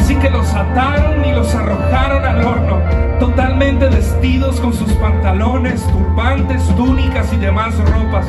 así 0.00 0.16
que 0.16 0.30
los 0.30 0.52
ataron 0.54 1.24
y 1.24 1.32
los 1.32 1.54
arrojaron 1.54 2.24
al 2.24 2.44
horno, 2.44 2.78
totalmente 3.18 3.86
vestidos 3.86 4.58
con 4.60 4.72
sus 4.72 4.90
pantalones, 4.94 5.86
turbantes, 5.88 6.62
túnicas 6.74 7.32
y 7.32 7.36
demás 7.36 7.76
ropas, 7.90 8.26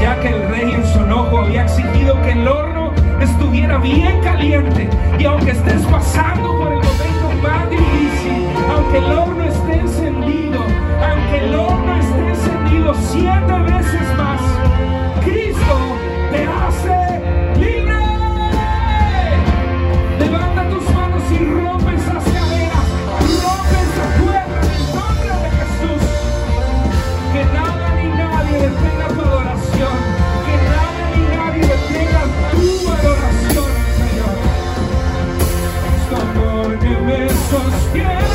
ya 0.00 0.18
que 0.20 0.28
el 0.28 0.48
rey 0.48 0.72
en 0.72 0.84
su 0.86 0.98
enojo 0.98 1.38
había 1.38 1.62
exigido 1.62 2.20
que 2.22 2.32
el 2.32 2.46
horno 2.46 2.92
estuviera 3.20 3.78
bien 3.78 4.20
caliente. 4.20 4.90
Y 5.18 5.24
aunque 5.24 5.52
estés 5.52 5.82
pasando 5.82 6.58
por 6.58 6.72
el 6.72 6.78
momento 6.78 7.48
más 7.48 7.70
difícil, 7.70 8.46
aunque 8.74 8.98
el 8.98 9.12
horno 9.12 9.44
esté 9.44 9.80
encendido, 9.80 10.60
aunque 11.08 11.38
el 11.38 11.54
horno 11.54 11.96
esté 11.96 12.28
encendido 12.28 12.94
siete 12.94 13.58
veces 13.60 14.16
más, 14.18 14.40
Cause 37.48 37.94
yeah 37.94 38.25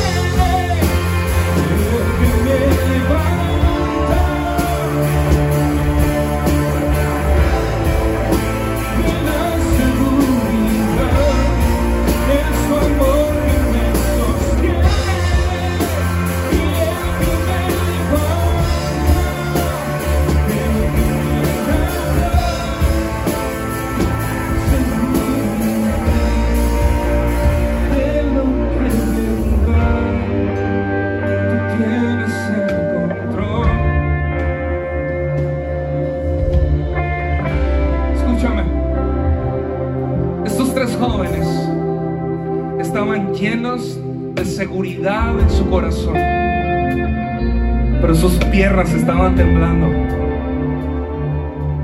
sus 48.22 48.34
piernas 48.52 48.88
estaban 48.92 49.34
temblando. 49.34 49.88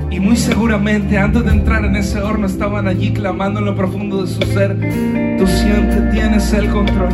Y 0.08 0.20
muy 0.20 0.36
seguramente 0.36 1.18
antes 1.18 1.44
de 1.44 1.50
entrar 1.50 1.84
en 1.84 1.96
ese 1.96 2.22
horno 2.22 2.46
estaban 2.46 2.86
allí 2.86 3.12
clamando 3.12 3.58
en 3.58 3.66
lo 3.66 3.74
profundo 3.74 4.22
de 4.22 4.28
su 4.28 4.40
ser, 4.42 4.78
tú 5.36 5.48
siempre 5.48 6.00
tienes 6.12 6.52
el 6.52 6.68
control. 6.68 7.08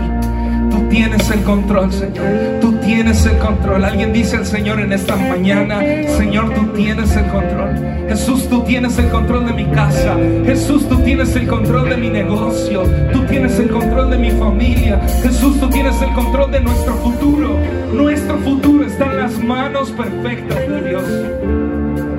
Tú 0.70 0.82
tienes 0.90 1.30
el 1.30 1.42
control, 1.42 1.90
Señor. 1.90 2.60
Tú 2.60 2.72
tienes 2.84 3.24
el 3.24 3.38
control. 3.38 3.86
Alguien 3.86 4.12
dice 4.12 4.36
al 4.36 4.44
Señor 4.44 4.78
en 4.80 4.92
esta 4.92 5.16
mañana, 5.16 5.80
Señor, 6.18 6.52
tú 6.52 6.66
tienes 6.74 7.16
el 7.16 7.24
control. 7.28 7.70
Jesús, 8.06 8.46
tú 8.50 8.60
tienes 8.64 8.98
el 8.98 9.08
control 9.08 9.46
de 9.46 9.52
mi 9.54 9.64
casa. 9.74 10.18
Jesús, 10.44 10.86
tú 10.86 10.98
tienes 10.98 11.34
el 11.34 11.46
control 11.46 11.88
de 11.88 11.96
mi 11.96 12.10
negocio. 12.10 12.82
Tú 13.10 13.24
tienes 13.24 13.58
el 13.58 13.70
control 13.70 14.10
de 14.10 14.18
mi 14.18 14.32
familia. 14.32 15.00
Jesús, 15.22 15.58
tú 15.58 15.70
tienes 15.70 16.00
el 16.02 16.12
control 16.12 16.50
de 16.50 16.60
nuestro 16.60 16.94
futuro. 16.96 17.84
Nuestro 17.95 18.38
futuro 18.38 18.84
está 18.84 19.05
en 19.05 19.16
las 19.18 19.38
manos 19.38 19.92
perfectas 19.92 20.68
de 20.68 20.82
Dios. 20.82 21.05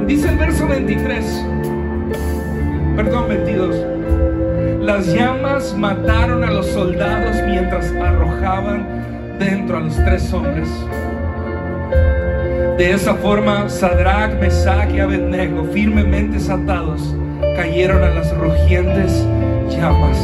Dice 0.07 0.29
el 0.29 0.37
verso 0.37 0.67
23, 0.69 1.45
perdón, 2.95 3.27
22. 3.27 3.75
Las 4.79 5.05
llamas 5.07 5.75
mataron 5.77 6.45
a 6.45 6.51
los 6.51 6.67
soldados 6.67 7.35
mientras 7.45 7.91
arrojaban 7.91 8.87
dentro 9.37 9.77
a 9.77 9.79
los 9.81 9.95
tres 9.97 10.31
hombres. 10.31 10.69
De 12.77 12.91
esa 12.91 13.15
forma, 13.15 13.67
Sadrach, 13.67 14.39
Mesach 14.39 14.89
y 14.93 15.01
Abednego, 15.01 15.65
firmemente 15.73 16.37
atados, 16.49 17.13
cayeron 17.57 18.01
a 18.01 18.11
las 18.11 18.33
rugientes 18.37 19.25
llamas. 19.69 20.17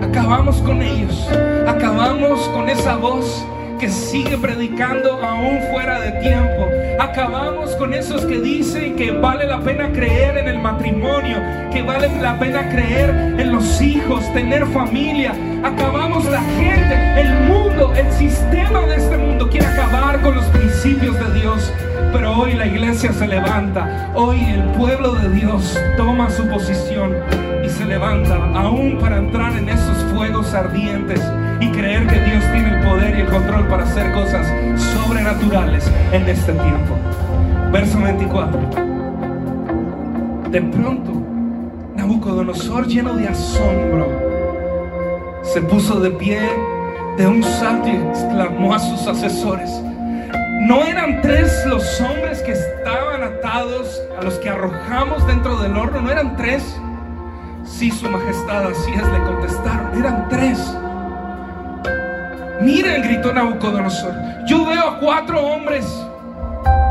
Acabamos 0.00 0.62
con 0.62 0.80
ellos, 0.80 1.28
acabamos 1.66 2.48
con 2.50 2.68
esa 2.68 2.96
voz 2.96 3.44
que 3.82 3.88
sigue 3.88 4.38
predicando 4.38 5.20
aún 5.24 5.60
fuera 5.72 5.98
de 5.98 6.12
tiempo. 6.20 6.68
Acabamos 7.00 7.74
con 7.74 7.92
esos 7.92 8.24
que 8.24 8.38
dicen 8.38 8.94
que 8.94 9.10
vale 9.10 9.44
la 9.44 9.58
pena 9.58 9.90
creer 9.90 10.38
en 10.38 10.46
el 10.46 10.60
matrimonio, 10.60 11.38
que 11.72 11.82
vale 11.82 12.08
la 12.20 12.38
pena 12.38 12.68
creer 12.70 13.10
en 13.40 13.50
los 13.50 13.82
hijos, 13.82 14.22
tener 14.34 14.64
familia. 14.66 15.34
Acabamos 15.64 16.24
la 16.26 16.42
gente, 16.42 17.22
el 17.22 17.34
mundo, 17.48 17.92
el 17.96 18.08
sistema 18.12 18.82
de 18.82 18.98
este 18.98 19.16
mundo 19.16 19.50
quiere 19.50 19.66
acabar 19.66 20.20
con 20.20 20.36
los 20.36 20.44
principios 20.44 21.18
de 21.18 21.40
Dios. 21.40 21.72
Pero 22.12 22.38
hoy 22.38 22.52
la 22.52 22.66
iglesia 22.66 23.12
se 23.12 23.26
levanta, 23.26 24.12
hoy 24.14 24.44
el 24.44 24.62
pueblo 24.78 25.14
de 25.14 25.28
Dios 25.30 25.76
toma 25.96 26.30
su 26.30 26.46
posición 26.46 27.16
y 27.64 27.68
se 27.68 27.84
levanta 27.84 28.36
aún 28.54 28.98
para 29.00 29.16
entrar 29.16 29.56
en 29.56 29.68
esos 29.68 29.96
fuegos 30.14 30.54
ardientes 30.54 31.20
y 31.62 31.70
creer 31.70 32.06
que 32.08 32.18
Dios 32.18 32.44
tiene 32.52 32.76
el 32.76 32.84
poder 32.84 33.16
y 33.16 33.20
el 33.20 33.28
control 33.28 33.68
para 33.68 33.84
hacer 33.84 34.10
cosas 34.12 34.46
sobrenaturales 34.76 35.88
en 36.10 36.28
este 36.28 36.52
tiempo. 36.52 36.96
Verso 37.70 38.00
24. 38.00 38.58
De 40.50 40.60
pronto, 40.60 41.12
Nabucodonosor, 41.94 42.86
lleno 42.88 43.14
de 43.14 43.28
asombro, 43.28 44.08
se 45.42 45.62
puso 45.62 46.00
de 46.00 46.10
pie 46.10 46.40
de 47.16 47.28
un 47.28 47.44
salto 47.44 47.88
y 47.88 47.92
exclamó 47.92 48.74
a 48.74 48.80
sus 48.80 49.06
asesores, 49.06 49.70
¿no 50.62 50.84
eran 50.84 51.22
tres 51.22 51.64
los 51.66 52.00
hombres 52.00 52.42
que 52.42 52.52
estaban 52.52 53.22
atados 53.22 54.02
a 54.18 54.24
los 54.24 54.34
que 54.34 54.50
arrojamos 54.50 55.24
dentro 55.28 55.56
del 55.58 55.76
horno? 55.76 56.00
¿No 56.00 56.10
eran 56.10 56.36
tres? 56.36 56.76
Sí, 57.64 57.92
su 57.92 58.10
majestad, 58.10 58.66
así 58.66 58.90
es, 58.90 59.06
le 59.12 59.22
contestaron, 59.22 59.96
eran 59.96 60.28
tres. 60.28 60.58
Miren, 62.62 63.02
gritó 63.02 63.32
Nabucodonosor, 63.32 64.14
yo 64.46 64.64
veo 64.64 64.88
a 64.88 64.98
cuatro 65.00 65.40
hombres 65.40 65.84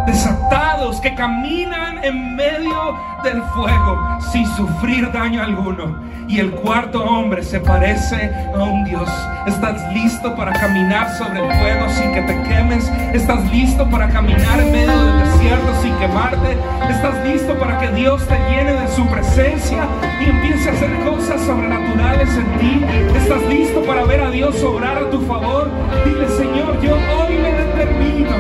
desatados 0.06 1.00
que 1.02 1.14
caminan 1.16 2.04
en 2.04 2.36
medio 2.36 2.98
del 3.24 3.42
fuego 3.54 4.20
sin 4.32 4.46
sufrir 4.56 5.12
daño 5.12 5.42
alguno. 5.42 6.12
Y 6.28 6.40
el 6.40 6.52
cuarto 6.52 7.04
hombre 7.04 7.44
se 7.44 7.60
parece 7.60 8.32
a 8.56 8.64
un 8.64 8.86
Dios. 8.86 9.10
¿Estás 9.46 9.92
listo 9.94 10.34
para 10.36 10.54
caminar 10.54 11.10
sobre 11.18 11.46
el 11.46 11.60
fuego 11.60 11.90
sin 11.90 12.14
que 12.14 12.22
te 12.22 12.42
quemes? 12.44 12.90
¿Estás 13.14 13.44
listo 13.52 13.90
para 13.90 14.08
caminar 14.10 14.60
en 14.60 14.72
medio 14.72 15.06
del 15.06 15.26
desierto 15.26 15.82
sin 15.82 15.94
quemarte? 15.98 16.58
¿Estás 16.90 17.26
listo 17.26 17.58
para 17.60 17.80
que 17.80 17.90
Dios 17.90 18.26
te 18.28 18.38
llene 18.50 18.74
de 18.74 18.88
su 18.90 19.06
presencia 19.08 19.86
y 20.22 20.30
empiece 20.30 20.70
a 20.70 20.74
hacer 20.74 20.92
cosas 21.04 21.42
sobrenaturales 21.42 22.30
en 22.38 22.60
ti? 22.60 22.86
¿Estás 23.18 23.42
listo 23.50 23.82
para 23.84 24.04
ver 24.06 24.22
a 24.22 24.30
Dios 24.30 24.64
obrar 24.64 24.98
a 24.98 25.10
tu 25.10 25.20
favor? 25.26 25.70
Dile, 26.06 26.30
Señor, 26.30 26.80
yo 26.82 26.94
hoy 26.94 27.38
me 27.40 27.52
determino 27.52 28.36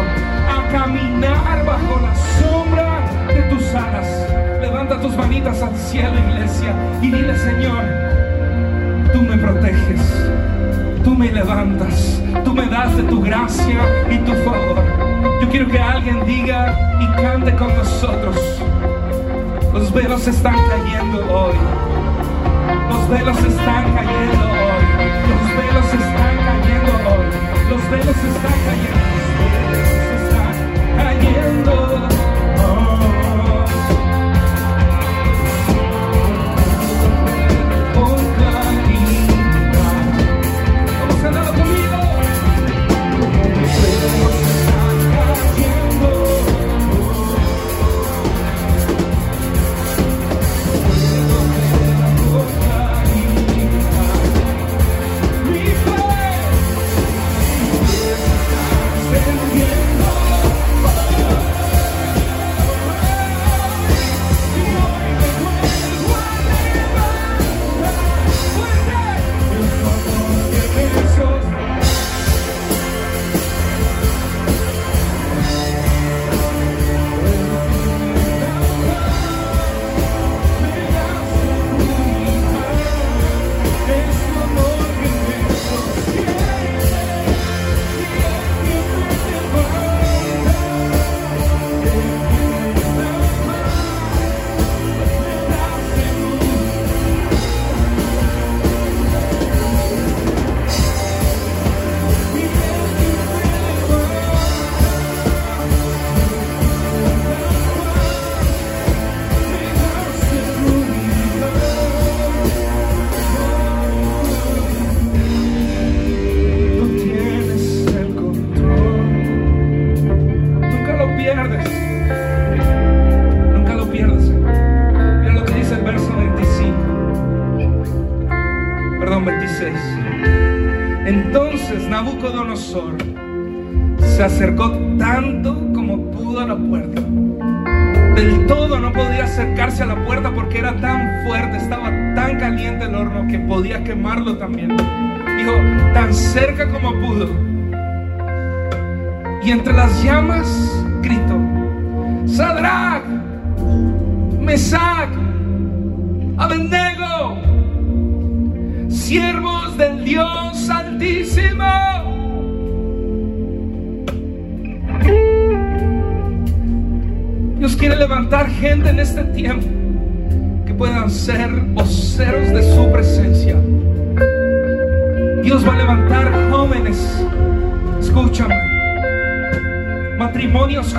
a 0.49 0.71
caminar 0.71 1.10
bajo 1.29 1.99
la 2.01 2.15
sombra 2.15 2.99
de 3.27 3.41
tus 3.43 3.63
alas. 3.75 4.07
Levanta 4.59 4.99
tus 4.99 5.15
manitas 5.15 5.61
al 5.61 5.75
cielo, 5.75 6.13
iglesia, 6.29 6.73
y 7.01 7.11
dile, 7.11 7.37
Señor, 7.37 7.83
tú 9.13 9.21
me 9.21 9.37
proteges, 9.37 10.01
tú 11.03 11.15
me 11.15 11.31
levantas, 11.31 12.21
tú 12.43 12.53
me 12.53 12.65
das 12.65 12.95
de 12.97 13.03
tu 13.03 13.21
gracia 13.21 13.79
y 14.09 14.17
tu 14.19 14.33
favor. 14.43 14.83
Yo 15.41 15.49
quiero 15.49 15.67
que 15.67 15.79
alguien 15.79 16.25
diga 16.25 16.97
y 16.99 17.21
cante 17.21 17.55
con 17.55 17.75
nosotros. 17.75 18.37
Los 19.73 19.93
velos 19.93 20.27
están 20.27 20.55
cayendo 20.67 21.19
hoy. 21.33 21.55
Los 22.89 23.09
velos 23.09 23.37
están 23.37 23.93
cayendo 23.93 24.43
hoy. 24.43 24.83
Los 25.29 25.41
velos 25.57 25.85
están 25.93 26.35
cayendo 26.45 26.91
hoy. 27.09 27.69
Los 27.69 27.89
velos 27.89 28.17
están 28.17 28.53
cayendo. 28.65 29.30
Los 31.01 31.09
velos 31.09 31.17
están 31.17 31.19
cayendo. 31.19 31.50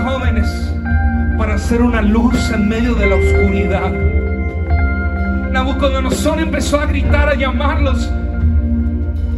Jóvenes 0.03 0.75
para 1.39 1.55
hacer 1.55 1.83
una 1.83 2.03
luz 2.03 2.51
en 2.51 2.69
medio 2.69 2.95
de 2.95 3.07
la 3.07 3.17
oscuridad. 3.17 3.93
Nabucodonosor 5.51 6.41
empezó 6.41 6.81
a 6.81 6.87
gritar, 6.87 7.29
a 7.29 7.35
llamarlos, 7.35 8.11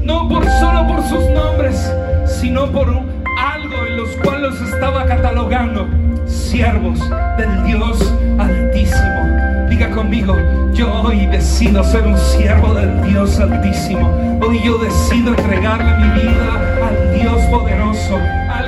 no 0.04 0.28
por 0.28 0.44
solo 0.44 0.86
por 0.86 1.02
sus 1.02 1.28
nombres, 1.30 1.92
sino 2.26 2.70
por 2.70 2.88
algo 2.88 3.86
en 3.88 3.96
los 3.96 4.10
cuales 4.22 4.42
los 4.42 4.60
estaba 4.72 5.04
catalogando 5.06 5.88
siervos 6.26 7.00
del 7.36 7.64
Dios 7.64 8.14
Altísimo. 8.38 9.68
Diga 9.68 9.90
conmigo, 9.90 10.36
yo 10.72 11.02
hoy 11.02 11.26
decido 11.26 11.82
ser 11.82 12.06
un 12.06 12.16
siervo 12.16 12.74
del 12.74 13.02
Dios 13.02 13.38
Altísimo. 13.40 14.40
Hoy 14.46 14.60
yo 14.62 14.78
decido 14.78 15.34
entregarle 15.34 15.96
mi 15.98 16.22
vida 16.22 16.86
al 16.86 17.20
Dios 17.20 17.42
poderoso, 17.50 18.18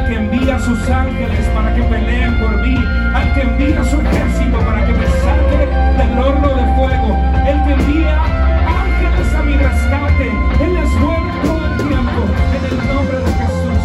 que 0.07 0.15
envía 0.15 0.57
a 0.57 0.61
sus 0.61 0.79
ángeles 0.89 1.47
para 1.55 1.75
que 1.75 1.83
peleen 1.83 2.39
por 2.39 2.57
mí, 2.63 2.77
al 3.15 3.35
que 3.35 3.43
envía 3.43 3.85
su 3.85 4.01
ejército 4.01 4.59
para 4.61 4.87
que 4.87 4.93
me 4.93 5.07
saque 5.07 5.67
del 5.99 6.19
horno 6.19 6.49
de 6.49 6.65
fuego, 6.77 7.17
el 7.47 7.65
que 7.65 7.73
envía 7.73 8.23
ángeles 8.23 9.35
a 9.35 9.43
mi 9.43 9.57
rescate. 9.57 10.31
Él 10.65 10.77
es 10.77 11.01
bueno 11.01 11.35
todo 11.43 11.67
el 11.67 11.77
tiempo, 11.89 12.21
en 12.57 12.65
el 12.71 12.95
nombre 12.95 13.19
de 13.19 13.33
Jesús, 13.33 13.83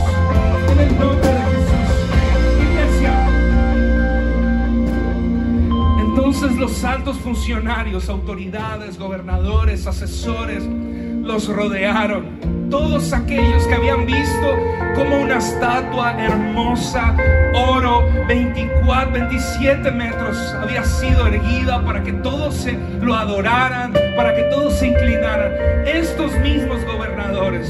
en 0.71 0.79
el 0.79 0.99
nombre 0.99 1.27
de 1.27 1.41
Entonces 5.99 6.57
los 6.57 6.83
altos 6.83 7.17
funcionarios, 7.17 8.09
autoridades, 8.09 8.97
gobernadores, 8.97 9.87
asesores, 9.87 10.63
los 10.65 11.47
rodearon. 11.47 12.50
Todos 12.71 13.13
aquellos 13.13 13.67
que 13.67 13.75
habían 13.75 14.05
visto 14.05 14.57
como 14.95 15.21
una 15.21 15.37
estatua 15.37 16.13
hermosa, 16.13 17.15
oro, 17.53 18.09
24, 18.27 19.11
27 19.11 19.91
metros, 19.91 20.55
había 20.59 20.83
sido 20.83 21.27
erguida 21.27 21.83
para 21.85 22.01
que 22.01 22.13
todos 22.13 22.55
se 22.55 22.75
lo 23.01 23.13
adoraran, 23.13 23.93
para 24.15 24.33
que 24.33 24.43
todos 24.43 24.73
se 24.73 24.87
inclinaran. 24.87 25.51
Estos 25.85 26.33
mismos 26.39 26.83
gobernadores 26.85 27.69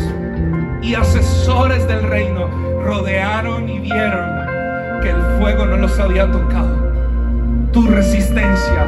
y 0.81 0.93
asesores 0.93 1.87
del 1.87 2.03
reino 2.03 2.47
rodearon 2.83 3.67
y 3.67 3.79
vieron 3.79 5.01
que 5.01 5.09
el 5.09 5.21
fuego 5.39 5.65
no 5.65 5.77
los 5.77 5.99
había 5.99 6.31
tocado 6.31 6.91
tu 7.71 7.87
resistencia, 7.87 8.85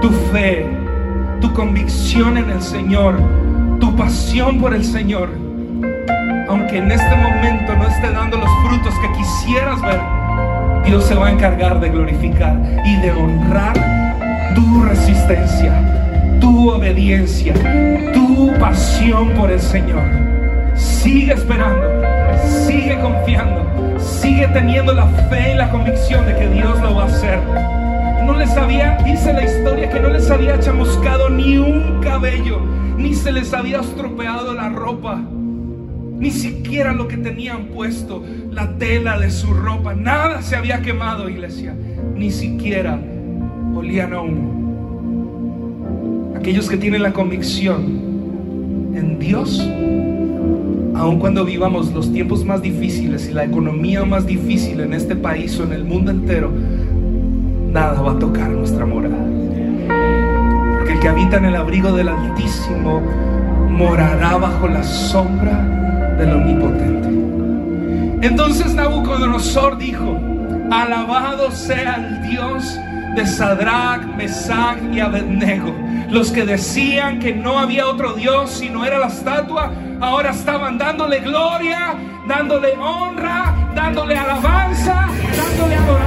tu 0.00 0.10
fe, 0.30 0.66
tu 1.40 1.52
convicción 1.54 2.36
en 2.36 2.50
el 2.50 2.60
Señor, 2.60 3.14
tu 3.84 3.94
pasión 3.96 4.62
por 4.62 4.72
el 4.72 4.82
Señor, 4.82 5.28
aunque 6.48 6.78
en 6.78 6.90
este 6.90 7.16
momento 7.16 7.76
no 7.76 7.86
esté 7.86 8.10
dando 8.10 8.38
los 8.38 8.48
frutos 8.66 8.94
que 8.98 9.12
quisieras 9.12 9.78
ver, 9.82 10.00
Dios 10.86 11.04
se 11.04 11.14
va 11.14 11.26
a 11.26 11.30
encargar 11.30 11.78
de 11.80 11.90
glorificar 11.90 12.58
y 12.86 12.96
de 13.02 13.12
honrar 13.12 13.74
tu 14.54 14.82
resistencia, 14.84 16.38
tu 16.40 16.70
obediencia, 16.70 17.52
tu 18.14 18.54
pasión 18.58 19.28
por 19.34 19.50
el 19.50 19.60
Señor. 19.60 20.02
Sigue 20.74 21.34
esperando, 21.34 21.86
sigue 22.66 22.98
confiando, 23.00 23.98
sigue 23.98 24.48
teniendo 24.48 24.94
la 24.94 25.08
fe 25.28 25.52
y 25.52 25.56
la 25.58 25.68
convicción 25.70 26.24
de 26.24 26.34
que 26.34 26.48
Dios 26.48 26.80
lo 26.80 26.94
va 26.94 27.02
a 27.02 27.06
hacer 27.06 27.38
no 28.24 28.32
les 28.32 28.56
había, 28.56 28.96
dice 29.04 29.32
la 29.32 29.44
historia, 29.44 29.90
que 29.90 30.00
no 30.00 30.08
les 30.08 30.30
había 30.30 30.58
chamuscado 30.58 31.28
ni 31.28 31.58
un 31.58 32.00
cabello, 32.00 32.60
ni 32.96 33.14
se 33.14 33.32
les 33.32 33.52
había 33.52 33.80
estropeado 33.80 34.54
la 34.54 34.68
ropa, 34.68 35.20
ni 36.18 36.30
siquiera 36.30 36.92
lo 36.92 37.08
que 37.08 37.16
tenían 37.16 37.66
puesto, 37.66 38.22
la 38.50 38.76
tela 38.76 39.18
de 39.18 39.30
su 39.30 39.52
ropa, 39.52 39.94
nada 39.94 40.42
se 40.42 40.56
había 40.56 40.80
quemado, 40.80 41.28
iglesia, 41.28 41.74
ni 42.14 42.30
siquiera 42.30 43.00
olían 43.74 44.12
a 44.14 44.20
humo. 44.20 44.62
Aquellos 46.36 46.68
que 46.68 46.76
tienen 46.76 47.02
la 47.02 47.12
convicción 47.12 47.82
en 48.94 49.18
Dios, 49.18 49.60
aun 50.94 51.18
cuando 51.18 51.44
vivamos 51.44 51.92
los 51.92 52.12
tiempos 52.12 52.44
más 52.44 52.62
difíciles 52.62 53.28
y 53.28 53.32
la 53.32 53.44
economía 53.44 54.04
más 54.04 54.26
difícil 54.26 54.80
en 54.80 54.94
este 54.94 55.16
país 55.16 55.58
o 55.58 55.64
en 55.64 55.72
el 55.72 55.84
mundo 55.84 56.12
entero, 56.12 56.52
nada 57.72 58.00
va 58.00 58.12
a 58.12 58.18
tocar 58.18 58.50
nuestra 58.50 58.86
morada. 58.86 59.33
El 60.94 61.00
que 61.00 61.08
habita 61.08 61.38
en 61.38 61.46
el 61.46 61.56
abrigo 61.56 61.90
del 61.90 62.08
Altísimo 62.08 63.00
morará 63.68 64.36
bajo 64.36 64.68
la 64.68 64.84
sombra 64.84 65.58
del 66.16 66.30
Omnipotente. 66.34 67.08
Entonces 68.24 68.76
Nabucodonosor 68.76 69.76
dijo, 69.76 70.16
alabado 70.70 71.50
sea 71.50 71.96
el 71.96 72.22
Dios 72.30 72.78
de 73.16 73.26
Sadrach, 73.26 74.04
Mesach 74.16 74.78
y 74.92 75.00
Abednego. 75.00 75.74
Los 76.10 76.30
que 76.30 76.44
decían 76.44 77.18
que 77.18 77.34
no 77.34 77.58
había 77.58 77.88
otro 77.88 78.12
Dios 78.12 78.50
sino 78.50 78.84
era 78.84 79.00
la 79.00 79.08
estatua, 79.08 79.72
ahora 80.00 80.30
estaban 80.30 80.78
dándole 80.78 81.18
gloria, 81.18 81.96
dándole 82.28 82.78
honra, 82.78 83.52
dándole 83.74 84.16
alabanza, 84.16 85.08
dándole 85.36 85.74
adoración 85.74 86.03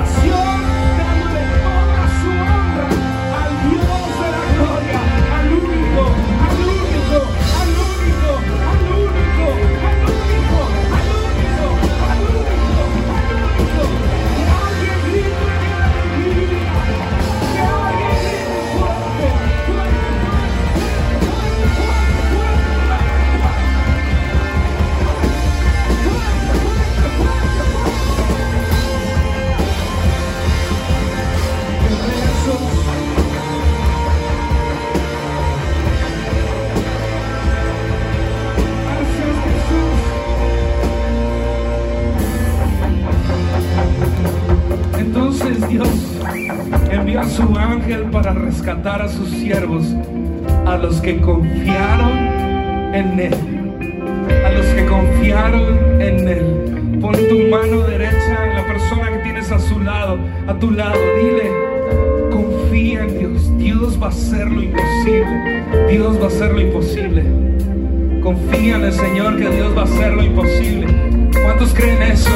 para 48.11 48.33
rescatar 48.33 49.01
a 49.01 49.07
sus 49.07 49.29
siervos, 49.29 49.85
a 50.65 50.77
los 50.77 50.99
que 51.01 51.17
confiaron 51.21 52.17
en 52.93 53.19
Él, 53.19 53.33
a 54.45 54.51
los 54.51 54.65
que 54.67 54.85
confiaron 54.85 56.01
en 56.01 56.27
Él. 56.27 56.99
Pon 57.01 57.13
tu 57.13 57.39
mano 57.49 57.81
derecha 57.81 58.47
en 58.47 58.55
la 58.55 58.65
persona 58.65 59.11
que 59.11 59.19
tienes 59.19 59.51
a 59.51 59.59
su 59.59 59.79
lado, 59.79 60.17
a 60.47 60.53
tu 60.55 60.71
lado, 60.71 60.97
dile, 61.21 61.51
confía 62.31 63.03
en 63.03 63.19
Dios, 63.19 63.57
Dios 63.57 64.01
va 64.01 64.07
a 64.07 64.09
hacer 64.09 64.49
lo 64.49 64.63
imposible, 64.63 65.63
Dios 65.89 66.19
va 66.19 66.25
a 66.25 66.27
hacer 66.27 66.53
lo 66.53 66.61
imposible. 66.61 67.23
Confía 68.21 68.75
en 68.75 68.83
el 68.83 68.93
Señor 68.93 69.37
que 69.37 69.49
Dios 69.49 69.77
va 69.77 69.81
a 69.81 69.85
hacer 69.85 70.13
lo 70.13 70.23
imposible. 70.23 70.87
¿Cuántos 71.43 71.73
creen 71.73 72.01
eso? 72.01 72.31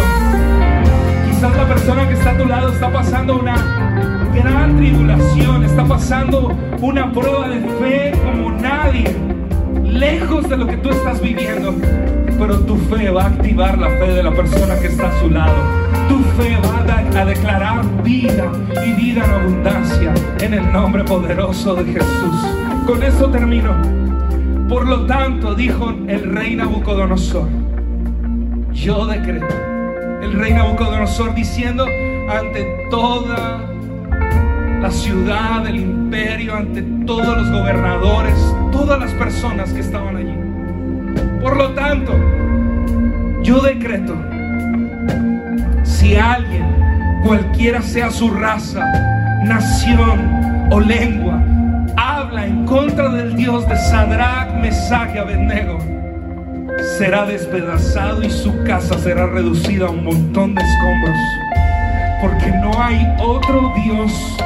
Está 2.22 2.34
a 2.34 2.38
tu 2.38 2.46
lado 2.46 2.72
está 2.72 2.94
pasando 2.94 3.40
una 3.40 3.56
gran 4.32 4.78
tribulación, 4.78 5.64
está 5.64 5.84
pasando 5.86 6.56
una 6.80 7.12
prueba 7.12 7.50
de 7.50 7.62
fe 7.80 8.12
como 8.24 8.52
nadie, 8.52 9.16
lejos 9.84 10.48
de 10.48 10.58
lo 10.58 10.68
que 10.68 10.78
tú 10.78 10.92
estás 10.92 11.20
viviendo. 11.20 11.74
Pero 12.38 12.60
tu 12.60 12.76
fe 12.76 13.10
va 13.10 13.24
a 13.24 13.28
activar 13.28 13.76
la 13.80 13.90
fe 13.98 14.14
de 14.14 14.22
la 14.22 14.32
persona 14.36 14.80
que 14.80 14.88
está 14.88 15.08
a 15.08 15.20
su 15.20 15.32
lado. 15.32 15.56
Tu 16.10 16.20
fe 16.40 16.58
va 16.64 17.20
a, 17.20 17.26
declarar 17.26 17.84
vida 18.04 18.52
y 18.86 18.94
vida 18.94 19.26
en 19.26 19.32
abundancia 19.32 20.14
en 20.42 20.54
el 20.54 20.72
nombre 20.72 21.04
poderoso 21.04 21.74
de 21.74 21.92
Jesús. 21.94 22.36
Con 22.86 23.02
eso 23.02 23.32
termino. 23.32 23.74
Por 24.70 24.88
lo 24.88 25.08
tanto, 25.08 25.56
dijo 25.56 25.90
el 26.08 26.36
rey 26.36 26.56
Nabucodonosor, 26.56 27.48
yo 28.74 29.08
decreto, 29.08 29.56
el 30.22 30.34
rey 30.34 30.54
Nabucodonosor 30.54 31.34
diciendo 31.34 31.86
ante 32.32 32.64
toda 32.90 33.62
la 34.82 34.90
ciudad, 34.90 35.68
el 35.68 35.76
imperio, 35.76 36.56
ante 36.56 36.82
todos 37.06 37.38
los 37.38 37.52
gobernadores, 37.52 38.36
todas 38.72 39.00
las 39.00 39.12
personas 39.14 39.72
que 39.74 39.82
estaban 39.82 40.16
allí. 40.16 40.36
Por 41.42 41.58
lo 41.58 41.72
tanto, 41.74 42.14
yo 43.44 43.60
decreto, 43.62 44.16
si 45.84 46.16
alguien, 46.16 46.66
cualquiera 47.26 47.82
sea 47.82 48.10
su 48.10 48.30
raza, 48.32 48.86
nación 49.44 50.70
o 50.72 50.80
lengua, 50.80 51.44
habla 51.98 52.48
en 52.48 52.66
contra 52.66 53.10
del 53.10 53.36
Dios 53.36 53.68
de 53.68 53.76
Sadrach, 53.76 54.54
Mesach 54.62 55.16
Abednego, 55.18 55.80
será 56.98 57.26
despedazado 57.26 58.24
y 58.24 58.30
su 58.30 58.64
casa 58.64 58.98
será 59.00 59.28
reducida 59.28 59.88
a 59.88 59.90
un 59.90 60.04
montón 60.04 60.56
de 60.56 60.62
escombros. 60.62 61.51
Porque 62.22 62.52
no 62.62 62.72
hay 62.82 63.08
otro 63.20 63.74
Dios 63.84 64.38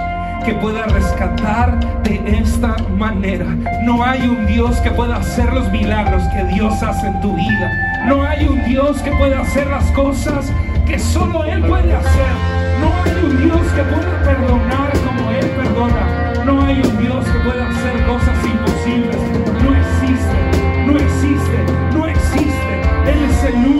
que 0.45 0.53
pueda 0.53 0.85
rescatar 0.85 2.03
de 2.03 2.39
esta 2.39 2.77
manera. 2.97 3.45
No 3.83 4.03
hay 4.03 4.21
un 4.21 4.45
Dios 4.45 4.77
que 4.77 4.91
pueda 4.91 5.17
hacer 5.17 5.51
los 5.51 5.69
milagros 5.71 6.23
que 6.29 6.43
Dios 6.45 6.81
hace 6.81 7.07
en 7.07 7.19
tu 7.19 7.35
vida. 7.35 7.71
No 8.07 8.23
hay 8.23 8.47
un 8.47 8.63
Dios 8.63 9.01
que 9.01 9.11
pueda 9.11 9.41
hacer 9.41 9.67
las 9.67 9.83
cosas 9.91 10.51
que 10.85 10.99
solo 10.99 11.43
Él 11.43 11.61
puede 11.65 11.93
hacer. 11.95 12.31
No 12.79 12.91
hay 13.03 13.25
un 13.25 13.43
Dios 13.43 13.61
que 13.75 13.81
pueda 13.83 14.23
perdonar 14.23 14.91
como 15.05 15.31
Él 15.31 15.47
perdona. 15.49 16.45
No 16.45 16.63
hay 16.63 16.79
un 16.79 16.97
Dios 16.99 17.25
que 17.25 17.39
pueda 17.39 17.67
hacer 17.69 18.05
cosas 18.05 18.37
imposibles. 18.45 19.17
No 19.63 19.75
existe, 19.75 20.37
no 20.85 20.93
existe, 20.99 21.57
no 21.91 22.07
existe. 22.07 22.81
Él 23.11 23.23
es 23.29 23.43
el 23.43 23.55
único, 23.55 23.74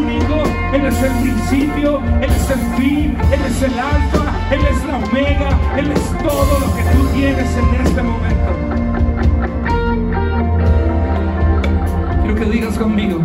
Él 0.73 0.85
es 0.85 1.01
el 1.01 1.11
principio, 1.21 2.01
Él 2.21 2.29
es 2.29 2.49
el 2.49 2.59
fin, 2.77 3.17
Él 3.31 3.41
es 3.47 3.61
el 3.61 3.79
alfa, 3.79 4.23
Él 4.51 4.61
es 4.71 4.85
la 4.85 4.97
omega, 4.97 5.59
Él 5.77 5.91
es 5.91 6.01
todo 6.23 6.59
lo 6.59 6.75
que 6.75 6.83
tú 6.83 7.07
tienes 7.13 7.57
en 7.57 7.75
este 7.85 8.01
momento. 8.01 8.49
Quiero 12.21 12.35
que 12.35 12.45
digas 12.45 12.77
conmigo, 12.77 13.19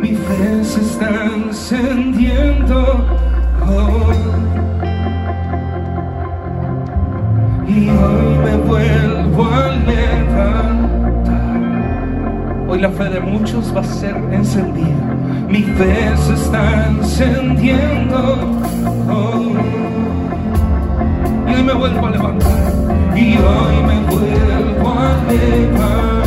mi 0.00 0.14
fe 0.14 0.64
se 0.64 0.80
está 0.80 1.26
encendiendo 1.26 3.06
hoy. 3.66 4.16
Y 7.68 7.88
hoy 7.88 8.38
me 8.44 8.56
vuelvo 8.56 9.44
a 9.44 9.68
levantar. 9.86 10.90
Hoy 12.68 12.80
la 12.80 12.90
fe 12.90 13.04
de 13.04 13.20
muchos 13.20 13.74
va 13.74 13.80
a 13.80 13.84
ser 13.84 14.16
encendida. 14.32 15.09
Mi 15.50 15.64
fe 15.64 16.16
se 16.16 16.34
está 16.34 16.86
encendiendo 16.86 18.38
hoy. 19.08 19.56
Y 21.48 21.54
hoy 21.54 21.62
me 21.64 21.72
vuelvo 21.72 22.06
a 22.06 22.10
levantar. 22.10 22.72
Y 23.16 23.36
hoy 23.36 23.82
me 23.84 24.00
vuelvo 24.12 24.90
a 24.90 25.18
levantar. 25.28 26.19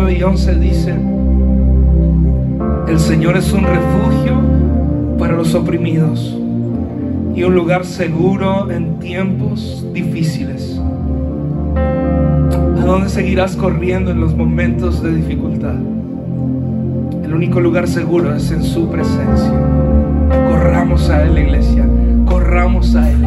9 0.00 0.16
y 0.16 0.22
11 0.22 0.54
dice, 0.60 0.94
el 2.86 3.00
Señor 3.00 3.36
es 3.36 3.52
un 3.52 3.64
refugio 3.64 4.40
para 5.18 5.34
los 5.34 5.56
oprimidos 5.56 6.38
y 7.34 7.42
un 7.42 7.52
lugar 7.52 7.84
seguro 7.84 8.70
en 8.70 9.00
tiempos 9.00 9.84
difíciles. 9.92 10.80
¿A 11.76 12.84
dónde 12.84 13.08
seguirás 13.08 13.56
corriendo 13.56 14.12
en 14.12 14.20
los 14.20 14.36
momentos 14.36 15.02
de 15.02 15.16
dificultad? 15.16 15.74
El 17.24 17.34
único 17.34 17.58
lugar 17.58 17.88
seguro 17.88 18.32
es 18.36 18.52
en 18.52 18.62
su 18.62 18.88
presencia. 18.88 19.52
Corramos 20.48 21.10
a 21.10 21.24
Él, 21.24 21.38
iglesia. 21.38 21.84
Corramos 22.24 22.94
a 22.94 23.10
Él. 23.10 23.26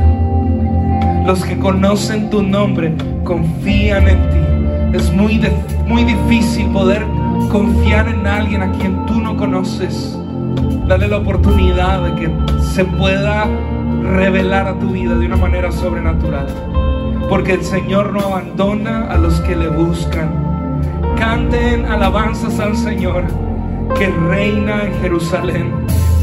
Los 1.27 1.43
que 1.43 1.57
conocen 1.57 2.29
tu 2.29 2.41
nombre 2.41 2.93
confían 3.25 4.07
en 4.07 4.17
ti. 4.29 4.50
Es 4.93 5.11
muy, 5.13 5.41
muy 5.87 6.03
difícil 6.03 6.67
poder 6.67 7.05
confiar 7.49 8.07
en 8.09 8.27
alguien 8.27 8.61
a 8.61 8.71
quien 8.71 9.05
tú 9.05 9.21
no 9.21 9.37
conoces. 9.37 10.17
Dale 10.87 11.07
la 11.07 11.17
oportunidad 11.17 12.03
de 12.03 12.15
que 12.15 12.61
se 12.61 12.83
pueda 12.83 13.47
revelar 14.03 14.67
a 14.67 14.79
tu 14.79 14.89
vida 14.89 15.15
de 15.15 15.25
una 15.25 15.37
manera 15.37 15.71
sobrenatural. 15.71 16.47
Porque 17.29 17.53
el 17.53 17.63
Señor 17.63 18.11
no 18.11 18.19
abandona 18.19 19.07
a 19.09 19.17
los 19.17 19.39
que 19.41 19.55
le 19.55 19.69
buscan. 19.69 20.29
Canten 21.17 21.85
alabanzas 21.85 22.59
al 22.59 22.75
Señor 22.75 23.23
que 23.97 24.07
reina 24.07 24.83
en 24.85 24.93
Jerusalén. 25.01 25.71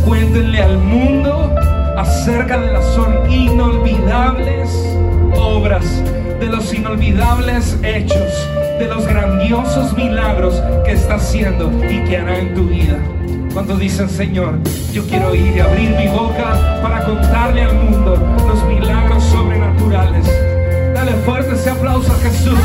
Cuéntenle 0.04 0.60
al 0.60 0.78
mundo 0.78 1.54
acerca 1.96 2.58
de 2.58 2.72
las 2.72 2.98
inolvidables 3.28 4.96
obras, 5.36 6.02
de 6.40 6.46
los 6.46 6.72
inolvidables 6.72 7.78
hechos, 7.82 8.48
de 8.78 8.86
los 8.86 9.06
grandiosos 9.06 9.92
milagros 9.94 10.62
que 10.84 10.92
está 10.92 11.16
haciendo 11.16 11.70
y 11.84 12.04
que 12.04 12.16
hará 12.16 12.38
en 12.38 12.54
tu 12.54 12.68
vida. 12.68 12.96
Cuando 13.52 13.76
dicen, 13.76 14.08
Señor, 14.08 14.58
yo 14.92 15.04
quiero 15.06 15.34
ir 15.34 15.56
y 15.56 15.60
abrir 15.60 15.90
mi 15.90 16.06
boca 16.06 16.80
para 16.80 17.04
contarle 17.04 17.62
al 17.62 17.74
mundo 17.74 18.16
los 18.46 18.64
milagros 18.64 19.24
sobrenaturales. 19.24 20.26
Dale 20.94 21.12
fuerte 21.24 21.54
ese 21.54 21.70
aplauso 21.70 22.12
a 22.12 22.16
Jesús. 22.16 22.58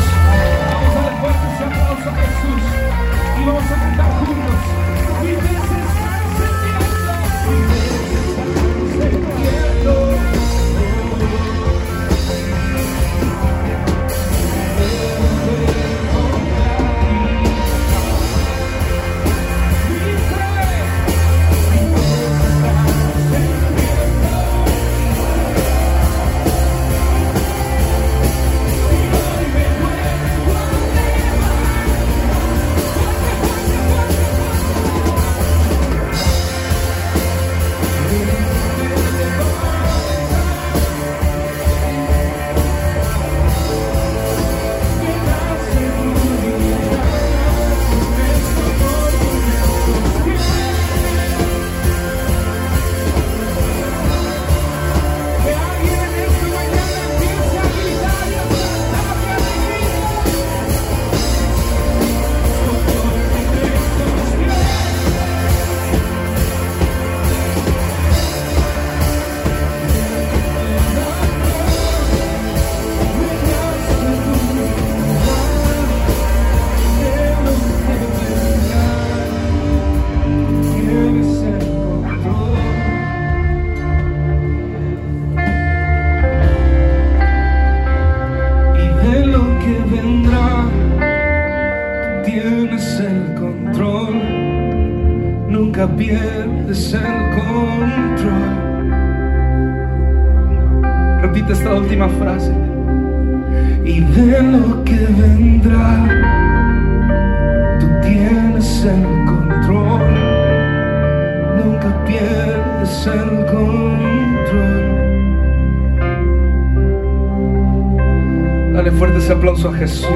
a 119.68 119.72
Jesús 119.72 120.06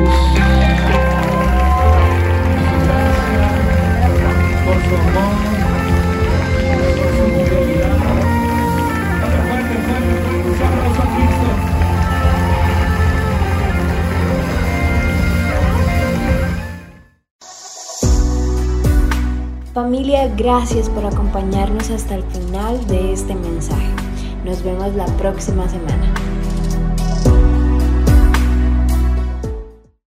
por 4.65 4.77
su 4.85 4.95
amor. 4.97 5.35
Familia, 19.73 20.29
gracias 20.37 20.91
por 20.91 21.07
acompañarnos 21.07 21.89
hasta 21.91 22.17
el 22.17 22.23
final 22.25 22.87
de 22.89 23.15
este 23.15 23.35
mensaje. 23.35 23.89
Nos 24.45 24.63
vemos 24.63 24.95
la 24.95 25.07
próxima 25.17 25.67
semana. 25.69 25.98